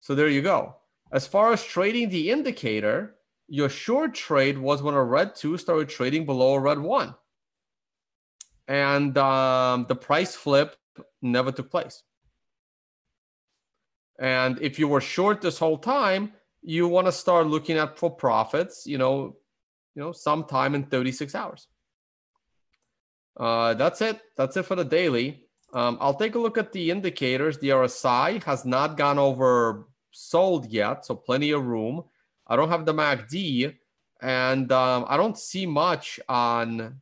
So 0.00 0.14
there 0.14 0.28
you 0.28 0.42
go. 0.42 0.76
As 1.12 1.26
far 1.26 1.52
as 1.52 1.64
trading 1.64 2.10
the 2.10 2.30
indicator, 2.30 3.16
your 3.48 3.68
short 3.68 4.14
trade 4.14 4.58
was 4.58 4.82
when 4.82 4.94
a 4.94 5.02
red 5.02 5.34
two 5.34 5.56
started 5.56 5.88
trading 5.88 6.26
below 6.26 6.54
a 6.54 6.60
red 6.60 6.78
one. 6.78 7.14
And 8.66 9.16
um, 9.16 9.86
the 9.88 9.96
price 9.96 10.36
flip 10.36 10.76
never 11.22 11.50
took 11.50 11.70
place. 11.70 12.02
And 14.18 14.60
if 14.60 14.78
you 14.78 14.88
were 14.88 15.00
short 15.00 15.40
this 15.40 15.58
whole 15.58 15.78
time, 15.78 16.32
you 16.60 16.86
want 16.88 17.06
to 17.06 17.12
start 17.12 17.46
looking 17.46 17.78
at 17.78 17.96
for 17.96 18.10
profits, 18.10 18.86
you 18.86 18.98
know, 18.98 19.36
you 19.94 20.02
know, 20.02 20.12
sometime 20.12 20.74
in 20.74 20.84
36 20.84 21.34
hours. 21.34 21.66
Uh, 23.36 23.74
that's 23.74 24.02
it. 24.02 24.20
That's 24.36 24.56
it 24.56 24.64
for 24.64 24.74
the 24.74 24.84
daily. 24.84 25.44
Um, 25.72 25.96
I'll 26.00 26.14
take 26.14 26.34
a 26.34 26.38
look 26.38 26.58
at 26.58 26.72
the 26.72 26.90
indicators. 26.90 27.58
The 27.58 27.70
RSI 27.70 28.42
has 28.44 28.64
not 28.64 28.96
gone 28.96 29.18
over 29.18 29.86
sold 30.10 30.70
yet, 30.70 31.06
so 31.06 31.14
plenty 31.14 31.52
of 31.52 31.64
room. 31.64 32.04
I 32.48 32.56
don't 32.56 32.68
have 32.68 32.86
the 32.86 32.94
MACD, 32.94 33.74
and 34.22 34.72
um, 34.72 35.04
I 35.08 35.16
don't 35.16 35.38
see 35.38 35.66
much 35.66 36.18
on 36.28 37.00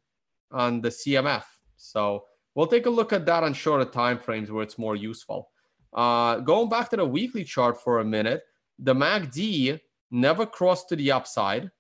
on 0.51 0.81
the 0.81 0.89
CMF. 0.89 1.45
So 1.77 2.25
we'll 2.55 2.67
take 2.67 2.87
a 2.87 2.91
look 2.91 3.13
at 3.13 3.27
that 3.27 3.43
on 3.43 3.55
shorter 3.55 3.85
time 3.85 4.19
frames 4.19 4.51
where 4.51 4.63
it's 4.63 4.79
more 4.79 4.97
useful. 4.97 5.51
Uh, 5.93 6.39
going 6.39 6.69
back 6.69 6.91
to 6.91 6.97
the 6.97 7.05
weekly 7.05 7.45
chart 7.45 7.81
for 7.81 8.01
a 8.01 8.05
minute, 8.05 8.43
the 8.79 8.95
MACD 8.95 9.81
never 10.11 10.47
crossed 10.47 10.89
to 10.91 10.97
the 10.97 11.13
upside. 11.13 11.71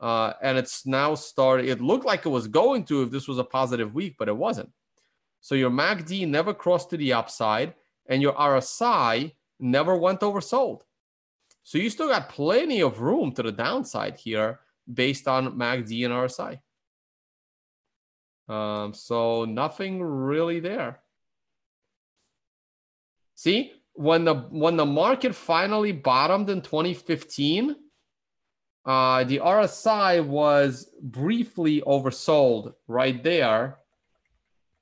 Uh, 0.00 0.34
and 0.42 0.58
it's 0.58 0.84
now 0.84 1.14
started. 1.14 1.66
It 1.66 1.80
looked 1.80 2.04
like 2.04 2.26
it 2.26 2.30
was 2.30 2.48
going 2.48 2.84
to 2.84 3.02
if 3.02 3.10
this 3.10 3.26
was 3.26 3.38
a 3.38 3.44
positive 3.44 3.94
week, 3.94 4.16
but 4.18 4.28
it 4.28 4.36
wasn't. 4.36 4.70
So 5.40 5.54
your 5.54 5.70
MACD 5.70 6.28
never 6.28 6.52
crossed 6.52 6.90
to 6.90 6.96
the 6.96 7.12
upside, 7.12 7.74
and 8.06 8.20
your 8.20 8.34
RSI 8.34 9.32
never 9.58 9.96
went 9.96 10.20
oversold. 10.20 10.80
So 11.66 11.78
you 11.78 11.90
still 11.90 12.06
got 12.06 12.28
plenty 12.28 12.80
of 12.80 13.00
room 13.00 13.32
to 13.32 13.42
the 13.42 13.50
downside 13.50 14.16
here 14.16 14.60
based 14.94 15.26
on 15.26 15.58
MACD 15.58 16.04
and 16.04 16.14
RSI. 16.14 16.60
Um, 18.48 18.94
so 18.94 19.44
nothing 19.46 20.00
really 20.00 20.60
there. 20.60 21.00
See, 23.34 23.72
when 23.94 24.24
the 24.24 24.34
when 24.50 24.76
the 24.76 24.86
market 24.86 25.34
finally 25.34 25.90
bottomed 25.90 26.50
in 26.50 26.62
2015, 26.62 27.74
uh, 28.84 29.24
the 29.24 29.38
RSI 29.38 30.24
was 30.24 30.88
briefly 31.02 31.80
oversold 31.80 32.74
right 32.86 33.20
there, 33.24 33.78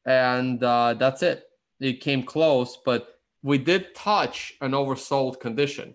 and 0.04 0.62
uh, 0.62 0.92
that's 0.92 1.22
it. 1.22 1.44
It 1.80 2.02
came 2.02 2.24
close, 2.24 2.76
but 2.84 3.20
we 3.42 3.56
did 3.56 3.94
touch 3.94 4.52
an 4.60 4.72
oversold 4.72 5.40
condition 5.40 5.94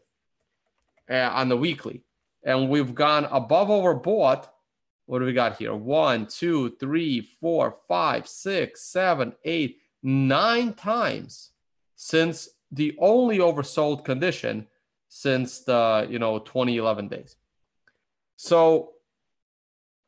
uh, 1.10 1.30
on 1.34 1.50
the 1.50 1.58
weekly. 1.58 2.04
And 2.44 2.70
we've 2.70 2.96
gone 2.96 3.26
above 3.26 3.68
overbought. 3.68 4.48
What 5.06 5.20
do 5.20 5.26
we 5.26 5.34
got 5.34 5.58
here? 5.58 5.74
One, 5.74 6.28
two, 6.28 6.76
three, 6.80 7.22
four, 7.42 7.78
five, 7.88 8.28
six, 8.28 8.84
seven, 8.84 9.34
eight, 9.44 9.80
nine 10.04 10.74
times 10.74 11.52
since 11.96 12.50
the 12.72 12.96
only 13.00 13.40
oversold 13.40 14.06
condition 14.06 14.68
since 15.10 15.62
the 15.62 16.08
you 16.10 16.20
know 16.20 16.40
2011 16.40 17.08
days. 17.08 17.36
So 18.36 18.94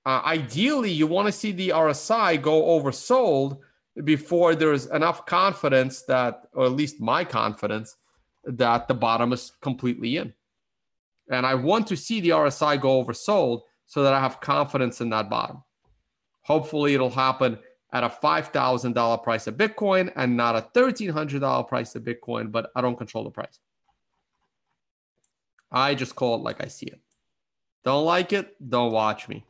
uh, 0.05 0.21
ideally, 0.25 0.91
you 0.91 1.07
want 1.07 1.27
to 1.27 1.31
see 1.31 1.51
the 1.51 1.69
RSI 1.69 2.41
go 2.41 2.79
oversold 2.79 3.59
before 4.03 4.55
there's 4.55 4.85
enough 4.87 5.25
confidence 5.25 6.03
that, 6.03 6.47
or 6.53 6.65
at 6.65 6.71
least 6.71 7.01
my 7.01 7.23
confidence, 7.23 7.97
that 8.45 8.87
the 8.87 8.93
bottom 8.93 9.33
is 9.33 9.51
completely 9.61 10.17
in. 10.17 10.33
And 11.31 11.45
I 11.45 11.55
want 11.55 11.87
to 11.87 11.97
see 11.97 12.19
the 12.19 12.29
RSI 12.29 12.79
go 12.79 13.03
oversold 13.03 13.61
so 13.85 14.03
that 14.03 14.13
I 14.13 14.19
have 14.19 14.41
confidence 14.41 15.01
in 15.01 15.09
that 15.09 15.29
bottom. 15.29 15.63
Hopefully, 16.43 16.93
it'll 16.93 17.09
happen 17.09 17.57
at 17.93 18.03
a 18.03 18.09
$5,000 18.09 19.23
price 19.23 19.47
of 19.47 19.55
Bitcoin 19.55 20.11
and 20.15 20.37
not 20.37 20.55
a 20.55 20.67
$1,300 20.77 21.67
price 21.67 21.95
of 21.95 22.03
Bitcoin, 22.03 22.51
but 22.51 22.71
I 22.75 22.81
don't 22.81 22.97
control 22.97 23.23
the 23.23 23.31
price. 23.31 23.59
I 25.71 25.95
just 25.95 26.15
call 26.15 26.35
it 26.35 26.43
like 26.43 26.63
I 26.63 26.67
see 26.67 26.87
it. 26.87 26.99
Don't 27.83 28.05
like 28.05 28.33
it? 28.33 28.55
Don't 28.69 28.91
watch 28.91 29.27
me. 29.27 29.45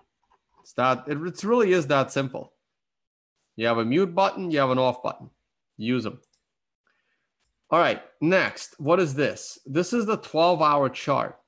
It's 0.61 0.73
that 0.73 1.05
it, 1.07 1.17
it 1.17 1.43
really 1.43 1.73
is 1.73 1.87
that 1.87 2.11
simple. 2.11 2.53
You 3.55 3.67
have 3.67 3.79
a 3.79 3.85
mute 3.85 4.15
button, 4.15 4.51
you 4.51 4.59
have 4.59 4.69
an 4.69 4.77
off 4.77 5.03
button. 5.03 5.29
Use 5.77 6.03
them. 6.03 6.19
All 7.69 7.79
right, 7.79 8.01
next, 8.19 8.79
what 8.79 8.99
is 8.99 9.13
this? 9.13 9.59
This 9.65 9.93
is 9.93 10.05
the 10.05 10.17
12 10.17 10.61
hour 10.61 10.89
chart 10.89 11.40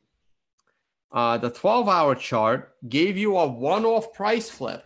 uh, 1.13 1.37
the 1.37 1.49
12 1.49 1.87
hour 1.87 2.15
chart 2.15 2.73
gave 2.89 3.17
you 3.17 3.37
a 3.37 3.47
one 3.47 3.85
off 3.85 4.13
price 4.13 4.49
flip, 4.49 4.83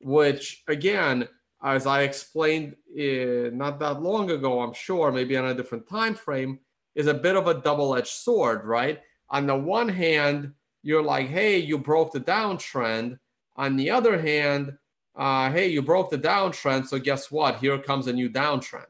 which, 0.00 0.62
again, 0.68 1.26
as 1.64 1.86
I 1.86 2.02
explained 2.02 2.76
uh, 2.92 3.50
not 3.52 3.80
that 3.80 4.02
long 4.02 4.30
ago, 4.30 4.60
I'm 4.60 4.74
sure, 4.74 5.10
maybe 5.10 5.36
on 5.36 5.46
a 5.46 5.54
different 5.54 5.88
time 5.88 6.14
frame, 6.14 6.60
is 6.94 7.06
a 7.06 7.14
bit 7.14 7.34
of 7.34 7.46
a 7.46 7.54
double 7.54 7.96
edged 7.96 8.08
sword, 8.08 8.64
right? 8.64 9.00
On 9.30 9.46
the 9.46 9.56
one 9.56 9.88
hand, 9.88 10.52
you're 10.82 11.02
like, 11.02 11.28
hey, 11.28 11.58
you 11.58 11.78
broke 11.78 12.12
the 12.12 12.20
downtrend. 12.20 13.18
On 13.56 13.76
the 13.76 13.90
other 13.90 14.20
hand, 14.20 14.76
uh, 15.16 15.50
hey, 15.50 15.68
you 15.68 15.82
broke 15.82 16.10
the 16.10 16.18
downtrend. 16.18 16.86
So 16.86 16.98
guess 16.98 17.30
what? 17.30 17.58
Here 17.58 17.78
comes 17.78 18.06
a 18.06 18.12
new 18.12 18.30
downtrend. 18.30 18.86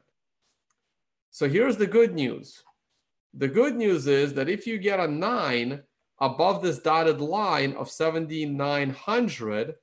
So 1.31 1.47
here's 1.47 1.77
the 1.77 1.87
good 1.87 2.13
news. 2.13 2.63
The 3.33 3.47
good 3.47 3.75
news 3.75 4.07
is 4.07 4.33
that 4.33 4.49
if 4.49 4.67
you 4.67 4.77
get 4.77 4.99
a 4.99 5.07
nine, 5.07 5.83
above 6.21 6.61
this 6.61 6.79
dotted 6.79 7.21
line 7.21 7.73
of 7.73 7.89
7,900, 7.89 9.75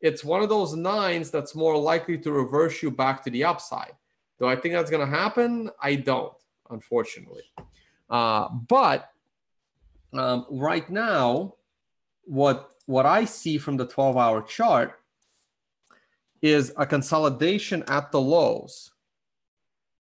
it's 0.00 0.24
one 0.24 0.42
of 0.42 0.48
those 0.48 0.74
nines 0.74 1.30
that's 1.30 1.54
more 1.54 1.76
likely 1.76 2.18
to 2.18 2.32
reverse 2.32 2.82
you 2.82 2.90
back 2.90 3.22
to 3.24 3.30
the 3.30 3.44
upside. 3.44 3.92
Do 4.38 4.46
I 4.46 4.56
think 4.56 4.74
that's 4.74 4.90
going 4.90 5.06
to 5.06 5.16
happen? 5.16 5.70
I 5.82 5.96
don't, 5.96 6.32
unfortunately. 6.70 7.42
Uh, 8.08 8.48
but 8.68 9.10
um, 10.12 10.46
right 10.50 10.88
now, 10.88 11.54
what 12.24 12.70
what 12.86 13.06
I 13.06 13.24
see 13.24 13.56
from 13.56 13.76
the 13.76 13.86
12 13.86 14.16
hour 14.16 14.42
chart 14.42 14.98
is 16.42 16.72
a 16.76 16.86
consolidation 16.86 17.84
at 17.86 18.10
the 18.10 18.20
lows. 18.20 18.90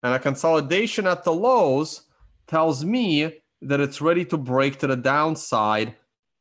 And 0.01 0.13
a 0.13 0.19
consolidation 0.19 1.05
at 1.05 1.23
the 1.23 1.33
lows 1.33 2.03
tells 2.47 2.85
me 2.85 3.41
that 3.61 3.79
it's 3.79 4.01
ready 4.01 4.25
to 4.25 4.37
break 4.37 4.79
to 4.79 4.87
the 4.87 4.95
downside 4.95 5.95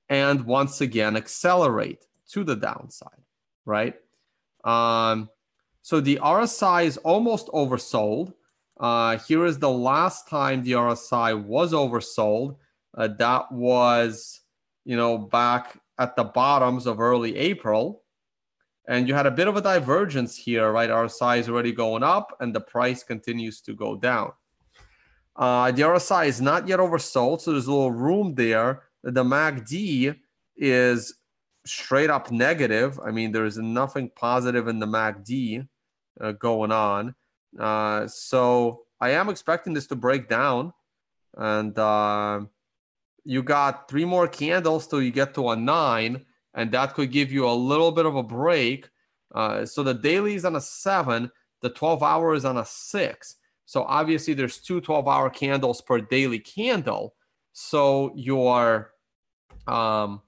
and 0.08 0.44
once 0.44 0.80
again 0.80 1.16
accelerate 1.16 2.06
to 2.30 2.44
the 2.44 2.56
downside, 2.56 3.22
right? 3.64 3.94
Um, 4.64 5.28
so 5.82 6.00
the 6.00 6.16
RSI 6.16 6.84
is 6.84 6.96
almost 6.98 7.48
oversold. 7.48 8.34
Uh, 8.78 9.18
here 9.18 9.44
is 9.44 9.58
the 9.58 9.70
last 9.70 10.28
time 10.28 10.62
the 10.62 10.72
RSI 10.72 11.42
was 11.42 11.72
oversold. 11.72 12.56
Uh, 12.96 13.08
that 13.18 13.50
was, 13.50 14.40
you 14.84 14.96
know, 14.96 15.18
back 15.18 15.80
at 15.98 16.14
the 16.16 16.24
bottoms 16.24 16.86
of 16.86 17.00
early 17.00 17.36
April. 17.36 18.02
And 18.86 19.06
you 19.06 19.14
had 19.14 19.26
a 19.26 19.30
bit 19.30 19.48
of 19.48 19.56
a 19.56 19.60
divergence 19.60 20.36
here, 20.36 20.72
right? 20.72 20.88
RSI 20.88 21.38
is 21.38 21.48
already 21.48 21.72
going 21.72 22.02
up 22.02 22.36
and 22.40 22.54
the 22.54 22.60
price 22.60 23.02
continues 23.02 23.60
to 23.62 23.74
go 23.74 23.96
down. 23.96 24.32
Uh, 25.38 25.70
the 25.70 25.82
RSI 25.82 26.26
is 26.26 26.40
not 26.40 26.66
yet 26.66 26.80
oversold, 26.80 27.40
so 27.40 27.52
there's 27.52 27.68
a 27.68 27.72
little 27.72 27.92
room 27.92 28.34
there. 28.34 28.82
The 29.04 29.22
MACD 29.22 30.16
is 30.56 31.14
straight 31.64 32.10
up 32.10 32.32
negative. 32.32 32.98
I 33.04 33.12
mean, 33.12 33.30
there's 33.30 33.56
nothing 33.56 34.10
positive 34.16 34.66
in 34.66 34.80
the 34.80 34.86
MACD 34.86 35.68
uh, 36.20 36.32
going 36.32 36.72
on. 36.72 37.14
Uh, 37.58 38.08
so 38.08 38.82
I 39.00 39.10
am 39.10 39.28
expecting 39.28 39.74
this 39.74 39.86
to 39.88 39.96
break 39.96 40.28
down. 40.28 40.72
And 41.36 41.78
uh, 41.78 42.40
you 43.24 43.42
got 43.44 43.88
three 43.88 44.04
more 44.04 44.26
candles 44.26 44.88
till 44.88 45.00
you 45.00 45.12
get 45.12 45.34
to 45.34 45.50
a 45.50 45.56
nine, 45.56 46.24
and 46.54 46.72
that 46.72 46.94
could 46.94 47.12
give 47.12 47.30
you 47.30 47.48
a 47.48 47.52
little 47.52 47.92
bit 47.92 48.06
of 48.06 48.16
a 48.16 48.22
break. 48.24 48.88
Uh, 49.32 49.64
so 49.64 49.84
the 49.84 49.94
daily 49.94 50.34
is 50.34 50.44
on 50.44 50.56
a 50.56 50.60
seven, 50.60 51.30
the 51.62 51.70
12 51.70 52.02
hour 52.02 52.34
is 52.34 52.44
on 52.44 52.56
a 52.56 52.64
six. 52.64 53.36
So 53.68 53.82
obviously 53.82 54.32
there's 54.32 54.56
two 54.56 54.80
12 54.80 55.06
hour 55.06 55.28
candles 55.28 55.82
per 55.82 56.00
daily 56.00 56.38
candle. 56.38 57.14
So 57.52 58.12
your 58.16 58.94
um 59.66 60.22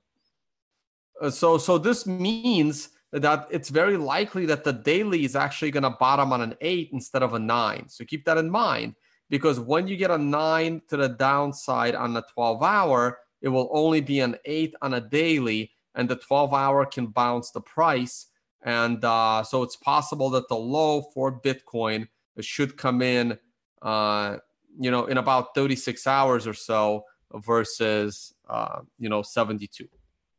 uh, 1.22 1.30
so 1.30 1.57
so 1.57 1.78
this 1.78 2.07
means 2.07 2.91
that 3.12 3.49
it's 3.51 3.70
very 3.70 3.97
likely 3.97 4.45
that 4.45 4.62
the 4.62 4.74
daily 4.74 5.24
is 5.24 5.36
actually 5.36 5.70
going 5.70 5.84
to 5.84 5.97
bottom 5.99 6.34
on 6.34 6.43
an 6.43 6.55
8 6.61 6.91
instead 6.93 7.22
of 7.22 7.32
a 7.32 7.38
9. 7.38 7.88
So 7.88 8.05
keep 8.05 8.26
that 8.26 8.36
in 8.36 8.51
mind 8.51 8.95
because 9.30 9.59
when 9.59 9.88
you 9.88 9.97
get 9.97 10.11
a 10.11 10.18
9 10.18 10.82
to 10.88 10.99
the 10.99 11.09
downside 11.09 11.95
on 11.95 12.12
the 12.12 12.22
12 12.34 12.62
hour, 12.62 13.20
it 13.41 13.49
will 13.49 13.70
only 13.72 14.03
be 14.03 14.20
an 14.20 14.36
8 14.45 14.74
on 14.82 14.95
a 14.95 15.01
daily 15.01 15.72
and 15.95 16.11
the 16.11 16.16
12 16.16 16.53
hour 16.53 16.84
can 16.84 17.07
bounce 17.07 17.53
the 17.53 17.62
price 17.62 18.26
and 18.62 19.03
uh, 19.03 19.43
so 19.43 19.62
it's 19.62 19.76
possible 19.76 20.28
that 20.28 20.49
the 20.49 20.55
low 20.55 21.01
for 21.14 21.41
Bitcoin 21.41 22.07
should 22.45 22.76
come 22.76 23.03
in, 23.03 23.38
uh, 23.82 24.36
you 24.78 24.91
know, 24.91 25.07
in 25.07 25.18
about 25.18 25.55
36 25.55 26.07
hours 26.07 26.47
or 26.47 26.55
so 26.55 27.05
versus, 27.34 28.34
uh, 28.49 28.80
you 28.99 29.09
know, 29.09 29.22
72. 29.22 29.88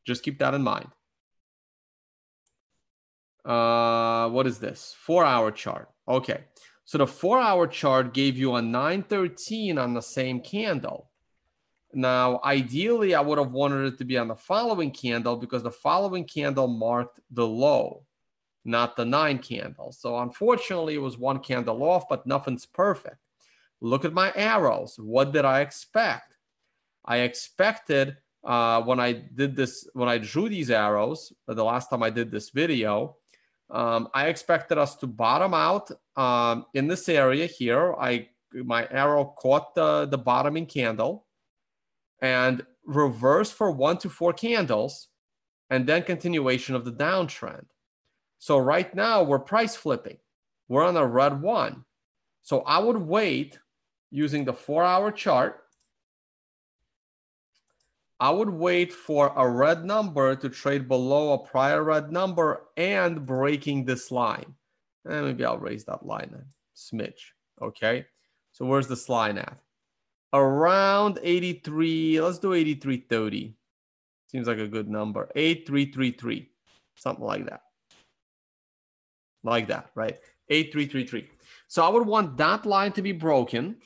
Just 0.06 0.24
keep 0.24 0.40
that 0.40 0.54
in 0.54 0.64
mind. 0.64 0.88
Uh, 3.46 4.30
what 4.30 4.46
is 4.48 4.60
this? 4.60 4.96
Four 5.00 5.26
hour 5.26 5.52
chart. 5.52 5.90
Okay. 6.08 6.44
So 6.86 6.98
the 6.98 7.08
four 7.08 7.40
hour 7.40 7.68
chart 7.68 8.14
gave 8.14 8.38
you 8.38 8.56
a 8.56 8.62
913 8.62 9.78
on 9.78 9.94
the 9.94 10.02
same 10.02 10.42
candle. 10.42 11.10
Now, 11.94 12.40
ideally, 12.44 13.16
I 13.16 13.22
would 13.22 13.38
have 13.38 13.52
wanted 13.52 13.94
it 13.94 13.98
to 13.98 14.06
be 14.06 14.18
on 14.18 14.28
the 14.28 14.36
following 14.36 14.92
candle 14.92 15.36
because 15.36 15.64
the 15.64 15.72
following 15.72 16.26
candle 16.26 16.68
marked 16.68 17.20
the 17.32 17.46
low 17.46 18.04
not 18.64 18.96
the 18.96 19.06
nine 19.06 19.40
candles. 19.40 20.00
So 20.00 20.20
unfortunately, 20.20 20.96
it 20.96 21.02
was 21.02 21.18
one 21.18 21.40
candle 21.40 21.84
off, 21.84 22.04
but 22.10 22.28
nothing's 22.28 22.66
perfect. 22.66 23.18
Look 23.82 24.06
at 24.06 24.14
my 24.14 24.32
arrows. 24.36 24.96
What 25.00 25.32
did 25.32 25.46
I 25.46 25.62
expect? 25.62 26.36
I 27.06 27.18
expected 27.20 28.18
uh, 28.44 28.82
when 28.84 29.00
I 29.00 29.14
did 29.14 29.56
this, 29.56 29.88
when 29.94 30.10
I 30.10 30.18
drew 30.18 30.50
these 30.50 30.72
arrows, 30.72 31.34
the 31.48 31.64
last 31.64 31.90
time 31.90 32.04
I 32.04 32.10
did 32.10 32.32
this 32.32 32.50
video, 32.50 33.18
um, 33.70 34.10
I 34.14 34.28
expected 34.28 34.78
us 34.78 34.96
to 34.98 35.08
bottom 35.08 35.54
out 35.54 35.90
um, 36.16 36.66
in 36.74 36.88
this 36.88 37.08
area 37.08 37.46
here. 37.46 37.94
I 38.00 38.30
my 38.54 38.88
arrow 38.92 39.34
caught 39.38 39.76
the, 39.76 40.08
the 40.08 40.18
bottoming 40.18 40.66
candle 40.66 41.26
and 42.22 42.66
reverse 42.86 43.50
for 43.50 43.72
one 43.72 43.98
to 44.00 44.10
four 44.10 44.34
candles, 44.34 45.08
and 45.70 45.88
then 45.88 46.04
continuation 46.04 46.76
of 46.76 46.84
the 46.84 46.92
downtrend. 46.92 47.66
So 48.42 48.58
right 48.58 48.92
now 48.96 49.22
we're 49.22 49.38
price 49.38 49.76
flipping. 49.76 50.18
We're 50.68 50.84
on 50.84 50.98
a 50.98 51.06
red 51.06 51.44
one. 51.44 51.86
So 52.42 52.62
I 52.62 52.80
would 52.80 52.98
wait 52.98 53.60
using 54.10 54.46
the 54.46 54.54
four 54.54 54.84
hour 54.84 55.12
chart. 55.12 55.62
I 58.20 58.32
would 58.32 58.50
wait 58.50 58.92
for 58.94 59.32
a 59.36 59.48
red 59.48 59.86
number 59.86 60.36
to 60.36 60.50
trade 60.50 60.88
below 60.88 61.34
a 61.34 61.38
prior 61.38 61.84
red 61.84 62.12
number 62.12 62.64
and 62.78 63.28
breaking 63.28 63.86
this 63.86 64.10
line. 64.10 64.56
And 65.06 65.24
maybe 65.28 65.46
I'll 65.46 65.60
raise 65.60 65.86
that 65.86 66.04
line 66.04 66.34
a 66.34 66.42
smidge. 66.76 67.22
Okay. 67.62 68.08
So 68.54 68.66
where's 68.66 68.88
this 68.88 69.08
line 69.08 69.38
at? 69.38 69.56
Around 70.34 71.20
83. 71.22 72.20
Let's 72.20 72.40
do 72.40 72.54
83.30. 72.54 73.54
Seems 74.26 74.48
like 74.48 74.58
a 74.58 74.68
good 74.68 74.90
number. 74.90 75.30
8333. 75.36 76.50
Something 76.96 77.24
like 77.26 77.46
that 77.46 77.62
like 79.44 79.68
that, 79.68 79.92
right? 79.96 80.20
8333. 80.50 81.30
So 81.68 81.84
I 81.84 81.90
would 81.90 82.06
want 82.06 82.38
that 82.38 82.66
line 82.66 82.92
to 82.94 83.02
be 83.02 83.12
broken 83.12 83.78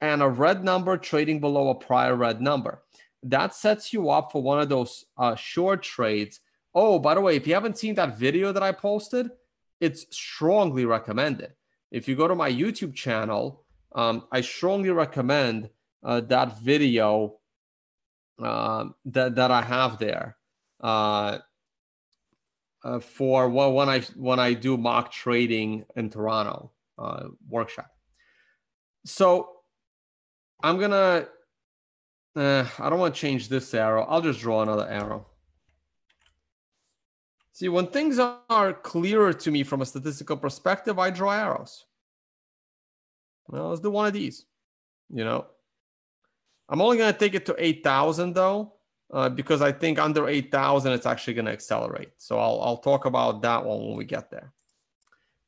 and 0.00 0.22
a 0.22 0.28
red 0.28 0.64
number 0.64 0.96
trading 0.96 1.40
below 1.40 1.68
a 1.68 1.74
prior 1.74 2.16
red 2.16 2.40
number. 2.40 2.82
That 3.22 3.54
sets 3.54 3.92
you 3.92 4.10
up 4.10 4.32
for 4.32 4.42
one 4.42 4.60
of 4.60 4.68
those 4.68 5.04
uh, 5.18 5.34
short 5.34 5.82
trades. 5.82 6.40
Oh, 6.74 6.98
by 6.98 7.14
the 7.14 7.20
way, 7.20 7.36
if 7.36 7.46
you 7.46 7.54
haven't 7.54 7.78
seen 7.78 7.94
that 7.96 8.16
video 8.16 8.52
that 8.52 8.62
I 8.62 8.72
posted, 8.72 9.30
it's 9.80 10.06
strongly 10.10 10.84
recommended. 10.84 11.52
If 11.90 12.08
you 12.08 12.16
go 12.16 12.28
to 12.28 12.34
my 12.34 12.50
YouTube 12.50 12.94
channel, 12.94 13.64
um, 13.94 14.24
I 14.30 14.40
strongly 14.40 14.90
recommend 14.90 15.70
uh, 16.02 16.20
that 16.22 16.60
video 16.60 17.36
uh, 18.42 18.86
that, 19.04 19.34
that 19.34 19.50
I 19.50 19.62
have 19.62 19.98
there. 19.98 20.36
Uh, 20.80 21.38
uh, 22.84 23.00
for 23.00 23.48
well, 23.48 23.72
when 23.72 23.88
I 23.88 24.00
when 24.16 24.38
I 24.38 24.54
do 24.54 24.76
mock 24.76 25.12
trading 25.12 25.84
in 25.96 26.10
Toronto 26.10 26.70
uh, 26.98 27.28
workshop. 27.48 27.90
So 29.04 29.50
I'm 30.62 30.78
gonna. 30.78 31.28
Uh, 32.36 32.64
I 32.78 32.88
don't 32.88 33.00
want 33.00 33.14
to 33.14 33.20
change 33.20 33.48
this 33.48 33.74
arrow. 33.74 34.04
I'll 34.04 34.22
just 34.22 34.40
draw 34.40 34.62
another 34.62 34.86
arrow. 34.88 35.26
See, 37.52 37.68
when 37.68 37.88
things 37.88 38.18
are 38.18 38.72
clearer 38.72 39.32
to 39.32 39.50
me 39.50 39.64
from 39.64 39.82
a 39.82 39.86
statistical 39.86 40.36
perspective, 40.36 40.98
I 40.98 41.10
draw 41.10 41.32
arrows. 41.32 41.84
Well, 43.48 43.68
let's 43.68 43.80
do 43.80 43.90
one 43.90 44.06
of 44.06 44.12
these. 44.12 44.46
You 45.12 45.24
know, 45.24 45.46
I'm 46.68 46.80
only 46.80 46.98
to 46.98 47.12
take 47.12 47.34
it 47.34 47.46
to 47.46 47.56
8,000 47.58 48.32
though 48.32 48.74
uh, 49.12 49.28
because 49.28 49.60
I 49.62 49.72
think 49.72 49.98
under 49.98 50.28
8,000, 50.28 50.92
it's 50.92 51.06
actually 51.06 51.34
going 51.34 51.46
to 51.46 51.52
accelerate. 51.52 52.10
So 52.18 52.38
I'll, 52.38 52.60
I'll 52.62 52.76
talk 52.78 53.04
about 53.04 53.42
that 53.42 53.64
one 53.64 53.84
when 53.84 53.96
we 53.96 54.04
get 54.04 54.30
there. 54.30 54.52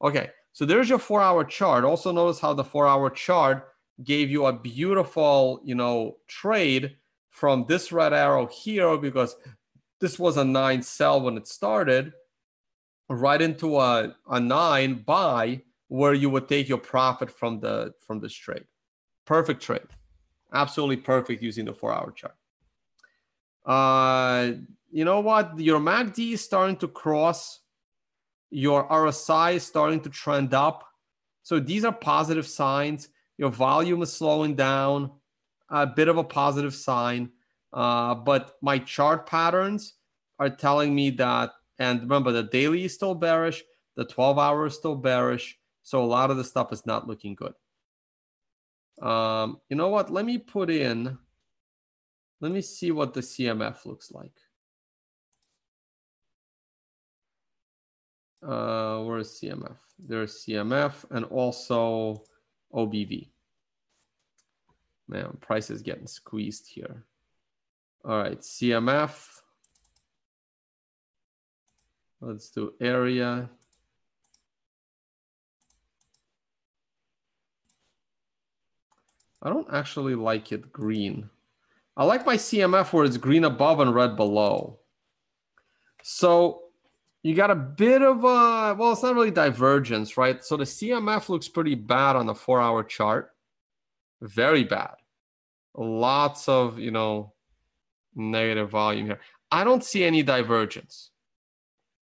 Okay, 0.03 0.31
so 0.53 0.67
there's 0.67 0.89
your 0.89 0.99
four 0.99 1.21
hour 1.21 1.45
chart. 1.45 1.85
Also 1.85 2.13
notice 2.13 2.41
how 2.41 2.53
the 2.55 2.65
four 2.65 2.87
hour 2.87 3.09
chart 3.09 3.69
gave 4.03 4.31
you 4.31 4.47
a 4.47 4.53
beautiful, 4.53 5.61
you 5.65 5.75
know, 5.75 6.17
trade 6.27 6.97
from 7.31 7.65
this 7.69 7.93
red 7.93 8.13
arrow 8.13 8.47
here 8.47 8.97
because 8.97 9.37
this 10.01 10.19
was 10.19 10.37
a 10.37 10.45
nine 10.45 10.83
sell 10.83 11.21
when 11.21 11.37
it 11.37 11.47
started 11.47 12.13
right 13.09 13.41
into 13.41 13.79
a, 13.79 14.15
a 14.29 14.41
nine 14.41 14.95
buy 15.07 15.63
where 15.89 16.15
you 16.15 16.31
would 16.31 16.49
take 16.49 16.69
your 16.69 16.79
profit 16.79 17.31
from 17.31 17.61
the 17.61 17.95
from 18.07 18.19
this 18.19 18.35
trade. 18.35 18.65
Perfect 19.25 19.63
trade. 19.63 19.83
Absolutely 20.53 20.97
perfect 20.97 21.43
using 21.43 21.65
the 21.65 21.75
four 21.75 21.93
hour 21.93 22.11
chart. 22.11 22.35
Uh, 23.65 24.53
you 24.91 25.05
know 25.05 25.21
what? 25.21 25.59
Your 25.59 25.81
MACD 25.81 26.33
is 26.33 26.41
starting 26.43 26.77
to 26.77 26.89
cross. 26.89 27.61
Your 28.51 28.89
RSI 28.89 29.55
is 29.55 29.67
starting 29.67 30.01
to 30.01 30.11
trend 30.11 30.53
up. 30.53 30.85
So 31.43 31.59
these 31.59 31.85
are 31.85 31.93
positive 31.93 32.47
signs. 32.47 33.09
Your 33.39 33.51
volume 33.51 34.03
is 34.03 34.13
slowing 34.13 34.55
down, 34.55 35.11
a 35.71 35.87
bit 35.87 36.09
of 36.09 36.19
a 36.19 36.25
positive 36.25 36.75
sign. 36.75 37.31
Uh, 37.73 38.15
but 38.15 38.57
my 38.61 38.79
chart 38.79 39.27
patterns 39.27 39.95
are 40.39 40.51
telling 40.51 40.95
me 40.95 41.11
that, 41.11 41.53
and 41.79 42.03
remember, 42.03 42.33
the 42.33 42.43
daily 42.43 42.85
is 42.85 42.95
still 42.95 43.15
bearish, 43.15 43.63
the 43.97 44.05
12 44.05 44.39
hour 44.39 44.67
is 44.67 44.75
still 44.75 44.95
bearish. 44.95 45.59
So 45.83 46.03
a 46.03 46.07
lot 46.07 46.31
of 46.31 46.37
the 46.37 46.45
stuff 46.45 46.73
is 46.73 46.87
not 46.87 47.09
looking 47.09 47.35
good. 47.35 47.55
Um, 49.01 49.61
you 49.69 49.77
know 49.77 49.89
what? 49.89 50.13
Let 50.13 50.25
me 50.25 50.39
put 50.39 50.71
in 50.71 51.19
let 52.43 52.51
me 52.51 52.61
see 52.61 52.91
what 52.91 53.15
the 53.15 53.21
CMF 53.21 53.87
looks 53.87 54.11
like. 54.11 54.35
Uh, 58.43 58.99
where 59.05 59.19
is 59.19 59.41
CMF? 59.41 59.77
There's 59.97 60.45
CMF 60.45 61.05
and 61.13 61.25
also 61.27 62.25
OBV. 62.75 63.29
Man, 65.07 65.39
price 65.41 65.71
is 65.71 65.83
getting 65.83 66.09
squeezed 66.09 66.67
here. 66.67 67.05
All 68.05 68.19
right, 68.19 68.41
CMF. 68.41 69.29
Let's 72.21 72.51
do 72.51 72.73
area. 72.81 73.49
I 79.41 79.49
don't 79.49 79.73
actually 79.73 80.17
like 80.17 80.51
it 80.51 80.73
green. 80.73 81.31
I 81.97 82.05
like 82.05 82.25
my 82.25 82.37
CMF 82.37 82.93
where 82.93 83.05
it's 83.05 83.17
green 83.17 83.45
above 83.45 83.81
and 83.81 83.95
red 83.95 84.17
below. 84.17 84.79
So 86.03 86.63
you 87.23 87.35
got 87.35 87.51
a 87.51 87.55
bit 87.55 88.03
of 88.03 88.25
a, 88.25 88.75
well, 88.75 88.93
it's 88.93 89.03
not 89.03 89.15
really 89.15 89.31
divergence, 89.31 90.17
right? 90.17 90.43
So 90.45 90.57
the 90.57 90.65
CMF 90.65 91.29
looks 91.29 91.49
pretty 91.49 91.75
bad 91.75 92.17
on 92.17 92.27
the 92.27 92.35
four 92.35 92.61
hour 92.61 92.83
chart. 92.83 93.33
Very 94.21 94.65
bad. 94.65 94.95
Lots 95.77 96.49
of, 96.49 96.79
you 96.79 96.91
know, 96.91 97.33
negative 98.15 98.71
volume 98.71 99.07
here. 99.07 99.21
I 99.51 99.65
don't 99.65 99.85
see 99.85 100.05
any 100.05 100.23
divergence 100.23 101.11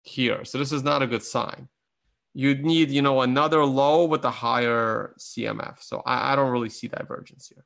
here. 0.03 0.45
So 0.45 0.59
this 0.59 0.72
is 0.72 0.83
not 0.83 1.03
a 1.03 1.07
good 1.07 1.22
sign. 1.22 1.68
You'd 2.33 2.64
need, 2.64 2.91
you 2.91 3.03
know, 3.03 3.22
another 3.22 3.64
low 3.64 4.07
with 4.07 4.25
a 4.25 4.31
higher 4.31 5.14
CMF. 5.18 5.83
So 5.83 6.03
I, 6.05 6.33
I 6.33 6.37
don't 6.37 6.51
really 6.51 6.68
see 6.68 6.89
divergence 6.89 7.49
here. 7.49 7.64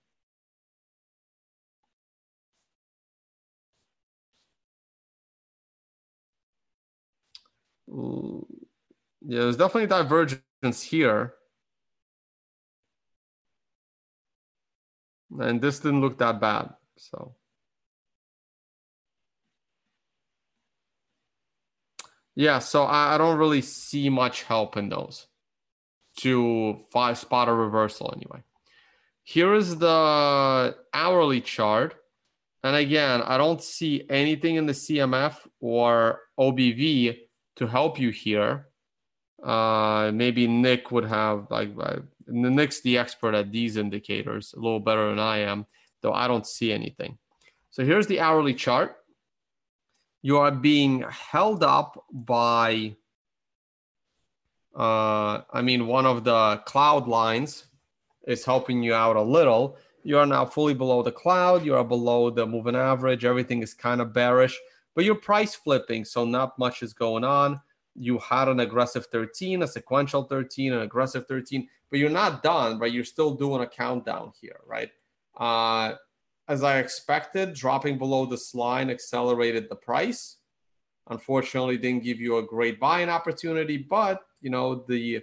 Yeah, 7.91 9.41
there's 9.41 9.57
definitely 9.57 9.89
divergence 9.89 10.83
here. 10.83 11.35
And 15.39 15.61
this 15.61 15.81
didn't 15.81 16.01
look 16.01 16.19
that 16.19 16.41
bad. 16.41 16.71
So 16.97 17.35
yeah, 22.35 22.59
so 22.59 22.85
I, 22.85 23.15
I 23.15 23.19
don't 23.19 23.39
really 23.39 23.63
see 23.63 24.09
much 24.09 24.43
help 24.45 24.77
in 24.77 24.89
those 24.89 25.27
to 26.21 26.81
five 26.91 27.25
a 27.31 27.53
reversal 27.53 28.13
anyway. 28.17 28.43
Here 29.23 29.55
is 29.55 29.77
the 29.77 30.77
hourly 30.95 31.41
chart. 31.41 31.95
And 32.65 32.75
again, 32.75 33.23
I 33.23 33.37
don't 33.39 33.63
see 33.63 34.05
anything 34.09 34.57
in 34.57 34.67
the 34.67 34.73
CMF 34.73 35.37
or 35.61 36.21
OBV 36.39 37.28
to 37.59 37.67
help 37.67 37.99
you 37.99 38.11
here. 38.11 38.67
Uh, 39.43 40.11
maybe 40.15 40.47
Nick 40.49 40.91
would 40.91 41.05
have 41.05 41.47
like 41.51 41.71
uh, 41.79 41.99
Nick's 42.27 42.81
the 42.81 42.99
expert 42.99 43.35
at 43.35 43.53
these 43.53 43.77
indicators, 43.77 44.55
a 44.57 44.61
little 44.61 44.81
better 44.81 45.11
than 45.11 45.19
I 45.19 45.39
am, 45.39 45.67
though 46.01 46.13
I 46.13 46.27
don't 46.27 46.47
see 46.47 46.73
anything. 46.73 47.19
So 47.71 47.85
here's 47.85 48.07
the 48.07 48.21
hourly 48.21 48.55
chart. 48.55 48.97
You 50.23 50.39
are 50.39 50.51
being 50.51 51.05
held 51.09 51.63
up 51.63 52.05
by, 52.13 52.97
uh, 54.77 55.43
I 55.53 55.63
mean, 55.63 55.87
one 55.87 56.07
of 56.07 56.25
the 56.25 56.61
cloud 56.65 57.07
lines 57.07 57.65
is 58.27 58.45
helping 58.45 58.83
you 58.83 58.95
out 58.95 59.17
a 59.17 59.23
little. 59.23 59.77
You 60.03 60.19
are 60.19 60.27
now 60.27 60.45
fully 60.45 60.75
below 60.75 61.03
the 61.03 61.13
cloud. 61.13 61.65
You 61.65 61.77
are 61.77 61.85
below 61.85 62.31
the 62.31 62.47
moving 62.47 62.77
average. 62.77 63.25
Everything 63.25 63.63
is 63.63 63.75
kind 63.75 64.01
of 64.01 64.13
bearish 64.13 64.59
but 64.99 65.05
you're 65.05 65.15
price 65.15 65.55
flipping, 65.55 66.05
so 66.05 66.25
not 66.25 66.59
much 66.59 66.83
is 66.83 66.93
going 66.93 67.23
on. 67.23 67.61
You 67.95 68.19
had 68.19 68.49
an 68.49 68.59
aggressive 68.59 69.07
13, 69.07 69.63
a 69.63 69.67
sequential 69.69 70.25
13, 70.25 70.73
an 70.73 70.81
aggressive 70.81 71.25
13, 71.29 71.69
but 71.89 72.01
you're 72.01 72.11
not 72.11 72.43
done, 72.43 72.81
right? 72.81 72.91
You're 72.91 73.05
still 73.05 73.37
doing 73.37 73.63
a 73.63 73.67
countdown 73.69 74.33
here, 74.41 74.59
right? 74.67 74.91
Uh, 75.37 75.95
as 76.49 76.65
I 76.65 76.81
expected, 76.81 77.55
dropping 77.55 77.97
below 77.97 78.27
this 78.27 78.57
line 78.57 78.91
accelerated 78.91 79.69
the 79.69 79.77
price. 79.77 80.39
Unfortunately, 81.09 81.79
didn't 81.79 82.03
give 82.03 82.19
you 82.19 82.39
a 82.39 82.43
great 82.43 82.81
buying 82.81 83.09
opportunity, 83.09 83.77
but 83.77 84.23
you 84.41 84.51
know 84.51 84.85
the 84.89 85.23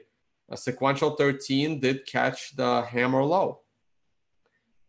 sequential 0.55 1.17
13 1.17 1.82
did 1.82 2.05
catch 2.05 2.55
the 2.55 2.84
hammer 2.84 3.26
low. 3.26 3.59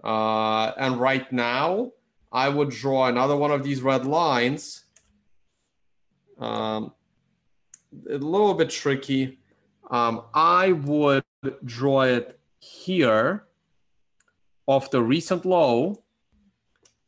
Uh, 0.05 0.70
and 0.78 1.01
right 1.01 1.32
now, 1.32 1.91
I 2.37 2.51
would 2.51 2.68
draw 2.68 3.07
another 3.07 3.34
one 3.34 3.51
of 3.51 3.64
these 3.64 3.80
red 3.80 4.05
lines. 4.05 4.84
Um, 6.39 6.93
a 8.11 8.18
little 8.18 8.53
bit 8.53 8.68
tricky. 8.68 9.39
Um, 9.91 10.20
I 10.34 10.72
would 10.72 11.24
draw 11.64 12.03
it 12.03 12.39
here 12.59 13.47
off 14.66 14.91
the 14.91 15.03
recent 15.03 15.47
low. 15.47 16.03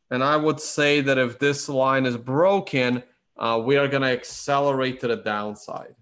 And 0.09 0.23
I 0.23 0.35
would 0.35 0.59
say 0.59 0.99
that 1.01 1.19
if 1.19 1.37
this 1.37 1.69
line 1.69 2.07
is 2.07 2.17
broken, 2.17 3.03
uh, 3.37 3.61
we 3.63 3.77
are 3.77 3.87
going 3.87 4.01
to 4.01 4.09
accelerate 4.09 4.99
to 5.01 5.09
the 5.09 5.17
downside. 5.17 5.93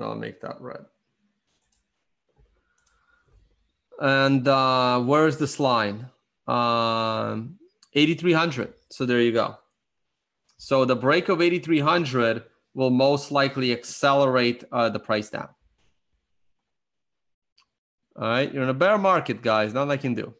I'll 0.00 0.14
make 0.14 0.40
that 0.40 0.58
red. 0.58 0.86
And 4.02 4.48
uh, 4.48 5.00
where's 5.00 5.36
this 5.38 5.60
line? 5.60 6.10
Um, 6.48 7.60
8,300. 7.94 8.74
So 8.90 9.06
there 9.06 9.20
you 9.20 9.30
go. 9.30 9.58
So 10.58 10.84
the 10.84 10.96
break 10.96 11.28
of 11.28 11.40
8,300 11.40 12.42
will 12.74 12.90
most 12.90 13.30
likely 13.30 13.70
accelerate 13.70 14.64
uh, 14.72 14.88
the 14.88 14.98
price 14.98 15.30
down. 15.30 15.50
All 18.16 18.28
right, 18.28 18.52
you're 18.52 18.64
in 18.64 18.68
a 18.68 18.74
bear 18.74 18.98
market, 18.98 19.40
guys. 19.40 19.72
Nothing 19.72 19.90
I 19.92 19.96
can 19.96 20.14
do. 20.14 20.34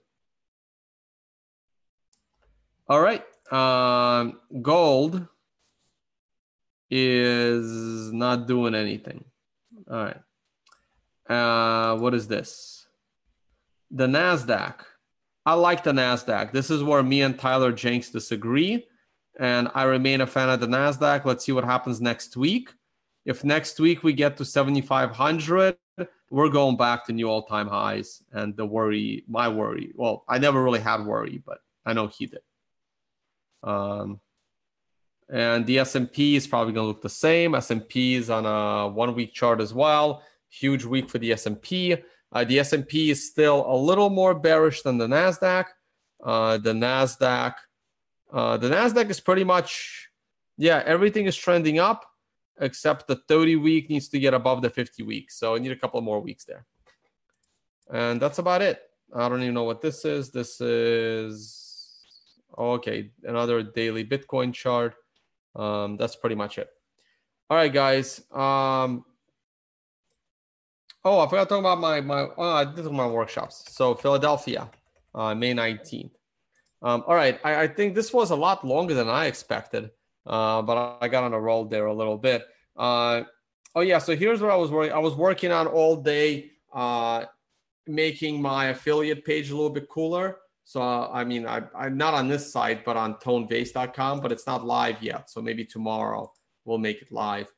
All 2.88 3.00
right, 3.00 3.24
um, 3.52 4.40
gold 4.60 5.26
is 6.90 8.12
not 8.12 8.46
doing 8.46 8.74
anything. 8.74 9.24
All 9.90 10.04
right, 10.04 10.20
uh, 11.30 11.96
what 11.96 12.12
is 12.12 12.28
this? 12.28 12.81
The 13.92 14.06
NASDAQ. 14.06 14.74
I 15.44 15.54
like 15.54 15.84
the 15.84 15.92
NASDAQ. 15.92 16.52
This 16.52 16.70
is 16.70 16.82
where 16.82 17.02
me 17.02 17.22
and 17.22 17.38
Tyler 17.38 17.72
Jenks 17.72 18.10
disagree. 18.10 18.86
And 19.38 19.68
I 19.74 19.84
remain 19.84 20.20
a 20.20 20.26
fan 20.26 20.48
of 20.48 20.60
the 20.60 20.66
NASDAQ. 20.66 21.24
Let's 21.24 21.44
see 21.44 21.52
what 21.52 21.64
happens 21.64 22.00
next 22.00 22.36
week. 22.36 22.72
If 23.24 23.44
next 23.44 23.78
week 23.78 24.02
we 24.02 24.12
get 24.12 24.36
to 24.38 24.44
7,500, 24.44 25.76
we're 26.30 26.48
going 26.48 26.76
back 26.76 27.04
to 27.06 27.12
new 27.12 27.28
all 27.28 27.42
time 27.42 27.68
highs. 27.68 28.22
And 28.32 28.56
the 28.56 28.64
worry, 28.64 29.24
my 29.28 29.48
worry, 29.48 29.92
well, 29.94 30.24
I 30.28 30.38
never 30.38 30.62
really 30.62 30.80
had 30.80 31.04
worry, 31.04 31.42
but 31.44 31.58
I 31.84 31.92
know 31.92 32.06
he 32.08 32.26
did. 32.26 32.40
Um, 33.62 34.20
and 35.28 35.66
the 35.66 35.78
S&P 35.78 36.36
is 36.36 36.46
probably 36.46 36.72
going 36.72 36.84
to 36.84 36.88
look 36.88 37.02
the 37.02 37.08
same. 37.08 37.54
S&P 37.54 38.14
is 38.14 38.28
on 38.30 38.44
a 38.44 38.88
one 38.88 39.14
week 39.14 39.32
chart 39.32 39.60
as 39.60 39.72
well. 39.72 40.22
Huge 40.50 40.84
week 40.84 41.08
for 41.08 41.18
the 41.18 41.32
S&P. 41.32 41.96
Uh, 42.32 42.44
the 42.44 42.58
S&P 42.58 43.10
is 43.10 43.28
still 43.30 43.64
a 43.68 43.76
little 43.76 44.10
more 44.10 44.34
bearish 44.34 44.82
than 44.82 44.98
the 44.98 45.06
Nasdaq. 45.06 45.66
Uh, 46.22 46.56
the 46.58 46.72
Nasdaq, 46.72 47.54
uh, 48.32 48.56
the 48.56 48.68
Nasdaq 48.68 49.10
is 49.10 49.20
pretty 49.20 49.44
much, 49.44 50.08
yeah, 50.56 50.82
everything 50.86 51.26
is 51.26 51.36
trending 51.36 51.78
up 51.78 52.06
except 52.60 53.06
the 53.06 53.16
30 53.28 53.56
week 53.56 53.90
needs 53.90 54.08
to 54.08 54.18
get 54.18 54.34
above 54.34 54.62
the 54.62 54.70
50 54.70 55.02
week. 55.02 55.30
So 55.30 55.54
I 55.54 55.58
need 55.58 55.72
a 55.72 55.76
couple 55.76 56.00
more 56.00 56.20
weeks 56.20 56.44
there. 56.44 56.64
And 57.92 58.20
that's 58.20 58.38
about 58.38 58.62
it. 58.62 58.80
I 59.14 59.28
don't 59.28 59.42
even 59.42 59.54
know 59.54 59.64
what 59.64 59.82
this 59.82 60.04
is. 60.04 60.30
This 60.30 60.60
is 60.60 61.62
okay, 62.56 63.10
another 63.24 63.62
daily 63.62 64.04
Bitcoin 64.04 64.54
chart. 64.54 64.94
Um, 65.54 65.96
that's 65.96 66.16
pretty 66.16 66.36
much 66.36 66.58
it. 66.58 66.68
All 67.50 67.56
right, 67.56 67.72
guys. 67.72 68.22
Um, 68.30 69.04
Oh, 71.04 71.18
I 71.18 71.28
forgot 71.28 71.44
to 71.44 71.48
talk 71.48 71.58
about 71.60 71.80
my 71.80 72.00
my. 72.00 72.28
Oh, 72.36 72.64
this 72.64 72.86
is 72.86 72.92
my 72.92 73.06
workshops. 73.06 73.64
So 73.68 73.94
Philadelphia, 73.94 74.70
uh, 75.14 75.34
May 75.34 75.52
nineteenth. 75.52 76.12
Um, 76.80 77.04
all 77.06 77.14
right, 77.14 77.38
I, 77.44 77.62
I, 77.62 77.68
think 77.68 77.94
this 77.94 78.12
was 78.12 78.32
a 78.32 78.36
lot 78.36 78.66
longer 78.66 78.92
than 78.92 79.08
I 79.08 79.26
expected, 79.26 79.90
uh, 80.26 80.62
but 80.62 80.98
I 81.00 81.06
got 81.06 81.22
on 81.22 81.32
a 81.32 81.38
roll 81.40 81.64
there 81.64 81.86
a 81.86 81.94
little 81.94 82.18
bit. 82.18 82.44
Uh, 82.76 83.22
oh 83.76 83.82
yeah, 83.82 83.98
so 83.98 84.16
here's 84.16 84.40
what 84.40 84.50
I 84.50 84.56
was 84.56 84.70
working. 84.72 84.92
I 84.92 84.98
was 84.98 85.14
working 85.14 85.52
on 85.52 85.68
all 85.68 85.94
day, 85.94 86.50
uh, 86.72 87.26
making 87.86 88.42
my 88.42 88.66
affiliate 88.66 89.24
page 89.24 89.50
a 89.50 89.54
little 89.54 89.70
bit 89.70 89.88
cooler. 89.88 90.38
So 90.64 90.80
I 90.82 91.24
mean, 91.24 91.46
I, 91.46 91.62
I'm 91.74 91.96
not 91.96 92.14
on 92.14 92.28
this 92.28 92.52
site, 92.52 92.84
but 92.84 92.96
on 92.96 93.14
tonevays.com, 93.14 94.20
but 94.20 94.32
it's 94.32 94.46
not 94.46 94.64
live 94.64 95.02
yet. 95.02 95.30
So 95.30 95.40
maybe 95.40 95.64
tomorrow 95.64 96.32
we'll 96.64 96.78
make 96.78 97.02
it 97.02 97.12
live. 97.12 97.52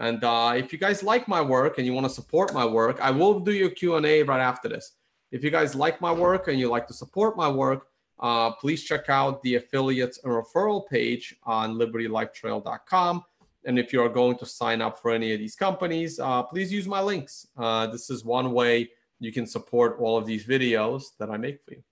And 0.00 0.24
uh, 0.24 0.54
if 0.56 0.72
you 0.72 0.78
guys 0.78 1.02
like 1.02 1.28
my 1.28 1.42
work 1.42 1.76
and 1.76 1.86
you 1.86 1.92
want 1.92 2.06
to 2.06 2.12
support 2.12 2.54
my 2.54 2.64
work, 2.64 2.98
I 3.02 3.10
will 3.10 3.38
do 3.38 3.52
your 3.52 3.68
Q&A 3.68 4.22
right 4.22 4.40
after 4.40 4.66
this. 4.66 4.94
If 5.30 5.44
you 5.44 5.50
guys 5.50 5.74
like 5.74 6.00
my 6.00 6.10
work 6.10 6.48
and 6.48 6.58
you 6.58 6.68
like 6.68 6.86
to 6.88 6.94
support 6.94 7.36
my 7.36 7.48
work, 7.48 7.88
uh, 8.18 8.52
please 8.52 8.82
check 8.82 9.10
out 9.10 9.42
the 9.42 9.56
affiliates 9.56 10.18
and 10.24 10.32
referral 10.32 10.88
page 10.88 11.36
on 11.44 11.74
libertylifetrail.com. 11.74 13.24
And 13.66 13.78
if 13.78 13.92
you 13.92 14.02
are 14.02 14.08
going 14.08 14.38
to 14.38 14.46
sign 14.46 14.80
up 14.80 14.98
for 14.98 15.10
any 15.10 15.34
of 15.34 15.38
these 15.38 15.54
companies, 15.54 16.18
uh, 16.18 16.44
please 16.44 16.72
use 16.72 16.88
my 16.88 17.02
links. 17.02 17.46
Uh, 17.58 17.86
this 17.86 18.08
is 18.08 18.24
one 18.24 18.52
way 18.52 18.88
you 19.18 19.32
can 19.32 19.46
support 19.46 19.98
all 20.00 20.16
of 20.16 20.24
these 20.24 20.46
videos 20.46 21.08
that 21.18 21.30
I 21.30 21.36
make 21.36 21.62
for 21.62 21.74
you. 21.74 21.82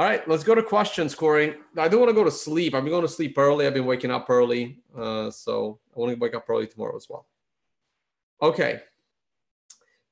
All 0.00 0.06
right, 0.06 0.26
let's 0.26 0.44
go 0.44 0.54
to 0.54 0.62
questions, 0.62 1.14
Corey. 1.14 1.56
I 1.76 1.86
don't 1.86 2.00
want 2.00 2.08
to 2.08 2.14
go 2.14 2.24
to 2.24 2.30
sleep. 2.30 2.74
I've 2.74 2.84
been 2.84 2.90
going 2.90 3.02
to 3.02 3.08
sleep 3.08 3.36
early. 3.36 3.66
I've 3.66 3.74
been 3.74 3.84
waking 3.84 4.10
up 4.10 4.30
early. 4.30 4.78
Uh, 4.96 5.30
so 5.30 5.78
I 5.94 6.00
want 6.00 6.14
to 6.14 6.18
wake 6.18 6.34
up 6.34 6.48
early 6.48 6.66
tomorrow 6.66 6.96
as 6.96 7.06
well. 7.06 7.26
Okay. 8.40 8.80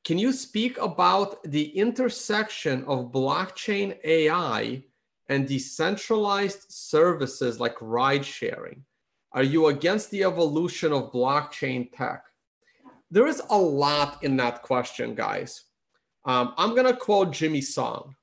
Can 0.05 0.18
you 0.18 0.34
speak 0.34 0.76
about 0.76 1.43
the 1.43 1.70
intersection 1.70 2.84
of 2.84 3.11
blockchain 3.12 3.97
AI 4.05 4.82
and 5.30 5.49
decentralized 5.49 6.70
services 6.70 7.59
like 7.59 7.76
ride 7.80 8.26
sharing? 8.26 8.84
Are 9.32 9.43
you 9.43 9.68
against 9.68 10.11
the 10.11 10.22
evolution 10.22 10.93
of 10.93 11.12
blockchain 11.12 11.91
tech? 11.97 12.24
There 13.11 13.26
is 13.26 13.41
a 13.49 13.57
lot 13.57 14.22
in 14.22 14.36
that 14.36 14.61
question, 14.61 15.14
guys. 15.14 15.64
Um, 16.26 16.53
I'm 16.59 16.74
going 16.74 16.84
to 16.84 16.95
quote 16.95 17.32
Jimmy 17.32 17.62
Song 17.62 18.16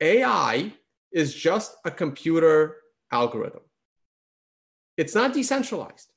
AI 0.00 0.72
is 1.14 1.34
just 1.34 1.76
a 1.84 1.90
computer 1.90 2.76
algorithm, 3.10 3.62
it's 4.96 5.14
not 5.14 5.32
decentralized. 5.32 6.08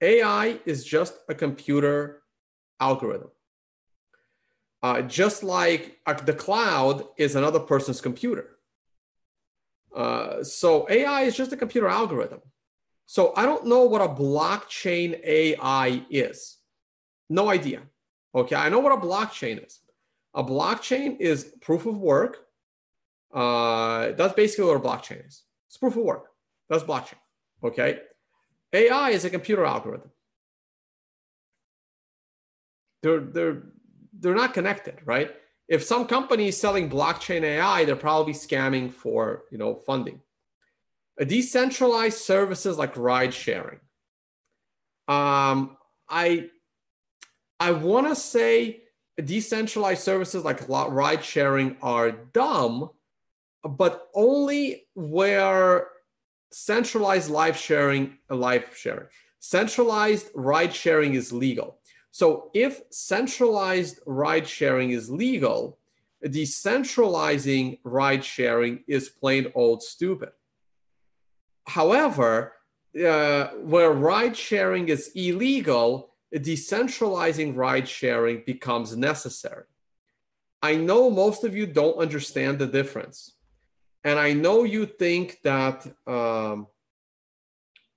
AI 0.00 0.60
is 0.66 0.84
just 0.84 1.14
a 1.28 1.34
computer 1.34 2.22
algorithm. 2.80 3.30
Uh, 4.82 5.02
just 5.02 5.42
like 5.42 5.98
uh, 6.06 6.12
the 6.12 6.32
cloud 6.32 7.04
is 7.16 7.34
another 7.34 7.58
person's 7.58 8.00
computer. 8.00 8.58
Uh, 9.94 10.44
so 10.44 10.86
AI 10.88 11.22
is 11.22 11.36
just 11.36 11.52
a 11.52 11.56
computer 11.56 11.88
algorithm. 11.88 12.40
So 13.06 13.32
I 13.36 13.44
don't 13.46 13.66
know 13.66 13.84
what 13.84 14.02
a 14.02 14.08
blockchain 14.08 15.18
AI 15.24 16.04
is. 16.10 16.58
No 17.28 17.48
idea. 17.48 17.82
Okay, 18.34 18.54
I 18.54 18.68
know 18.68 18.78
what 18.78 18.92
a 18.92 19.00
blockchain 19.00 19.66
is. 19.66 19.80
A 20.34 20.44
blockchain 20.44 21.18
is 21.18 21.54
proof 21.60 21.86
of 21.86 21.96
work. 21.96 22.47
Uh, 23.32 24.12
that's 24.12 24.34
basically 24.34 24.64
what 24.66 24.76
a 24.76 24.80
blockchain 24.80 25.26
is. 25.26 25.42
It's 25.68 25.76
proof 25.76 25.96
of 25.96 26.02
work. 26.02 26.26
That's 26.68 26.84
blockchain. 26.84 27.14
Okay. 27.62 28.00
AI 28.72 29.10
is 29.10 29.24
a 29.24 29.30
computer 29.30 29.64
algorithm. 29.64 30.10
They're 33.02 33.20
they're 33.20 33.62
they're 34.18 34.34
not 34.34 34.54
connected, 34.54 34.96
right? 35.04 35.30
If 35.68 35.84
some 35.84 36.06
company 36.06 36.48
is 36.48 36.58
selling 36.58 36.90
blockchain 36.90 37.42
AI, 37.42 37.84
they're 37.84 37.96
probably 37.96 38.32
scamming 38.32 38.92
for 38.92 39.44
you 39.50 39.58
know 39.58 39.74
funding. 39.74 40.20
A 41.18 41.24
decentralized 41.24 42.18
services 42.18 42.78
like 42.78 42.96
ride 42.96 43.34
sharing. 43.34 43.80
Um, 45.08 45.76
I 46.08 46.50
I 47.60 47.72
want 47.72 48.08
to 48.08 48.16
say 48.16 48.82
decentralized 49.22 50.02
services 50.02 50.44
like 50.44 50.68
ride 50.68 51.24
sharing 51.24 51.76
are 51.82 52.12
dumb, 52.12 52.90
but 53.62 54.08
only 54.14 54.86
where 54.94 55.88
centralized 56.50 57.30
life 57.30 57.56
sharing, 57.56 58.18
life 58.30 58.76
sharing, 58.76 59.08
centralized 59.40 60.28
ride 60.34 60.74
sharing 60.74 61.14
is 61.14 61.32
legal. 61.32 61.78
So 62.10 62.50
if 62.54 62.80
centralized 62.90 64.00
ride 64.06 64.48
sharing 64.48 64.90
is 64.90 65.10
legal, 65.10 65.78
decentralizing 66.24 67.78
ride 67.84 68.24
sharing 68.24 68.84
is 68.88 69.08
plain 69.08 69.52
old 69.54 69.82
stupid. 69.82 70.30
However, 71.66 72.54
uh, 72.98 73.48
where 73.62 73.92
ride 73.92 74.36
sharing 74.36 74.88
is 74.88 75.12
illegal, 75.14 76.14
decentralizing 76.34 77.54
ride 77.54 77.88
sharing 77.88 78.42
becomes 78.44 78.96
necessary. 78.96 79.64
I 80.62 80.74
know 80.74 81.10
most 81.10 81.44
of 81.44 81.54
you 81.54 81.66
don't 81.66 81.98
understand 81.98 82.58
the 82.58 82.66
difference. 82.66 83.34
And 84.04 84.18
I 84.18 84.32
know 84.32 84.64
you 84.64 84.86
think 84.86 85.38
that 85.42 85.86
um, 86.06 86.66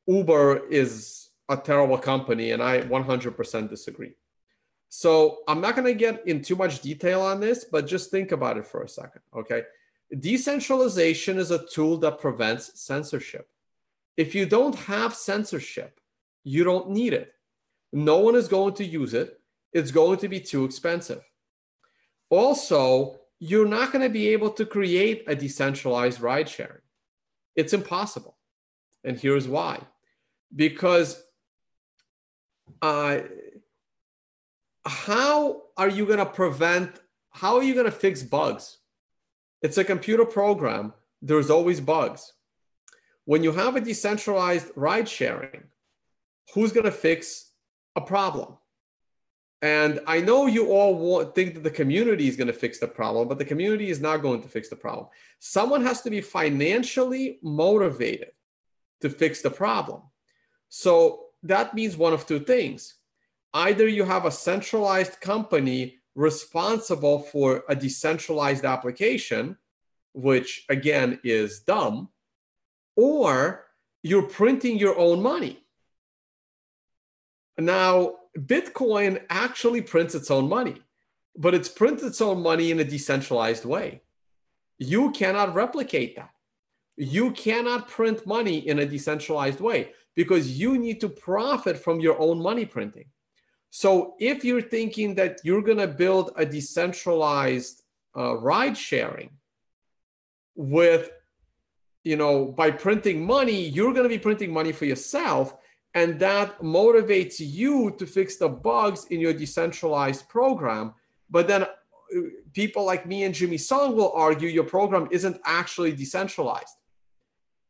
Uber 0.08 0.68
is 0.70 1.30
a 1.48 1.58
terrible 1.58 1.98
company, 1.98 2.52
and 2.52 2.62
I 2.62 2.82
100% 2.82 3.70
disagree. 3.70 4.14
So 4.90 5.40
I'm 5.48 5.62
not 5.62 5.76
going 5.76 5.88
to 5.88 5.94
get 5.94 6.28
in 6.28 6.42
too 6.42 6.56
much 6.56 6.82
detail 6.82 7.22
on 7.22 7.40
this, 7.40 7.64
but 7.64 7.88
just 7.88 8.12
think 8.12 8.32
about 8.32 8.58
it 8.58 8.66
for 8.66 8.84
a 8.84 8.90
second, 8.90 9.22
okay? 9.34 9.64
Decentralization 10.20 11.38
is 11.38 11.52
a 11.52 11.66
tool 11.66 11.98
that 12.00 12.20
prevents 12.20 12.82
censorship. 12.82 13.48
If 14.18 14.36
you 14.36 14.46
don't 14.46 14.76
have 14.76 15.16
censorship, 15.16 16.00
you 16.44 16.66
don't 16.66 16.90
need 16.90 17.14
it. 17.14 17.34
No 17.94 18.20
one 18.20 18.36
is 18.36 18.50
going 18.50 18.74
to 18.76 18.86
use 18.86 19.14
it. 19.14 19.40
It's 19.72 19.92
going 19.92 20.18
to 20.20 20.28
be 20.28 20.42
too 20.42 20.66
expensive. 20.66 21.24
Also, 22.30 23.21
you're 23.44 23.68
not 23.68 23.92
going 23.92 24.04
to 24.04 24.10
be 24.10 24.28
able 24.30 24.52
to 24.52 24.68
create 24.68 25.24
a 25.26 25.36
decentralized 25.36 26.22
ride 26.22 26.48
sharing. 26.48 26.84
It's 27.56 27.74
impossible. 27.74 28.38
And 29.04 29.20
here's 29.20 29.48
why 29.48 29.80
because 30.56 31.24
uh, 32.82 33.20
how 34.86 35.64
are 35.76 35.90
you 35.90 36.06
going 36.06 36.20
to 36.20 36.26
prevent, 36.26 36.92
how 37.32 37.56
are 37.56 37.64
you 37.64 37.74
going 37.74 37.86
to 37.86 37.92
fix 37.92 38.22
bugs? 38.22 38.78
It's 39.62 39.78
a 39.78 39.84
computer 39.84 40.26
program, 40.26 40.94
there's 41.22 41.50
always 41.50 41.80
bugs. 41.80 42.34
When 43.26 43.44
you 43.44 43.54
have 43.54 43.76
a 43.76 43.82
decentralized 43.82 44.72
ride 44.76 45.08
sharing, 45.08 45.64
who's 46.54 46.74
going 46.74 46.86
to 46.86 46.92
fix 46.92 47.52
a 47.96 48.02
problem? 48.02 48.58
And 49.62 50.00
I 50.08 50.22
know 50.22 50.48
you 50.48 50.72
all 50.72 50.96
want, 50.96 51.36
think 51.36 51.54
that 51.54 51.64
the 51.64 51.70
community 51.70 52.28
is 52.28 52.36
going 52.36 52.48
to 52.48 52.54
fix 52.54 52.80
the 52.80 52.88
problem, 52.88 53.28
but 53.28 53.38
the 53.38 53.46
community 53.46 53.90
is 53.92 54.02
not 54.02 54.24
going 54.24 54.42
to 54.42 54.48
fix 54.48 54.70
the 54.70 54.76
problem. 54.76 55.08
Someone 55.40 55.84
has 55.84 56.02
to 56.02 56.10
be 56.10 56.22
financially 56.22 57.38
motivated 57.44 58.32
to 59.02 59.10
fix 59.10 59.42
the 59.42 59.52
problem. 59.52 60.02
So 60.70 61.26
that 61.44 61.76
means 61.76 61.96
one 61.96 62.14
of 62.14 62.26
two 62.26 62.40
things. 62.40 62.96
Either 63.54 63.88
you 63.88 64.04
have 64.04 64.26
a 64.26 64.32
centralized 64.32 65.22
company 65.22 65.98
responsible 66.16 67.20
for 67.20 67.64
a 67.70 67.76
decentralized 67.76 68.66
application, 68.66 69.58
which 70.14 70.66
again 70.70 71.20
is 71.24 71.60
dumb, 71.60 72.10
or 72.96 73.66
you're 74.02 74.24
printing 74.24 74.78
your 74.78 74.98
own 74.98 75.22
money. 75.22 75.60
Now, 77.58 78.16
Bitcoin 78.38 79.22
actually 79.30 79.82
prints 79.82 80.16
its 80.16 80.32
own 80.32 80.48
money, 80.48 80.82
but 81.36 81.54
it's 81.54 81.70
prints 81.70 82.04
its 82.04 82.22
own 82.22 82.42
money 82.42 82.72
in 82.72 82.80
a 82.80 82.84
decentralized 82.84 83.66
way. 83.66 84.02
You 84.78 85.12
cannot 85.12 85.54
replicate 85.54 86.16
that. 86.16 86.32
You 86.98 87.32
cannot 87.32 87.88
print 87.88 88.26
money 88.26 88.68
in 88.68 88.80
a 88.80 88.86
decentralized 88.86 89.60
way 89.60 89.92
because 90.16 90.60
you 90.60 90.78
need 90.78 91.02
to 91.02 91.10
profit 91.10 91.78
from 91.78 92.00
your 92.00 92.20
own 92.20 92.42
money 92.42 92.66
printing. 92.66 93.06
So 93.70 94.16
if 94.20 94.44
you're 94.44 94.62
thinking 94.62 95.16
that 95.16 95.40
you're 95.44 95.62
going 95.62 95.78
to 95.78 95.88
build 95.88 96.32
a 96.36 96.46
decentralized 96.46 97.82
uh, 98.16 98.38
ride 98.38 98.78
sharing 98.78 99.32
with, 100.56 101.10
you 102.04 102.18
know, 102.18 102.46
by 102.46 102.72
printing 102.72 103.26
money, 103.26 103.62
you're 103.62 103.94
going 103.94 104.04
to 104.04 104.10
be 104.10 104.20
printing 104.20 104.52
money 104.52 104.74
for 104.74 104.86
yourself 104.86 105.56
and 105.94 106.20
that 106.20 106.60
motivates 106.62 107.36
you 107.40 107.92
to 108.00 108.06
fix 108.06 108.38
the 108.38 108.48
bugs 108.48 109.06
in 109.06 109.20
your 109.20 109.34
decentralized 109.34 110.28
program. 110.30 110.94
But 111.30 111.48
then 111.48 111.64
uh, 111.64 111.68
people 112.54 112.86
like 112.86 113.06
me 113.06 113.24
and 113.24 113.36
Jimmy 113.36 113.58
Song 113.58 113.96
will 113.96 114.12
argue 114.14 114.48
your 114.48 114.64
program 114.64 115.08
isn't 115.12 115.40
actually 115.46 115.92
decentralized. 115.94 116.76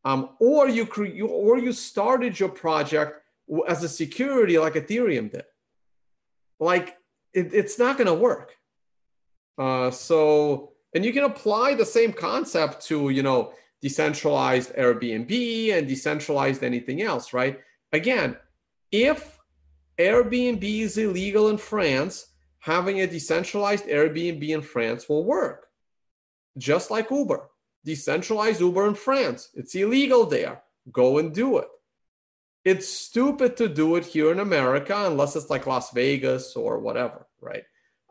Um, 0.03 0.29
or 0.39 0.67
you 0.67 0.85
cre- 0.85 1.21
or 1.23 1.59
you 1.59 1.73
started 1.73 2.39
your 2.39 2.49
project 2.49 3.21
as 3.67 3.83
a 3.83 3.89
security 3.89 4.57
like 4.57 4.73
Ethereum 4.73 5.31
did. 5.31 5.45
Like 6.59 6.97
it, 7.33 7.53
it's 7.53 7.77
not 7.77 7.97
going 7.97 8.07
to 8.07 8.13
work. 8.13 8.55
Uh, 9.57 9.91
so 9.91 10.73
and 10.93 11.05
you 11.05 11.13
can 11.13 11.23
apply 11.23 11.75
the 11.75 11.85
same 11.85 12.13
concept 12.13 12.85
to 12.87 13.09
you 13.09 13.23
know 13.23 13.53
decentralized 13.81 14.73
Airbnb 14.75 15.73
and 15.73 15.87
decentralized 15.87 16.63
anything 16.63 17.01
else, 17.01 17.33
right? 17.33 17.59
Again, 17.91 18.37
if 18.91 19.39
Airbnb 19.97 20.63
is 20.63 20.97
illegal 20.97 21.49
in 21.49 21.57
France, 21.57 22.27
having 22.59 23.01
a 23.01 23.07
decentralized 23.07 23.85
Airbnb 23.85 24.47
in 24.47 24.61
France 24.61 25.09
will 25.09 25.25
work. 25.25 25.67
Just 26.57 26.91
like 26.91 27.11
Uber, 27.11 27.49
decentralized 27.85 28.61
Uber 28.61 28.87
in 28.87 28.95
France. 28.95 29.49
It's 29.53 29.75
illegal 29.75 30.25
there. 30.25 30.61
Go 30.91 31.17
and 31.17 31.33
do 31.33 31.57
it. 31.57 31.67
it's 32.63 32.87
stupid 32.87 33.57
to 33.57 33.67
do 33.67 33.95
it 33.95 34.05
here 34.05 34.31
in 34.31 34.39
America 34.39 34.95
unless 35.07 35.35
it's 35.35 35.49
like 35.49 35.65
Las 35.65 35.91
Vegas 35.91 36.55
or 36.55 36.77
whatever, 36.79 37.25
right? 37.39 37.63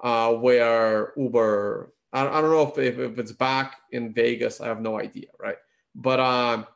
Uh, 0.03 0.33
where 0.35 1.13
Uber, 1.17 1.93
I, 2.13 2.27
I 2.27 2.41
don't 2.41 2.51
know 2.51 2.67
if, 2.69 2.79
if, 2.79 2.99
if, 2.99 3.19
it's 3.19 3.33
back 3.33 3.77
in 3.93 4.13
Vegas, 4.13 4.61
I 4.61 4.67
have 4.67 4.81
no 4.81 4.99
idea, 4.99 5.29
right? 5.39 5.59
But 5.95 6.19
um, 6.19 6.67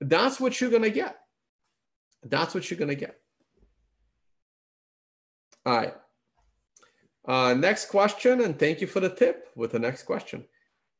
that's 0.00 0.40
what 0.40 0.58
you're 0.58 0.70
going 0.70 0.82
to 0.82 0.90
get. 0.90 1.18
That's 2.22 2.54
what 2.54 2.70
you're 2.70 2.78
going 2.78 2.88
to 2.88 2.94
get. 2.94 3.18
All 5.64 5.76
right. 5.76 5.94
Uh, 7.26 7.54
next 7.54 7.86
question, 7.86 8.40
and 8.40 8.58
thank 8.58 8.80
you 8.80 8.86
for 8.86 9.00
the 9.00 9.08
tip 9.08 9.48
with 9.54 9.72
the 9.72 9.78
next 9.78 10.02
question. 10.02 10.44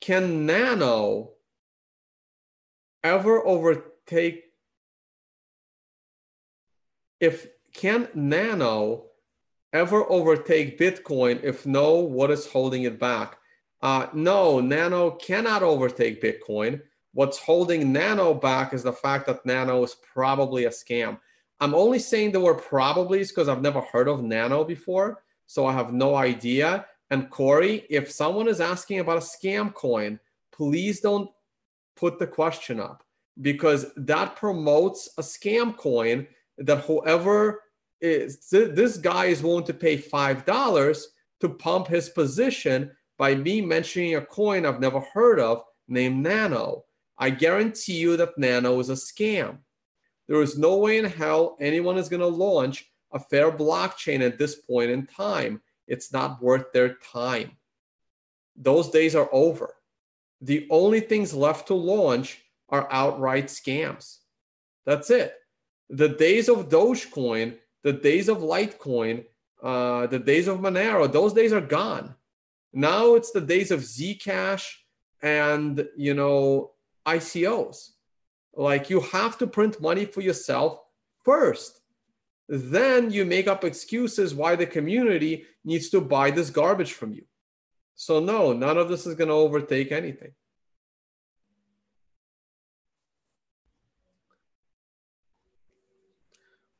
Can 0.00 0.46
Nano 0.46 1.30
ever 3.02 3.44
overtake 3.44 4.44
if 7.18 7.46
can 7.72 8.08
Nano 8.14 9.06
ever 9.72 10.04
overtake 10.10 10.78
Bitcoin? 10.78 11.42
If 11.42 11.66
no, 11.66 11.94
what 11.94 12.30
is 12.30 12.46
holding 12.46 12.82
it 12.82 12.98
back? 12.98 13.38
Uh, 13.80 14.06
no, 14.12 14.60
Nano 14.60 15.12
cannot 15.12 15.62
overtake 15.62 16.22
Bitcoin. 16.22 16.82
What's 17.14 17.38
holding 17.38 17.92
Nano 17.92 18.32
back 18.32 18.72
is 18.72 18.82
the 18.82 18.92
fact 18.92 19.26
that 19.26 19.44
Nano 19.44 19.82
is 19.82 19.96
probably 20.12 20.64
a 20.64 20.70
scam. 20.70 21.18
I'm 21.60 21.74
only 21.74 21.98
saying 21.98 22.32
the 22.32 22.40
word 22.40 22.62
probably 22.62 23.18
because 23.20 23.48
I've 23.48 23.62
never 23.62 23.80
heard 23.80 24.08
of 24.08 24.22
Nano 24.22 24.64
before, 24.64 25.22
so 25.46 25.66
I 25.66 25.72
have 25.72 25.92
no 25.92 26.14
idea. 26.14 26.86
And 27.10 27.28
Corey, 27.30 27.86
if 27.90 28.10
someone 28.10 28.48
is 28.48 28.60
asking 28.60 29.00
about 29.00 29.18
a 29.18 29.20
scam 29.20 29.74
coin, 29.74 30.18
please 30.52 31.00
don't 31.00 31.30
put 31.96 32.18
the 32.18 32.26
question 32.26 32.80
up 32.80 33.04
because 33.40 33.86
that 33.96 34.36
promotes 34.36 35.10
a 35.18 35.22
scam 35.22 35.76
coin 35.76 36.26
that 36.58 36.84
whoever 36.84 37.60
is 38.00 38.48
this 38.50 38.96
guy 38.96 39.26
is 39.26 39.42
willing 39.42 39.64
to 39.64 39.74
pay 39.74 39.96
five 39.96 40.44
dollars 40.44 41.08
to 41.40 41.48
pump 41.48 41.86
his 41.86 42.08
position 42.08 42.90
by 43.18 43.34
me 43.34 43.60
mentioning 43.60 44.16
a 44.16 44.20
coin 44.20 44.66
I've 44.66 44.80
never 44.80 45.00
heard 45.00 45.38
of 45.38 45.62
named 45.86 46.22
Nano. 46.22 46.84
I 47.18 47.30
guarantee 47.30 47.98
you 47.98 48.16
that 48.16 48.38
Nano 48.38 48.78
is 48.80 48.90
a 48.90 48.94
scam. 48.94 49.58
There 50.28 50.42
is 50.42 50.58
no 50.58 50.76
way 50.78 50.98
in 50.98 51.04
hell 51.04 51.56
anyone 51.60 51.98
is 51.98 52.08
going 52.08 52.20
to 52.20 52.26
launch 52.26 52.86
a 53.12 53.18
fair 53.18 53.50
blockchain 53.50 54.20
at 54.20 54.38
this 54.38 54.54
point 54.54 54.90
in 54.90 55.06
time. 55.06 55.60
It's 55.86 56.12
not 56.12 56.42
worth 56.42 56.72
their 56.72 56.94
time. 57.12 57.52
Those 58.56 58.90
days 58.90 59.14
are 59.14 59.28
over. 59.32 59.74
The 60.40 60.66
only 60.70 61.00
things 61.00 61.34
left 61.34 61.68
to 61.68 61.74
launch 61.74 62.42
are 62.68 62.88
outright 62.90 63.46
scams. 63.46 64.18
That's 64.84 65.10
it 65.10 65.34
the 65.92 66.08
days 66.08 66.48
of 66.48 66.68
Dogecoin, 66.68 67.58
the 67.82 67.92
days 67.92 68.28
of 68.28 68.38
Litecoin, 68.38 69.24
uh, 69.62 70.06
the 70.06 70.18
days 70.18 70.48
of 70.48 70.58
Monero, 70.58 71.10
those 71.10 71.34
days 71.34 71.52
are 71.52 71.60
gone. 71.60 72.14
Now 72.72 73.14
it's 73.14 73.30
the 73.30 73.42
days 73.42 73.70
of 73.70 73.80
Zcash 73.80 74.66
and 75.20 75.86
you 75.96 76.14
know 76.14 76.71
ICOs. 77.06 77.90
Like 78.54 78.90
you 78.90 79.00
have 79.00 79.38
to 79.38 79.46
print 79.46 79.80
money 79.80 80.04
for 80.04 80.20
yourself 80.20 80.78
first. 81.24 81.80
Then 82.48 83.10
you 83.10 83.24
make 83.24 83.46
up 83.46 83.64
excuses 83.64 84.34
why 84.34 84.56
the 84.56 84.66
community 84.66 85.44
needs 85.64 85.88
to 85.90 86.00
buy 86.00 86.30
this 86.30 86.50
garbage 86.50 86.92
from 86.92 87.12
you. 87.12 87.24
So 87.94 88.20
no, 88.20 88.52
none 88.52 88.78
of 88.78 88.88
this 88.88 89.06
is 89.06 89.14
going 89.14 89.28
to 89.28 89.34
overtake 89.34 89.92
anything. 89.92 90.32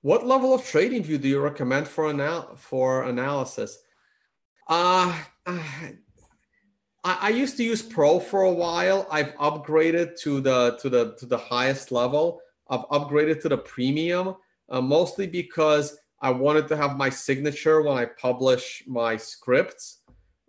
What 0.03 0.27
level 0.27 0.53
of 0.53 0.63
TradingView 0.63 1.21
do 1.21 1.29
you 1.29 1.41
recommend 1.41 1.87
for 1.87 2.11
anal- 2.11 2.57
for 2.57 3.05
analysis? 3.05 3.79
Uh, 4.67 5.17
uh, 5.47 5.63
I, 7.05 7.19
I 7.21 7.29
used 7.31 7.57
to 7.57 7.65
use 7.65 7.83
Pro 7.83 8.21
for 8.21 8.43
a 8.43 8.53
while. 8.53 9.07
I've 9.11 9.35
upgraded 9.35 10.19
to 10.21 10.41
the 10.41 10.79
to 10.81 10.89
the 10.89 11.15
to 11.17 11.27
the 11.27 11.39
highest 11.39 11.93
level. 11.93 12.41
I've 12.69 12.87
upgraded 12.89 13.41
to 13.43 13.49
the 13.49 13.59
premium, 13.59 14.37
uh, 14.69 14.81
mostly 14.81 15.27
because 15.27 15.99
I 16.21 16.31
wanted 16.31 16.69
to 16.69 16.77
have 16.77 16.97
my 16.97 17.11
signature 17.11 17.83
when 17.83 17.99
I 17.99 18.05
publish 18.05 18.85
my 18.87 19.17
scripts, 19.17 20.03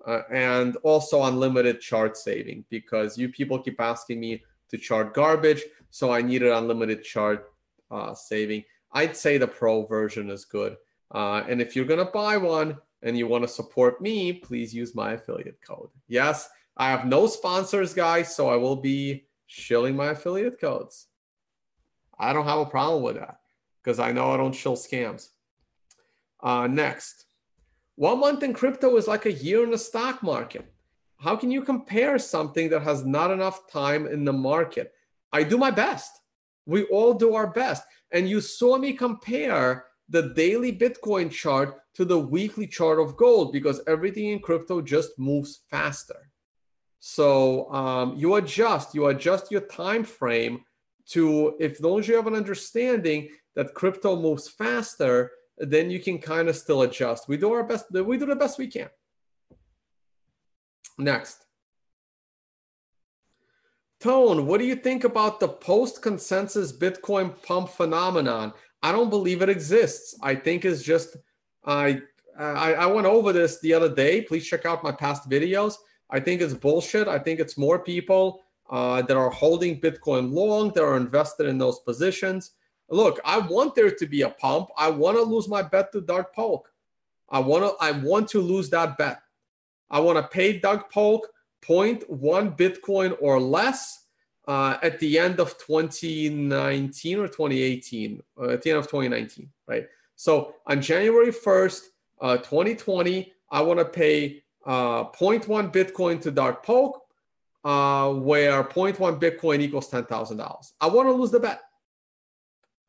uh, 0.05 0.21
and 0.31 0.75
also 0.83 1.23
unlimited 1.23 1.81
chart 1.81 2.15
saving 2.15 2.65
because 2.69 3.17
you 3.17 3.29
people 3.29 3.59
keep 3.59 3.81
asking 3.81 4.19
me 4.19 4.43
to 4.69 4.77
chart 4.77 5.13
garbage, 5.13 5.63
so 5.89 6.11
I 6.11 6.21
needed 6.21 6.51
unlimited 6.51 7.03
chart 7.03 7.51
uh, 7.91 8.13
saving. 8.13 8.63
I'd 8.91 9.17
say 9.17 9.37
the 9.37 9.47
pro 9.47 9.85
version 9.85 10.29
is 10.29 10.45
good. 10.45 10.77
Uh, 11.11 11.43
and 11.47 11.61
if 11.61 11.75
you're 11.75 11.85
going 11.85 12.03
to 12.03 12.11
buy 12.11 12.37
one 12.37 12.77
and 13.03 13.17
you 13.17 13.27
want 13.27 13.43
to 13.43 13.47
support 13.47 14.01
me, 14.01 14.33
please 14.33 14.73
use 14.73 14.95
my 14.95 15.13
affiliate 15.13 15.59
code. 15.65 15.89
Yes, 16.07 16.49
I 16.75 16.89
have 16.89 17.05
no 17.05 17.27
sponsors, 17.27 17.93
guys, 17.93 18.35
so 18.35 18.49
I 18.49 18.55
will 18.55 18.77
be 18.77 19.25
shilling 19.45 19.95
my 19.95 20.07
affiliate 20.07 20.59
codes. 20.59 21.07
I 22.17 22.33
don't 22.33 22.45
have 22.45 22.59
a 22.59 22.65
problem 22.65 23.03
with 23.03 23.15
that 23.15 23.39
because 23.83 23.99
I 23.99 24.11
know 24.11 24.31
I 24.31 24.37
don't 24.37 24.55
shill 24.55 24.75
scams. 24.75 25.29
Uh, 26.41 26.67
next, 26.67 27.25
one 27.95 28.19
month 28.19 28.41
in 28.41 28.53
crypto 28.53 28.95
is 28.97 29.07
like 29.07 29.25
a 29.25 29.31
year 29.31 29.63
in 29.63 29.71
the 29.71 29.77
stock 29.77 30.23
market. 30.23 30.73
How 31.17 31.35
can 31.35 31.51
you 31.51 31.61
compare 31.61 32.17
something 32.17 32.69
that 32.69 32.81
has 32.81 33.05
not 33.05 33.31
enough 33.31 33.69
time 33.71 34.07
in 34.07 34.25
the 34.25 34.33
market? 34.33 34.93
I 35.31 35.43
do 35.43 35.57
my 35.57 35.71
best. 35.71 36.11
We 36.65 36.83
all 36.85 37.13
do 37.13 37.35
our 37.35 37.47
best. 37.47 37.83
And 38.11 38.27
you 38.29 38.41
saw 38.41 38.77
me 38.77 38.93
compare 38.93 39.85
the 40.13 40.31
daily 40.35 40.71
Bitcoin 40.71 41.31
chart 41.31 41.81
to 41.95 42.05
the 42.05 42.17
weekly 42.17 42.67
chart 42.67 42.99
of 42.99 43.17
gold 43.17 43.51
because 43.51 43.81
everything 43.87 44.27
in 44.27 44.39
crypto 44.39 44.79
just 44.79 45.17
moves 45.17 45.61
faster. 45.71 46.29
So 46.99 47.69
um, 47.73 48.15
you 48.15 48.35
adjust, 48.35 48.93
you 48.93 49.07
adjust 49.07 49.51
your 49.51 49.61
time 49.61 50.03
frame 50.03 50.63
to 51.09 51.55
if 51.59 51.83
as 51.83 52.07
you 52.07 52.15
have 52.15 52.27
an 52.27 52.35
understanding 52.35 53.29
that 53.55 53.73
crypto 53.73 54.15
moves 54.15 54.47
faster, 54.47 55.31
then 55.57 55.89
you 55.89 55.99
can 55.99 56.19
kind 56.19 56.47
of 56.47 56.55
still 56.55 56.83
adjust. 56.83 57.27
We 57.27 57.37
do 57.37 57.51
our 57.51 57.63
best, 57.63 57.85
we 57.91 58.17
do 58.17 58.27
the 58.27 58.35
best 58.35 58.59
we 58.59 58.67
can. 58.67 58.89
Next. 60.99 61.43
Tone, 63.99 64.45
what 64.45 64.59
do 64.59 64.65
you 64.65 64.75
think 64.75 65.05
about 65.05 65.39
the 65.39 65.47
post 65.47 66.03
consensus 66.03 66.71
Bitcoin 66.71 67.41
pump 67.41 67.69
phenomenon? 67.69 68.53
I 68.83 68.91
don't 68.91 69.09
believe 69.09 69.41
it 69.41 69.49
exists. 69.49 70.15
I 70.21 70.35
think 70.35 70.65
it's 70.65 70.83
just 70.83 71.15
I, 71.65 72.01
I 72.37 72.73
I 72.73 72.85
went 72.87 73.07
over 73.07 73.31
this 73.31 73.59
the 73.61 73.73
other 73.73 73.93
day. 73.93 74.21
Please 74.21 74.45
check 74.45 74.65
out 74.65 74.83
my 74.83 74.91
past 74.91 75.29
videos. 75.29 75.75
I 76.09 76.19
think 76.19 76.41
it's 76.41 76.53
bullshit. 76.53 77.07
I 77.07 77.17
think 77.17 77.39
it's 77.39 77.57
more 77.57 77.79
people 77.79 78.43
uh, 78.69 79.01
that 79.01 79.15
are 79.15 79.29
holding 79.29 79.79
Bitcoin 79.79 80.33
long 80.33 80.71
that 80.73 80.83
are 80.83 80.97
invested 80.97 81.47
in 81.47 81.57
those 81.57 81.79
positions. 81.79 82.51
Look, 82.89 83.19
I 83.23 83.39
want 83.39 83.73
there 83.73 83.89
to 83.89 84.05
be 84.05 84.21
a 84.23 84.29
pump. 84.29 84.69
I 84.77 84.89
want 84.89 85.17
to 85.17 85.23
lose 85.23 85.47
my 85.47 85.61
bet 85.63 85.91
to 85.93 86.01
Doug 86.01 86.25
Polk. 86.35 86.69
I 87.29 87.39
want 87.39 87.63
to 87.63 87.73
I 87.83 87.91
want 87.91 88.27
to 88.29 88.41
lose 88.41 88.69
that 88.71 88.97
bet. 88.97 89.21
I 89.89 89.99
want 90.01 90.17
to 90.17 90.27
pay 90.27 90.59
Doug 90.59 90.89
Polk 90.89 91.29
0.1 91.61 92.57
Bitcoin 92.57 93.15
or 93.21 93.39
less 93.39 94.02
uh, 94.47 94.77
at 94.81 94.99
the 94.99 95.17
end 95.17 95.39
of 95.39 95.57
2019 95.57 97.19
or 97.19 97.27
2018, 97.27 98.21
uh, 98.37 98.49
at 98.49 98.61
the 98.61 98.69
end 98.71 98.79
of 98.79 98.85
2019, 98.85 99.49
right? 99.67 99.87
So 100.15 100.55
on 100.67 100.81
January 100.81 101.31
1st, 101.31 101.81
uh, 102.21 102.37
2020, 102.37 103.31
I 103.51 103.61
want 103.61 103.79
to 103.79 103.85
pay 103.85 104.43
uh, 104.65 105.05
0.1 105.05 105.71
Bitcoin 105.71 106.21
to 106.21 106.31
Doug 106.31 106.63
Polk, 106.63 107.01
uh, 107.63 108.13
where 108.13 108.63
0.1 108.63 109.19
Bitcoin 109.19 109.61
equals 109.61 109.89
$10,000. 109.89 110.71
I 110.79 110.87
want 110.87 111.07
to 111.07 111.13
lose 111.13 111.31
the 111.31 111.39
bet. 111.39 111.61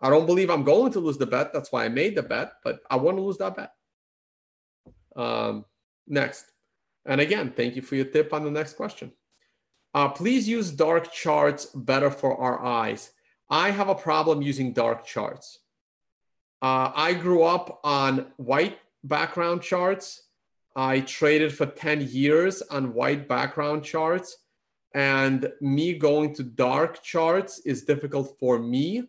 I 0.01 0.11
don't 0.11 0.27
believe 0.27 0.51
I'm 0.51 0.65
going 0.65 0.93
to 0.93 1.01
lose 1.01 1.19
the 1.19 1.27
bet. 1.27 1.53
That's 1.53 1.71
why 1.73 1.85
I 1.85 1.89
made 1.89 2.17
the 2.17 2.23
bet, 2.23 2.55
but 2.63 2.81
I 2.91 2.97
want 2.97 3.17
to 3.17 3.23
lose 3.23 3.39
that 3.39 3.57
bet. 3.57 3.73
Um, 5.17 5.65
next. 6.07 6.47
And 7.07 7.21
again, 7.21 7.53
thank 7.57 7.77
you 7.77 7.83
for 7.83 7.95
your 7.95 8.07
tip 8.07 8.33
on 8.33 8.45
the 8.45 8.51
next 8.51 8.75
question. 8.75 9.13
Uh, 9.95 10.09
please 10.09 10.49
use 10.49 10.73
dark 10.73 11.13
charts 11.13 11.67
better 11.67 12.11
for 12.11 12.37
our 12.37 12.63
eyes. 12.65 13.13
I 13.49 13.71
have 13.71 13.89
a 13.89 13.95
problem 13.95 14.43
using 14.43 14.73
dark 14.73 15.07
charts. 15.07 15.61
Uh, 16.61 16.91
I 16.95 17.15
grew 17.15 17.45
up 17.45 17.81
on 17.85 18.27
white 18.37 18.79
background 19.05 19.63
charts. 19.63 20.23
I 20.75 21.01
traded 21.01 21.55
for 21.55 21.67
10 21.67 22.09
years 22.11 22.63
on 22.63 22.95
white 22.95 23.29
background 23.29 23.85
charts. 23.85 24.39
And 24.95 25.53
me 25.61 25.95
going 25.95 26.35
to 26.37 26.43
dark 26.43 27.03
charts 27.03 27.61
is 27.61 27.85
difficult 27.85 28.37
for 28.41 28.59
me. 28.59 29.05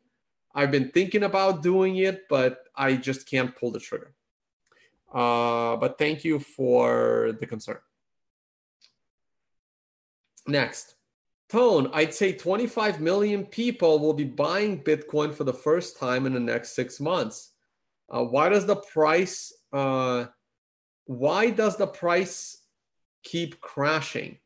I've 0.54 0.72
been 0.72 0.90
thinking 0.92 1.24
about 1.24 1.64
doing 1.64 1.98
it, 1.98 2.24
but 2.30 2.60
I 2.76 2.96
just 2.96 3.30
can't 3.30 3.56
pull 3.56 3.72
the 3.72 3.80
trigger. 3.80 4.14
Uh, 5.14 5.78
but 5.78 5.98
thank 5.98 6.24
you 6.24 6.40
for 6.40 7.36
the 7.40 7.46
concern. 7.46 7.78
Next, 10.48 10.96
Tone, 11.50 11.90
I'd 11.94 12.14
say 12.14 12.34
25 12.34 13.02
million 13.02 13.46
people 13.46 14.00
will 14.00 14.14
be 14.14 14.24
buying 14.24 14.84
Bitcoin 14.84 15.34
for 15.34 15.44
the 15.44 15.54
first 15.54 15.98
time 15.98 16.26
in 16.26 16.34
the 16.34 16.40
next 16.40 16.76
six 16.76 17.00
months. 17.00 17.52
Uh, 18.10 18.24
why 18.24 18.50
does 18.50 18.66
the 18.66 18.76
price? 18.76 19.54
Uh, 19.72 20.26
why 21.06 21.50
does 21.50 21.78
the 21.78 21.88
price 21.88 22.64
keep 23.24 23.60
crashing? 23.62 24.40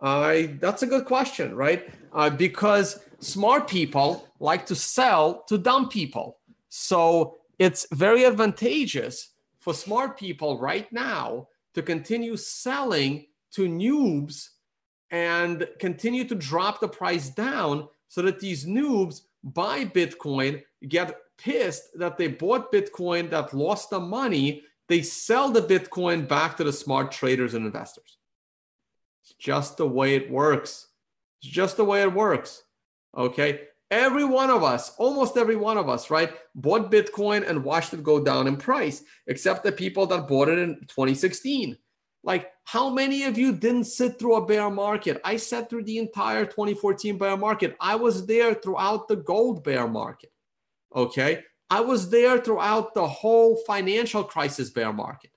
Uh, 0.00 0.42
that's 0.58 0.82
a 0.82 0.86
good 0.86 1.04
question, 1.04 1.54
right? 1.54 1.88
Uh, 2.12 2.30
because 2.30 3.00
smart 3.20 3.68
people 3.68 4.26
like 4.40 4.66
to 4.66 4.74
sell 4.74 5.42
to 5.44 5.58
dumb 5.58 5.88
people. 5.88 6.38
So 6.68 7.36
it's 7.58 7.86
very 7.92 8.24
advantageous 8.24 9.30
for 9.58 9.74
smart 9.74 10.18
people 10.18 10.58
right 10.58 10.90
now 10.92 11.48
to 11.74 11.82
continue 11.82 12.36
selling 12.36 13.26
to 13.52 13.68
noobs 13.68 14.48
and 15.10 15.68
continue 15.78 16.24
to 16.24 16.34
drop 16.34 16.80
the 16.80 16.88
price 16.88 17.30
down 17.30 17.88
so 18.08 18.22
that 18.22 18.40
these 18.40 18.66
noobs 18.66 19.22
buy 19.42 19.84
Bitcoin, 19.84 20.62
get 20.88 21.16
pissed 21.38 21.98
that 21.98 22.18
they 22.18 22.28
bought 22.28 22.72
Bitcoin 22.72 23.30
that 23.30 23.54
lost 23.54 23.90
the 23.90 24.00
money, 24.00 24.62
they 24.88 25.02
sell 25.02 25.50
the 25.50 25.62
Bitcoin 25.62 26.26
back 26.26 26.56
to 26.56 26.64
the 26.64 26.72
smart 26.72 27.12
traders 27.12 27.54
and 27.54 27.64
investors. 27.64 28.18
It's 29.22 29.34
just 29.34 29.76
the 29.76 29.86
way 29.86 30.14
it 30.16 30.30
works. 30.30 30.88
It's 31.42 31.50
just 31.50 31.76
the 31.76 31.84
way 31.84 32.02
it 32.02 32.12
works. 32.12 32.64
Okay. 33.16 33.62
Every 33.90 34.24
one 34.24 34.50
of 34.50 34.62
us, 34.62 34.94
almost 34.98 35.36
every 35.36 35.56
one 35.56 35.76
of 35.76 35.88
us, 35.88 36.10
right, 36.10 36.32
bought 36.54 36.92
Bitcoin 36.92 37.48
and 37.48 37.64
watched 37.64 37.92
it 37.92 38.04
go 38.04 38.22
down 38.22 38.46
in 38.46 38.56
price, 38.56 39.02
except 39.26 39.64
the 39.64 39.72
people 39.72 40.06
that 40.06 40.28
bought 40.28 40.48
it 40.48 40.60
in 40.60 40.76
2016. 40.86 41.76
Like, 42.22 42.50
how 42.64 42.90
many 42.90 43.24
of 43.24 43.38
you 43.38 43.52
didn't 43.52 43.84
sit 43.84 44.18
through 44.18 44.36
a 44.36 44.46
bear 44.46 44.70
market? 44.70 45.20
I 45.24 45.36
sat 45.36 45.70
through 45.70 45.84
the 45.84 45.98
entire 45.98 46.44
2014 46.44 47.16
bear 47.16 47.36
market. 47.36 47.76
I 47.80 47.96
was 47.96 48.26
there 48.26 48.54
throughout 48.54 49.08
the 49.08 49.16
gold 49.16 49.64
bear 49.64 49.88
market. 49.88 50.30
Okay. 50.94 51.42
I 51.70 51.80
was 51.80 52.10
there 52.10 52.38
throughout 52.38 52.94
the 52.94 53.06
whole 53.06 53.56
financial 53.66 54.24
crisis 54.24 54.70
bear 54.70 54.92
market 54.92 55.30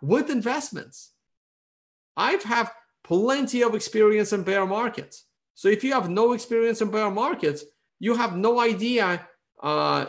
with 0.00 0.30
investments. 0.30 1.12
I've 2.16 2.44
have 2.44 2.72
plenty 3.04 3.62
of 3.62 3.74
experience 3.74 4.32
in 4.32 4.42
bear 4.42 4.66
markets. 4.66 5.24
So 5.54 5.68
if 5.68 5.84
you 5.84 5.92
have 5.92 6.08
no 6.08 6.32
experience 6.32 6.80
in 6.80 6.90
bear 6.90 7.10
markets, 7.10 7.64
you 7.98 8.14
have 8.14 8.36
no 8.36 8.60
idea 8.60 9.26
uh, 9.62 10.06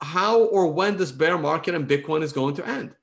how 0.00 0.40
or 0.40 0.72
when 0.72 0.96
this 0.96 1.10
bear 1.10 1.38
market 1.38 1.74
and 1.74 1.88
Bitcoin 1.88 2.22
is 2.22 2.32
going 2.32 2.54
to 2.56 2.66
end. 2.66 2.94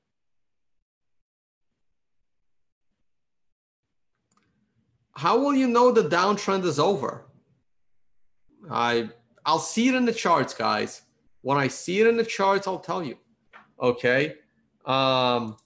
How 5.16 5.38
will 5.38 5.54
you 5.54 5.66
know 5.66 5.90
the 5.90 6.02
downtrend 6.02 6.64
is 6.64 6.78
over? 6.78 7.24
I 8.70 9.08
I'll 9.46 9.58
see 9.58 9.88
it 9.88 9.94
in 9.94 10.04
the 10.04 10.12
charts, 10.12 10.52
guys. 10.52 11.02
When 11.40 11.56
I 11.56 11.68
see 11.68 12.00
it 12.00 12.06
in 12.06 12.16
the 12.16 12.24
charts, 12.24 12.66
I'll 12.66 12.80
tell 12.80 13.02
you. 13.02 13.16
Okay. 13.80 14.34
Um, 14.84 15.56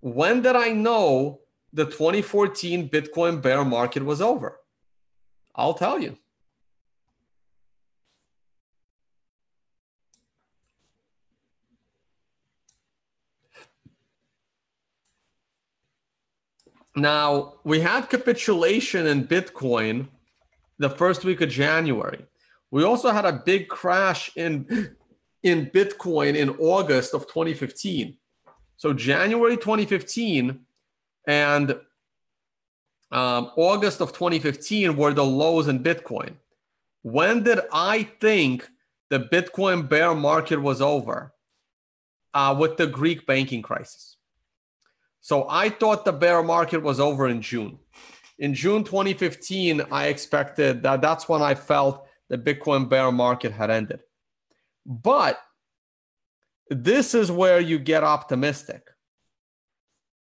when 0.00 0.42
did 0.42 0.54
I 0.54 0.70
know 0.70 1.40
the 1.72 1.86
2014 1.86 2.90
Bitcoin 2.90 3.40
bear 3.40 3.64
market 3.64 4.04
was 4.04 4.20
over? 4.20 4.60
I'll 5.54 5.74
tell 5.74 5.98
you. 5.98 6.18
Now, 17.00 17.54
we 17.64 17.80
had 17.80 18.10
capitulation 18.10 19.06
in 19.06 19.26
Bitcoin 19.26 20.08
the 20.78 20.90
first 20.90 21.24
week 21.24 21.40
of 21.40 21.48
January. 21.48 22.24
We 22.70 22.84
also 22.84 23.10
had 23.10 23.24
a 23.24 23.32
big 23.32 23.68
crash 23.68 24.30
in 24.36 24.96
in 25.44 25.66
Bitcoin 25.66 26.34
in 26.34 26.50
August 26.58 27.14
of 27.14 27.26
2015. 27.28 28.16
So 28.76 28.92
January 28.92 29.56
2015 29.56 30.60
and 31.26 31.70
um, 33.10 33.52
August 33.56 34.00
of 34.00 34.12
2015 34.12 34.96
were 34.96 35.14
the 35.14 35.24
lows 35.24 35.68
in 35.68 35.82
Bitcoin. 35.82 36.34
When 37.02 37.44
did 37.44 37.60
I 37.72 38.02
think 38.20 38.68
the 39.08 39.20
Bitcoin 39.20 39.88
bear 39.88 40.14
market 40.14 40.60
was 40.60 40.82
over? 40.82 41.32
Uh, 42.34 42.54
with 42.58 42.76
the 42.76 42.86
Greek 42.86 43.26
banking 43.26 43.62
crisis. 43.62 44.17
So 45.28 45.44
I 45.46 45.68
thought 45.68 46.06
the 46.06 46.12
bear 46.12 46.42
market 46.42 46.82
was 46.82 46.98
over 46.98 47.28
in 47.28 47.42
June. 47.42 47.78
In 48.38 48.54
June 48.54 48.82
2015, 48.82 49.82
I 49.92 50.06
expected 50.06 50.82
that 50.84 51.02
that's 51.02 51.28
when 51.28 51.42
I 51.42 51.54
felt 51.54 52.06
the 52.30 52.38
Bitcoin 52.38 52.88
bear 52.88 53.12
market 53.12 53.52
had 53.52 53.68
ended. 53.68 54.00
But 54.86 55.38
this 56.70 57.14
is 57.14 57.30
where 57.30 57.60
you 57.60 57.78
get 57.78 58.04
optimistic. 58.04 58.80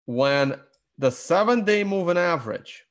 When 0.04 0.60
the 0.98 1.10
seven 1.10 1.64
day 1.64 1.82
moving 1.82 2.18
average 2.18 2.84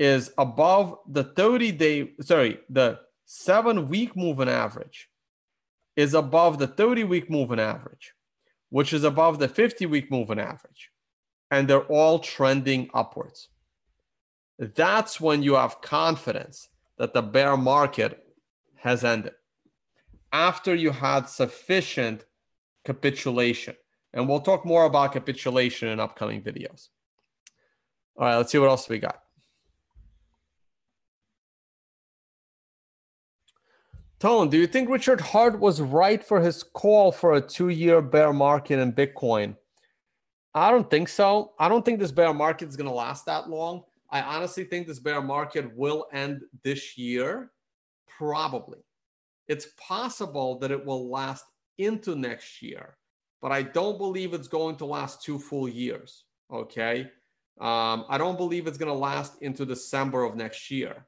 is 0.00 0.32
above 0.36 0.98
the 1.08 1.22
30 1.22 1.70
day, 1.70 2.10
sorry, 2.22 2.58
the 2.68 2.98
seven 3.24 3.86
week 3.86 4.16
moving 4.16 4.48
average 4.48 5.08
is 5.94 6.14
above 6.14 6.58
the 6.58 6.66
30 6.66 7.04
week 7.04 7.30
moving 7.30 7.60
average, 7.60 8.14
which 8.70 8.92
is 8.92 9.04
above 9.04 9.38
the 9.38 9.46
50 9.46 9.86
week 9.86 10.10
moving 10.10 10.40
average. 10.40 10.90
And 11.50 11.66
they're 11.66 11.80
all 11.80 12.18
trending 12.20 12.90
upwards. 12.94 13.48
That's 14.58 15.20
when 15.20 15.42
you 15.42 15.54
have 15.54 15.80
confidence 15.80 16.68
that 16.98 17.14
the 17.14 17.22
bear 17.22 17.56
market 17.56 18.24
has 18.76 19.04
ended 19.04 19.32
after 20.32 20.74
you 20.74 20.90
had 20.90 21.28
sufficient 21.28 22.24
capitulation. 22.84 23.74
And 24.12 24.28
we'll 24.28 24.40
talk 24.40 24.64
more 24.64 24.84
about 24.84 25.12
capitulation 25.12 25.88
in 25.88 26.00
upcoming 26.00 26.42
videos. 26.42 26.88
All 28.16 28.26
right, 28.26 28.36
let's 28.36 28.52
see 28.52 28.58
what 28.58 28.68
else 28.68 28.88
we 28.88 28.98
got. 28.98 29.20
Tone, 34.18 34.50
do 34.50 34.58
you 34.58 34.66
think 34.66 34.90
Richard 34.90 35.20
Heart 35.20 35.58
was 35.58 35.80
right 35.80 36.22
for 36.22 36.42
his 36.42 36.62
call 36.62 37.10
for 37.10 37.32
a 37.34 37.40
two 37.40 37.70
year 37.70 38.02
bear 38.02 38.34
market 38.34 38.78
in 38.78 38.92
Bitcoin? 38.92 39.56
I 40.54 40.70
don't 40.70 40.90
think 40.90 41.08
so. 41.08 41.52
I 41.58 41.68
don't 41.68 41.84
think 41.84 42.00
this 42.00 42.12
bear 42.12 42.34
market 42.34 42.68
is 42.68 42.76
going 42.76 42.88
to 42.88 42.94
last 42.94 43.26
that 43.26 43.48
long. 43.48 43.84
I 44.10 44.22
honestly 44.22 44.64
think 44.64 44.86
this 44.86 44.98
bear 44.98 45.22
market 45.22 45.74
will 45.76 46.06
end 46.12 46.42
this 46.64 46.98
year, 46.98 47.52
probably. 48.08 48.78
It's 49.46 49.68
possible 49.76 50.58
that 50.58 50.70
it 50.70 50.84
will 50.84 51.08
last 51.08 51.44
into 51.78 52.16
next 52.16 52.60
year, 52.62 52.96
but 53.40 53.52
I 53.52 53.62
don't 53.62 53.98
believe 53.98 54.34
it's 54.34 54.48
going 54.48 54.76
to 54.76 54.84
last 54.84 55.22
two 55.22 55.38
full 55.38 55.68
years. 55.68 56.24
Okay. 56.52 57.10
Um, 57.60 58.04
I 58.08 58.18
don't 58.18 58.36
believe 58.36 58.66
it's 58.66 58.78
going 58.78 58.92
to 58.92 58.98
last 58.98 59.42
into 59.42 59.64
December 59.64 60.24
of 60.24 60.34
next 60.34 60.70
year. 60.70 61.06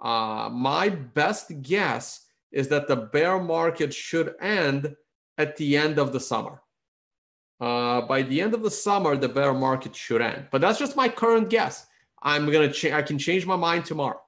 Uh, 0.00 0.48
my 0.52 0.88
best 0.90 1.62
guess 1.62 2.26
is 2.52 2.68
that 2.68 2.86
the 2.86 2.96
bear 2.96 3.40
market 3.40 3.92
should 3.92 4.34
end 4.40 4.94
at 5.38 5.56
the 5.56 5.76
end 5.76 5.98
of 5.98 6.12
the 6.12 6.20
summer. 6.20 6.62
Uh, 7.60 8.02
by 8.02 8.22
the 8.22 8.40
end 8.40 8.54
of 8.54 8.62
the 8.62 8.70
summer, 8.70 9.16
the 9.16 9.28
bear 9.28 9.54
market 9.54 9.96
should 9.96 10.20
end. 10.20 10.46
But 10.50 10.60
that's 10.60 10.78
just 10.78 10.96
my 10.96 11.08
current 11.08 11.48
guess. 11.48 11.86
I'm 12.22 12.50
gonna 12.50 12.72
change. 12.72 12.94
I 12.94 13.02
can 13.02 13.18
change 13.18 13.46
my 13.46 13.56
mind 13.56 13.84
tomorrow. 13.84 14.20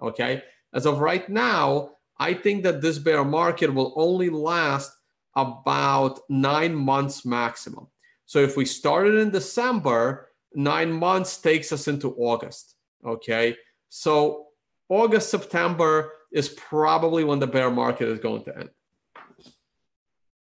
Okay. 0.00 0.42
As 0.72 0.86
of 0.86 1.00
right 1.00 1.28
now, 1.28 1.90
I 2.18 2.34
think 2.34 2.62
that 2.64 2.80
this 2.80 2.98
bear 2.98 3.24
market 3.24 3.72
will 3.72 3.92
only 3.96 4.30
last 4.30 4.92
about 5.36 6.20
nine 6.28 6.74
months 6.74 7.24
maximum. 7.24 7.86
So 8.26 8.38
if 8.38 8.56
we 8.56 8.64
started 8.64 9.16
in 9.16 9.30
December, 9.30 10.28
nine 10.54 10.92
months 10.92 11.38
takes 11.38 11.72
us 11.72 11.88
into 11.88 12.14
August. 12.14 12.76
Okay. 13.04 13.56
So 13.88 14.46
August, 14.88 15.30
September 15.30 16.12
is 16.32 16.48
probably 16.48 17.24
when 17.24 17.40
the 17.40 17.46
bear 17.46 17.70
market 17.70 18.08
is 18.08 18.20
going 18.20 18.44
to 18.44 18.56
end. 18.56 18.70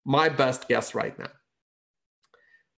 My 0.05 0.29
best 0.29 0.69
guess 0.69 0.95
right 0.95 1.17
now. 1.19 1.31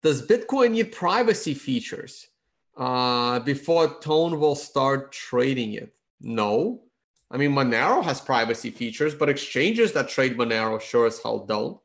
Does 0.04 0.26
Bitcoin 0.26 0.72
need 0.72 0.92
privacy 0.92 1.54
features 1.54 2.28
uh, 2.76 3.40
before 3.40 3.98
Tone 4.00 4.38
will 4.38 4.54
start 4.54 5.12
trading 5.12 5.72
it? 5.72 5.94
No. 6.20 6.82
I 7.30 7.38
mean, 7.38 7.52
Monero 7.52 8.04
has 8.04 8.20
privacy 8.20 8.70
features, 8.70 9.14
but 9.14 9.30
exchanges 9.30 9.92
that 9.92 10.10
trade 10.10 10.36
Monero 10.36 10.78
sure 10.78 11.06
as 11.06 11.22
hell 11.22 11.46
don't. 11.46 11.80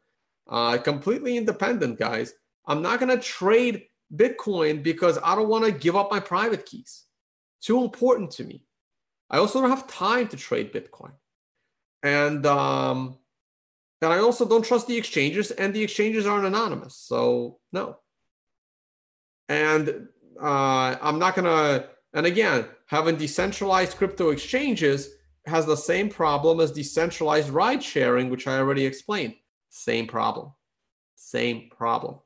Uh, 0.49 0.77
completely 0.79 1.37
independent, 1.37 1.97
guys. 1.97 2.33
I'm 2.67 2.81
not 2.81 2.99
going 2.99 3.17
to 3.17 3.23
trade 3.23 3.85
Bitcoin 4.13 4.83
because 4.83 5.17
I 5.23 5.33
don't 5.35 5.47
want 5.47 5.63
to 5.63 5.71
give 5.71 5.95
up 5.95 6.11
my 6.11 6.19
private 6.19 6.65
keys. 6.65 7.05
Too 7.61 7.81
important 7.85 8.31
to 8.31 8.43
me. 8.43 8.65
I 9.29 9.37
also 9.37 9.61
don't 9.61 9.69
have 9.69 9.87
time 9.87 10.27
to 10.27 10.37
trade 10.37 10.73
Bitcoin. 10.73 11.13
And 12.03 12.45
um, 12.45 13.17
and 14.01 14.11
I 14.11 14.19
also 14.19 14.45
don't 14.45 14.65
trust 14.65 14.87
the 14.87 14.97
exchanges, 14.97 15.51
and 15.51 15.73
the 15.73 15.83
exchanges 15.83 16.25
aren't 16.25 16.45
anonymous. 16.45 16.95
So 16.95 17.59
no. 17.71 17.97
And 19.49 20.07
uh, 20.41 20.95
I'm 21.01 21.19
not 21.19 21.35
gonna 21.35 21.87
And 22.13 22.25
again, 22.25 22.65
having 22.85 23.17
decentralized 23.17 23.97
crypto 23.97 24.29
exchanges 24.29 25.09
has 25.45 25.65
the 25.65 25.75
same 25.75 26.09
problem 26.09 26.59
as 26.59 26.71
decentralized 26.71 27.49
ride 27.49 27.83
sharing, 27.83 28.29
which 28.29 28.47
I 28.47 28.57
already 28.57 28.85
explained. 28.85 29.35
Same 29.69 30.07
problem. 30.07 30.53
Same 31.15 31.69
problem. 31.75 32.19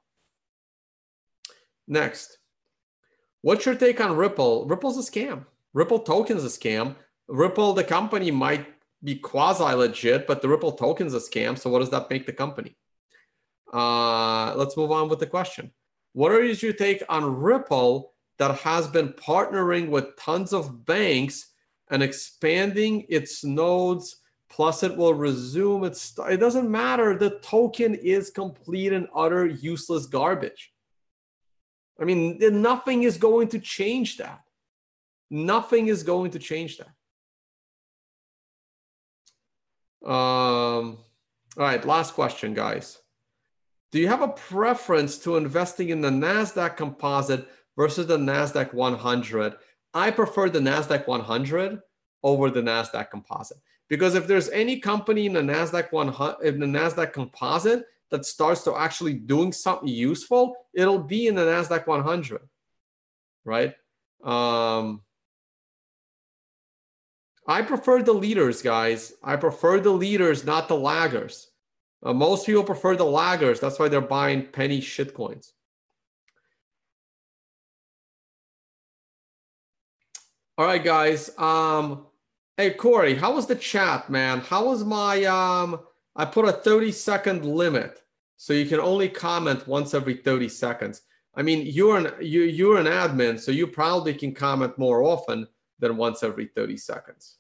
Next, 1.87 2.37
what's 3.41 3.65
your 3.65 3.75
take 3.75 3.99
on 3.99 4.15
Ripple? 4.15 4.67
Ripple's 4.67 4.97
a 4.97 5.11
scam. 5.11 5.45
Ripple 5.73 5.99
token's 5.99 6.45
a 6.45 6.47
scam. 6.47 6.95
Ripple, 7.27 7.73
the 7.73 7.83
company, 7.83 8.31
might 8.31 8.67
be 9.03 9.15
quasi 9.15 9.73
legit, 9.73 10.27
but 10.27 10.41
the 10.41 10.47
Ripple 10.47 10.73
token's 10.73 11.13
a 11.13 11.19
scam. 11.19 11.57
So, 11.57 11.69
what 11.69 11.79
does 11.79 11.89
that 11.89 12.09
make 12.09 12.25
the 12.25 12.33
company? 12.33 12.77
Uh, 13.73 14.53
let's 14.55 14.77
move 14.77 14.91
on 14.91 15.09
with 15.09 15.19
the 15.19 15.27
question. 15.27 15.71
What 16.13 16.31
is 16.43 16.61
your 16.63 16.73
take 16.73 17.03
on 17.09 17.41
Ripple 17.41 18.13
that 18.37 18.55
has 18.59 18.87
been 18.87 19.09
partnering 19.09 19.89
with 19.89 20.15
tons 20.17 20.53
of 20.53 20.85
banks 20.85 21.51
and 21.89 22.01
expanding 22.01 23.05
its 23.09 23.43
nodes? 23.43 24.17
Plus, 24.49 24.83
it 24.83 24.95
will 24.95 25.15
resume 25.15 25.83
its. 25.83 26.13
It 26.29 26.37
doesn't 26.37 26.69
matter. 26.69 27.17
The 27.17 27.39
token 27.39 27.95
is 27.95 28.29
complete 28.29 28.93
and 28.93 29.07
utter 29.15 29.47
useless 29.47 30.05
garbage. 30.05 30.71
I 31.99 32.05
mean, 32.05 32.37
nothing 32.61 33.03
is 33.03 33.17
going 33.17 33.47
to 33.49 33.59
change 33.59 34.17
that. 34.17 34.41
Nothing 35.31 35.87
is 35.87 36.03
going 36.03 36.31
to 36.31 36.39
change 36.39 36.77
that. 36.77 36.91
Um, 40.07 40.97
all 41.57 41.63
right, 41.63 41.83
last 41.85 42.13
question, 42.13 42.53
guys. 42.53 42.99
Do 43.93 43.99
you 43.99 44.07
have 44.07 44.23
a 44.23 44.29
preference 44.29 45.19
to 45.19 45.37
investing 45.37 45.89
in 45.89 46.01
the 46.01 46.09
NASDAQ 46.09 46.77
composite 46.77 47.47
versus 47.77 48.07
the 48.07 48.17
NASDAQ 48.17 48.73
100? 48.73 49.53
I 49.93 50.09
prefer 50.09 50.49
the 50.49 50.57
NASDAQ 50.57 51.05
100 51.05 51.79
over 52.23 52.49
the 52.49 52.63
NASDAQ 52.63 53.11
composite. 53.11 53.59
Because 53.89 54.15
if 54.15 54.25
there's 54.25 54.49
any 54.49 54.79
company 54.79 55.27
in 55.27 55.33
the 55.33 55.41
NASDAQ 55.41 55.91
100, 55.91 56.43
in 56.43 56.59
the 56.59 56.65
NASDAQ 56.65 57.13
composite 57.13 57.85
that 58.09 58.25
starts 58.25 58.63
to 58.63 58.75
actually 58.75 59.13
doing 59.13 59.51
something 59.51 59.87
useful, 59.87 60.55
it'll 60.73 60.97
be 60.97 61.27
in 61.27 61.35
the 61.35 61.45
NASDAQ 61.45 61.85
100, 61.85 62.41
right? 63.45 63.75
Um, 64.23 65.03
I 67.47 67.61
prefer 67.61 68.01
the 68.01 68.13
leaders, 68.13 68.63
guys. 68.63 69.13
I 69.23 69.35
prefer 69.35 69.79
the 69.79 69.91
leaders, 69.91 70.43
not 70.43 70.67
the 70.67 70.75
laggers. 70.75 71.45
Uh, 72.03 72.13
most 72.13 72.45
people 72.45 72.63
prefer 72.63 72.95
the 72.95 73.05
laggers. 73.05 73.59
That's 73.59 73.79
why 73.79 73.87
they're 73.87 74.01
buying 74.01 74.45
penny 74.47 74.81
shitcoins. 74.81 75.53
All 80.57 80.65
right, 80.65 80.83
guys. 80.83 81.31
Um, 81.39 82.05
hey 82.57 82.71
Corey, 82.71 83.15
how 83.15 83.33
was 83.33 83.47
the 83.47 83.55
chat, 83.55 84.09
man? 84.09 84.39
How 84.41 84.65
was 84.65 84.83
my 84.83 85.23
um? 85.23 85.79
I 86.15 86.25
put 86.25 86.45
a 86.45 86.51
30 86.51 86.91
second 86.91 87.43
limit, 87.43 88.01
so 88.37 88.53
you 88.53 88.65
can 88.67 88.79
only 88.79 89.09
comment 89.09 89.67
once 89.67 89.95
every 89.95 90.13
30 90.13 90.47
seconds. 90.49 91.01
I 91.33 91.41
mean, 91.41 91.65
you're 91.65 91.97
an 91.97 92.13
you 92.21 92.43
you're 92.43 92.77
an 92.77 92.85
admin, 92.85 93.39
so 93.39 93.51
you 93.51 93.65
probably 93.65 94.13
can 94.13 94.33
comment 94.33 94.77
more 94.77 95.01
often 95.03 95.47
than 95.79 95.97
once 95.97 96.21
every 96.21 96.45
30 96.45 96.77
seconds. 96.77 97.37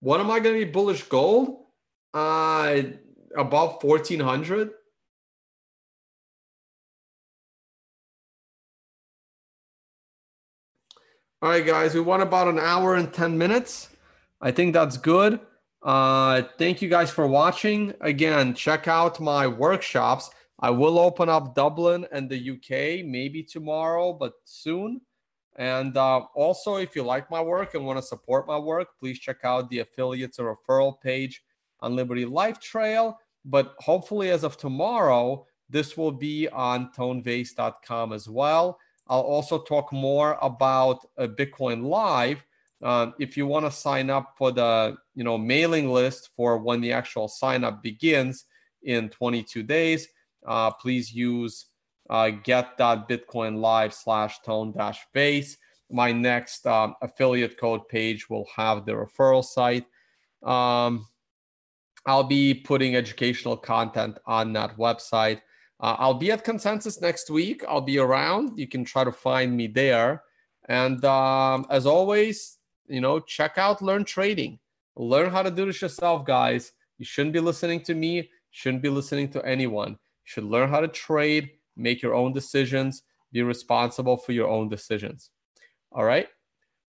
What 0.00 0.20
am 0.20 0.30
I 0.30 0.40
going 0.40 0.58
to 0.58 0.64
be 0.64 0.70
bullish 0.70 1.02
gold? 1.04 1.64
Uh, 2.12 2.82
above 3.36 3.82
1400. 3.82 4.70
All 11.42 11.48
right, 11.48 11.64
guys, 11.64 11.94
we 11.94 12.00
won 12.00 12.20
about 12.20 12.48
an 12.48 12.58
hour 12.58 12.96
and 12.96 13.12
10 13.12 13.38
minutes. 13.38 13.88
I 14.42 14.50
think 14.50 14.74
that's 14.74 14.96
good. 14.98 15.40
Uh, 15.82 16.42
thank 16.58 16.82
you 16.82 16.88
guys 16.88 17.10
for 17.10 17.26
watching. 17.26 17.94
Again, 18.02 18.54
check 18.54 18.88
out 18.88 19.20
my 19.20 19.46
workshops. 19.46 20.30
I 20.58 20.68
will 20.70 20.98
open 20.98 21.30
up 21.30 21.54
Dublin 21.54 22.06
and 22.12 22.28
the 22.28 22.50
UK 22.50 23.06
maybe 23.06 23.42
tomorrow, 23.42 24.12
but 24.12 24.34
soon. 24.44 25.00
And 25.60 25.94
uh, 25.98 26.20
also, 26.34 26.76
if 26.76 26.96
you 26.96 27.02
like 27.02 27.30
my 27.30 27.42
work 27.42 27.74
and 27.74 27.84
want 27.84 27.98
to 27.98 28.02
support 28.02 28.46
my 28.46 28.56
work, 28.56 28.88
please 28.98 29.18
check 29.18 29.44
out 29.44 29.68
the 29.68 29.80
affiliates 29.80 30.38
or 30.38 30.56
referral 30.56 30.98
page 31.02 31.42
on 31.80 31.94
Liberty 31.94 32.24
Life 32.24 32.58
Trail. 32.60 33.18
But 33.44 33.74
hopefully, 33.78 34.30
as 34.30 34.42
of 34.42 34.56
tomorrow, 34.56 35.44
this 35.68 35.98
will 35.98 36.12
be 36.12 36.48
on 36.48 36.90
tonevays.com 36.96 38.14
as 38.14 38.26
well. 38.26 38.78
I'll 39.06 39.20
also 39.20 39.58
talk 39.58 39.92
more 39.92 40.38
about 40.40 41.06
uh, 41.18 41.26
Bitcoin 41.26 41.84
Live. 41.84 42.42
Uh, 42.82 43.10
if 43.18 43.36
you 43.36 43.46
want 43.46 43.66
to 43.66 43.70
sign 43.70 44.08
up 44.08 44.32
for 44.38 44.52
the 44.52 44.96
you 45.14 45.24
know 45.24 45.36
mailing 45.36 45.90
list 45.90 46.30
for 46.34 46.56
when 46.56 46.80
the 46.80 46.92
actual 46.92 47.28
sign 47.28 47.64
up 47.64 47.82
begins 47.82 48.46
in 48.84 49.10
22 49.10 49.62
days, 49.62 50.08
uh, 50.46 50.70
please 50.70 51.12
use 51.12 51.66
uh, 52.10 52.30
get.bitcoinlive 52.30 53.92
slash 53.94 54.40
tone 54.42 54.72
dash 54.72 55.00
vays. 55.14 55.56
My 55.90 56.12
next 56.12 56.66
um, 56.66 56.94
affiliate 57.00 57.58
code 57.58 57.88
page 57.88 58.28
will 58.28 58.46
have 58.54 58.84
the 58.84 58.92
referral 58.92 59.44
site. 59.44 59.86
Um, 60.42 61.06
I'll 62.06 62.24
be 62.24 62.54
putting 62.54 62.96
educational 62.96 63.56
content 63.56 64.18
on 64.26 64.52
that 64.54 64.76
website. 64.76 65.40
Uh, 65.80 65.96
I'll 65.98 66.14
be 66.14 66.30
at 66.30 66.44
Consensus 66.44 67.00
next 67.00 67.30
week. 67.30 67.62
I'll 67.68 67.80
be 67.80 67.98
around. 67.98 68.58
You 68.58 68.68
can 68.68 68.84
try 68.84 69.04
to 69.04 69.12
find 69.12 69.56
me 69.56 69.66
there. 69.66 70.22
And 70.68 71.04
um, 71.04 71.66
as 71.70 71.86
always, 71.86 72.58
you 72.86 73.00
know, 73.00 73.20
check 73.20 73.56
out 73.56 73.82
Learn 73.82 74.04
Trading. 74.04 74.58
Learn 74.96 75.30
how 75.30 75.42
to 75.42 75.50
do 75.50 75.66
this 75.66 75.80
yourself, 75.80 76.26
guys. 76.26 76.72
You 76.98 77.04
shouldn't 77.04 77.32
be 77.32 77.40
listening 77.40 77.80
to 77.82 77.94
me. 77.94 78.30
Shouldn't 78.50 78.82
be 78.82 78.88
listening 78.88 79.30
to 79.30 79.44
anyone. 79.46 79.90
You 79.90 79.96
should 80.24 80.44
learn 80.44 80.68
how 80.68 80.80
to 80.80 80.88
trade, 80.88 81.50
make 81.80 82.02
your 82.02 82.14
own 82.14 82.32
decisions, 82.32 83.02
be 83.32 83.42
responsible 83.42 84.16
for 84.16 84.32
your 84.32 84.48
own 84.48 84.68
decisions. 84.68 85.30
All 85.92 86.04
right. 86.04 86.28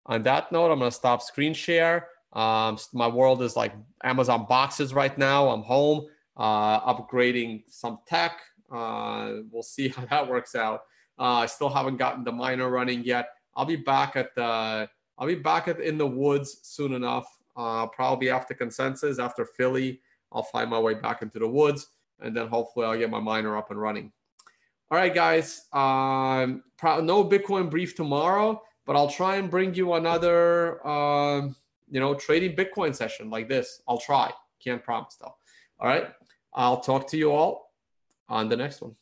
On 0.05 0.23
that 0.23 0.51
note, 0.51 0.71
I'm 0.71 0.79
going 0.79 0.91
to 0.91 0.95
stop 0.95 1.21
screen 1.21 1.53
share. 1.53 2.07
Um, 2.33 2.77
my 2.93 3.07
world 3.07 3.41
is 3.41 3.55
like 3.55 3.73
Amazon 4.03 4.45
boxes 4.47 4.93
right 4.93 5.15
now. 5.17 5.49
I'm 5.49 5.63
home, 5.63 6.07
uh, 6.37 6.93
upgrading 6.93 7.63
some 7.67 7.99
tech, 8.07 8.39
uh, 8.71 9.33
we'll 9.51 9.63
see 9.63 9.87
how 9.95 10.05
that 10.05 10.27
works 10.27 10.55
out. 10.55 10.81
Uh, 11.19 11.43
I 11.43 11.45
still 11.45 11.69
haven't 11.69 11.97
gotten 11.97 12.23
the 12.23 12.31
miner 12.31 12.69
running 12.69 13.03
yet. 13.03 13.29
I'll 13.55 13.65
be 13.65 13.75
back 13.75 14.15
at 14.15 14.33
the 14.35 14.89
I'll 15.17 15.27
be 15.27 15.35
back 15.35 15.67
at, 15.67 15.79
in 15.79 15.97
the 15.97 16.07
woods 16.07 16.59
soon 16.63 16.93
enough. 16.93 17.27
Uh, 17.55 17.85
probably 17.87 18.29
after 18.29 18.53
consensus, 18.53 19.19
after 19.19 19.45
Philly, 19.45 19.99
I'll 20.31 20.41
find 20.41 20.69
my 20.69 20.79
way 20.79 20.95
back 20.95 21.21
into 21.21 21.37
the 21.37 21.47
woods, 21.47 21.87
and 22.21 22.35
then 22.35 22.47
hopefully 22.47 22.85
I'll 22.85 22.97
get 22.97 23.09
my 23.09 23.19
miner 23.19 23.57
up 23.57 23.69
and 23.69 23.79
running. 23.79 24.11
All 24.91 24.97
right, 24.97 25.15
guys. 25.15 25.67
Um, 25.71 26.63
pro- 26.77 26.99
no 26.99 27.23
Bitcoin 27.23 27.69
brief 27.69 27.95
tomorrow, 27.95 28.61
but 28.85 28.97
I'll 28.97 29.09
try 29.09 29.37
and 29.37 29.49
bring 29.49 29.73
you 29.73 29.93
another, 29.93 30.85
uh, 30.85 31.47
you 31.89 32.01
know, 32.01 32.13
trading 32.13 32.57
Bitcoin 32.57 32.93
session 32.93 33.29
like 33.29 33.47
this. 33.47 33.81
I'll 33.87 33.99
try. 33.99 34.33
Can't 34.61 34.83
promise 34.83 35.15
though. 35.15 35.33
All 35.79 35.87
right. 35.87 36.09
I'll 36.53 36.81
talk 36.81 37.07
to 37.11 37.17
you 37.17 37.31
all 37.31 37.71
on 38.27 38.49
the 38.49 38.57
next 38.57 38.81
one. 38.81 38.97